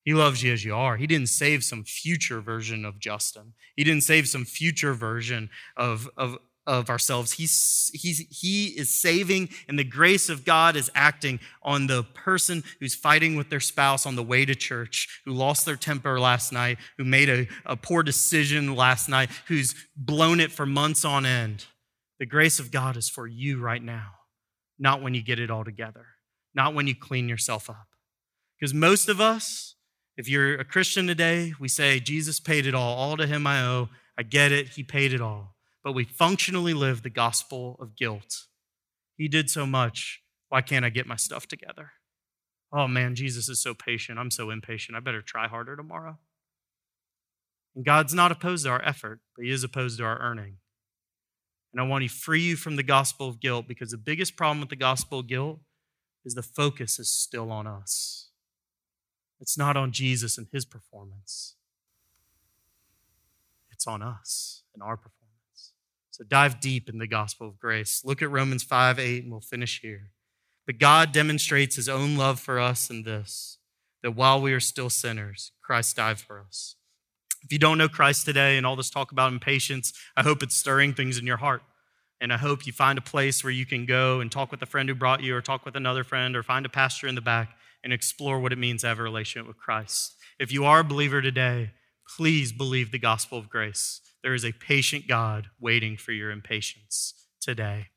He 0.05 0.15
loves 0.15 0.43
you 0.43 0.53
as 0.53 0.65
you 0.65 0.75
are. 0.75 0.97
He 0.97 1.07
didn't 1.07 1.29
save 1.29 1.65
some 1.65 1.85
future 1.85 2.41
version 2.41 2.85
of 2.85 2.99
Justin. 2.99 3.55
He 3.77 3.85
didn't 3.85 4.05
save 4.05 4.29
some 4.29 4.45
future 4.45 4.95
version 4.95 5.51
of, 5.77 6.09
of, 6.17 6.39
of 6.69 6.91
ourselves. 6.91 7.33
He's, 7.33 7.91
he's, 7.95 8.19
he 8.31 8.67
is 8.67 8.91
saving, 8.91 9.49
and 9.67 9.79
the 9.79 9.85
grace 9.85 10.29
of 10.29 10.45
God 10.45 10.77
is 10.77 10.91
acting 10.95 11.41
on 11.63 11.87
the 11.87 12.03
person 12.03 12.63
who's 12.79 12.95
fighting 12.95 13.37
with 13.37 13.49
their 13.49 13.59
spouse 13.59 14.05
on 14.05 14.17
the 14.17 14.23
way 14.23 14.45
to 14.45 14.55
church, 14.55 15.23
who 15.25 15.33
lost 15.33 15.65
their 15.65 15.77
temper 15.77 16.21
last 16.21 16.53
night, 16.53 16.77
who 16.99 17.05
made 17.05 17.31
a, 17.31 17.49
a 17.65 17.75
poor 17.75 18.03
decision 18.03 18.77
last 18.77 19.09
night, 19.09 19.31
who's 19.47 19.75
blown 19.97 20.41
it 20.41 20.53
for 20.53 20.67
months 20.67 21.07
on 21.07 21.25
end. 21.25 21.65
The 22.21 22.27
grace 22.27 22.59
of 22.59 22.71
God 22.71 22.99
is 22.99 23.09
for 23.09 23.27
you 23.27 23.59
right 23.61 23.83
now, 23.83 24.11
not 24.79 25.01
when 25.01 25.15
you 25.15 25.23
get 25.23 25.41
it 25.41 25.51
all 25.51 25.65
together, 25.65 26.05
not 26.55 26.75
when 26.75 26.87
you 26.87 26.95
clean 26.95 27.31
yourself 27.31 27.71
up. 27.71 27.89
Because 28.61 28.75
most 28.75 29.09
of 29.09 29.23
us, 29.23 29.75
if 30.19 30.29
you're 30.29 30.61
a 30.61 30.65
Christian 30.67 31.07
today, 31.07 31.55
we 31.59 31.69
say, 31.69 31.99
Jesus 31.99 32.41
paid 32.41 32.67
it 32.67 32.75
all. 32.75 32.97
All 32.97 33.17
to 33.17 33.27
him 33.27 33.47
I 33.47 33.63
owe. 33.63 33.89
I 34.19 34.23
get 34.25 34.53
it. 34.53 34.71
He 34.71 34.83
paid 34.83 35.15
it 35.15 35.21
all 35.23 35.55
but 35.89 35.95
we 35.95 36.05
functionally 36.05 36.75
live 36.75 37.03
the 37.03 37.09
gospel 37.09 37.75
of 37.81 37.97
guilt. 37.97 38.43
He 39.17 39.27
did 39.27 39.49
so 39.49 39.65
much. 39.65 40.21
Why 40.51 40.61
can't 40.61 40.85
I 40.85 40.91
get 40.91 41.07
my 41.07 41.17
stuff 41.17 41.47
together? 41.49 41.93
Oh 42.71 42.87
man, 42.87 43.15
Jesus 43.15 43.49
is 43.49 43.63
so 43.63 43.73
patient. 43.73 44.19
I'm 44.19 44.31
so 44.31 44.51
impatient. 44.51 44.99
I 44.99 45.01
better 45.01 45.23
try 45.23 45.49
harder 45.49 45.77
tomorrow. 45.77 46.19
And 47.75 47.87
God's 47.87 48.13
not 48.13 48.31
opposed 48.31 48.67
to 48.67 48.71
our 48.71 48.85
effort, 48.85 49.21
but 49.35 49.47
He 49.47 49.51
is 49.51 49.65
opposed 49.65 49.97
to 49.97 50.05
our 50.05 50.19
earning. 50.19 50.59
And 51.73 51.81
I 51.81 51.87
want 51.87 52.03
to 52.03 52.11
free 52.11 52.43
you 52.43 52.57
from 52.57 52.77
the 52.77 52.83
gospel 52.83 53.27
of 53.27 53.41
guilt 53.41 53.67
because 53.67 53.91
the 53.91 53.97
biggest 53.97 54.37
problem 54.37 54.61
with 54.61 54.69
the 54.69 54.77
gospel 54.77 55.21
of 55.21 55.27
guilt 55.27 55.61
is 56.23 56.35
the 56.35 56.43
focus 56.43 56.99
is 56.99 57.09
still 57.11 57.51
on 57.51 57.67
us. 57.67 58.29
It's 59.41 59.57
not 59.57 59.79
on 59.79 59.93
Jesus 59.93 60.37
and 60.37 60.49
His 60.53 60.67
performance, 60.67 61.55
it's 63.71 63.87
on 63.87 64.03
us 64.03 64.65
and 64.75 64.83
our 64.83 64.99
performance. 64.99 65.18
So 66.19 66.25
dive 66.29 66.59
deep 66.59 66.89
in 66.89 66.99
the 66.99 67.07
gospel 67.07 67.47
of 67.47 67.61
grace. 67.61 68.03
Look 68.05 68.23
at 68.23 68.31
Romans 68.31 68.65
5 68.65 68.99
8, 68.99 69.23
and 69.23 69.31
we'll 69.31 69.41
finish 69.41 69.81
here. 69.81 70.11
But 70.67 70.81
God 70.81 71.13
demonstrates 71.13 71.77
his 71.77 71.89
own 71.89 72.17
love 72.17 72.41
for 72.41 72.59
us 72.59 72.91
in 72.91 73.05
this 73.05 73.59
that 74.03 74.13
while 74.13 74.41
we 74.41 74.53
are 74.53 74.61
still 74.61 74.91
sinners, 74.91 75.53
Christ 75.63 75.97
died 75.97 76.19
for 76.19 76.41
us. 76.41 76.75
If 77.43 77.53
you 77.53 77.59
don't 77.59 77.79
know 77.79 77.89
Christ 77.89 78.27
today 78.27 78.57
and 78.57 78.67
all 78.67 78.77
this 78.77 78.91
talk 78.91 79.13
about 79.13 79.33
impatience, 79.33 79.93
I 80.17 80.25
hope 80.25 80.43
it's 80.43 80.57
stirring 80.57 80.93
things 80.93 81.19
in 81.19 81.27
your 81.27 81.37
heart. 81.37 81.63
And 82.21 82.33
I 82.33 82.37
hope 82.37 82.67
you 82.67 82.73
find 82.73 82.99
a 82.99 83.03
place 83.03 83.45
where 83.45 83.53
you 83.53 83.65
can 83.65 83.87
go 83.87 84.21
and 84.21 84.31
talk 84.31 84.51
with 84.51 84.61
a 84.61 84.67
friend 84.67 84.89
who 84.89 84.95
brought 84.97 85.23
you, 85.23 85.37
or 85.37 85.41
talk 85.41 85.65
with 85.65 85.77
another 85.77 86.03
friend, 86.03 86.37
or 86.37 86.43
find 86.43 86.67
a 86.67 86.69
pastor 86.69 87.07
in 87.07 87.15
the 87.15 87.21
back 87.21 87.57
and 87.85 87.93
explore 87.93 88.41
what 88.41 88.53
it 88.53 88.59
means 88.59 88.81
to 88.81 88.89
have 88.89 88.99
a 88.99 89.05
relationship 89.05 89.47
with 89.47 89.57
Christ. 89.57 90.15
If 90.41 90.51
you 90.51 90.65
are 90.65 90.81
a 90.81 90.85
believer 90.85 91.23
today, 91.23 91.71
please 92.17 92.53
believe 92.53 92.91
the 92.91 92.99
gospel 92.99 93.39
of 93.39 93.49
grace. 93.51 94.01
There 94.23 94.35
is 94.35 94.45
a 94.45 94.53
patient 94.53 95.07
God 95.07 95.49
waiting 95.61 95.97
for 95.97 96.13
your 96.13 96.31
impatience 96.31 97.27
today. 97.41 97.89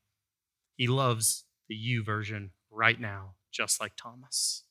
He 0.75 0.87
loves 0.87 1.45
the 1.67 1.75
you 1.75 2.03
version 2.03 2.51
right 2.69 2.99
now, 2.99 3.35
just 3.51 3.79
like 3.79 3.93
Thomas. 3.95 4.63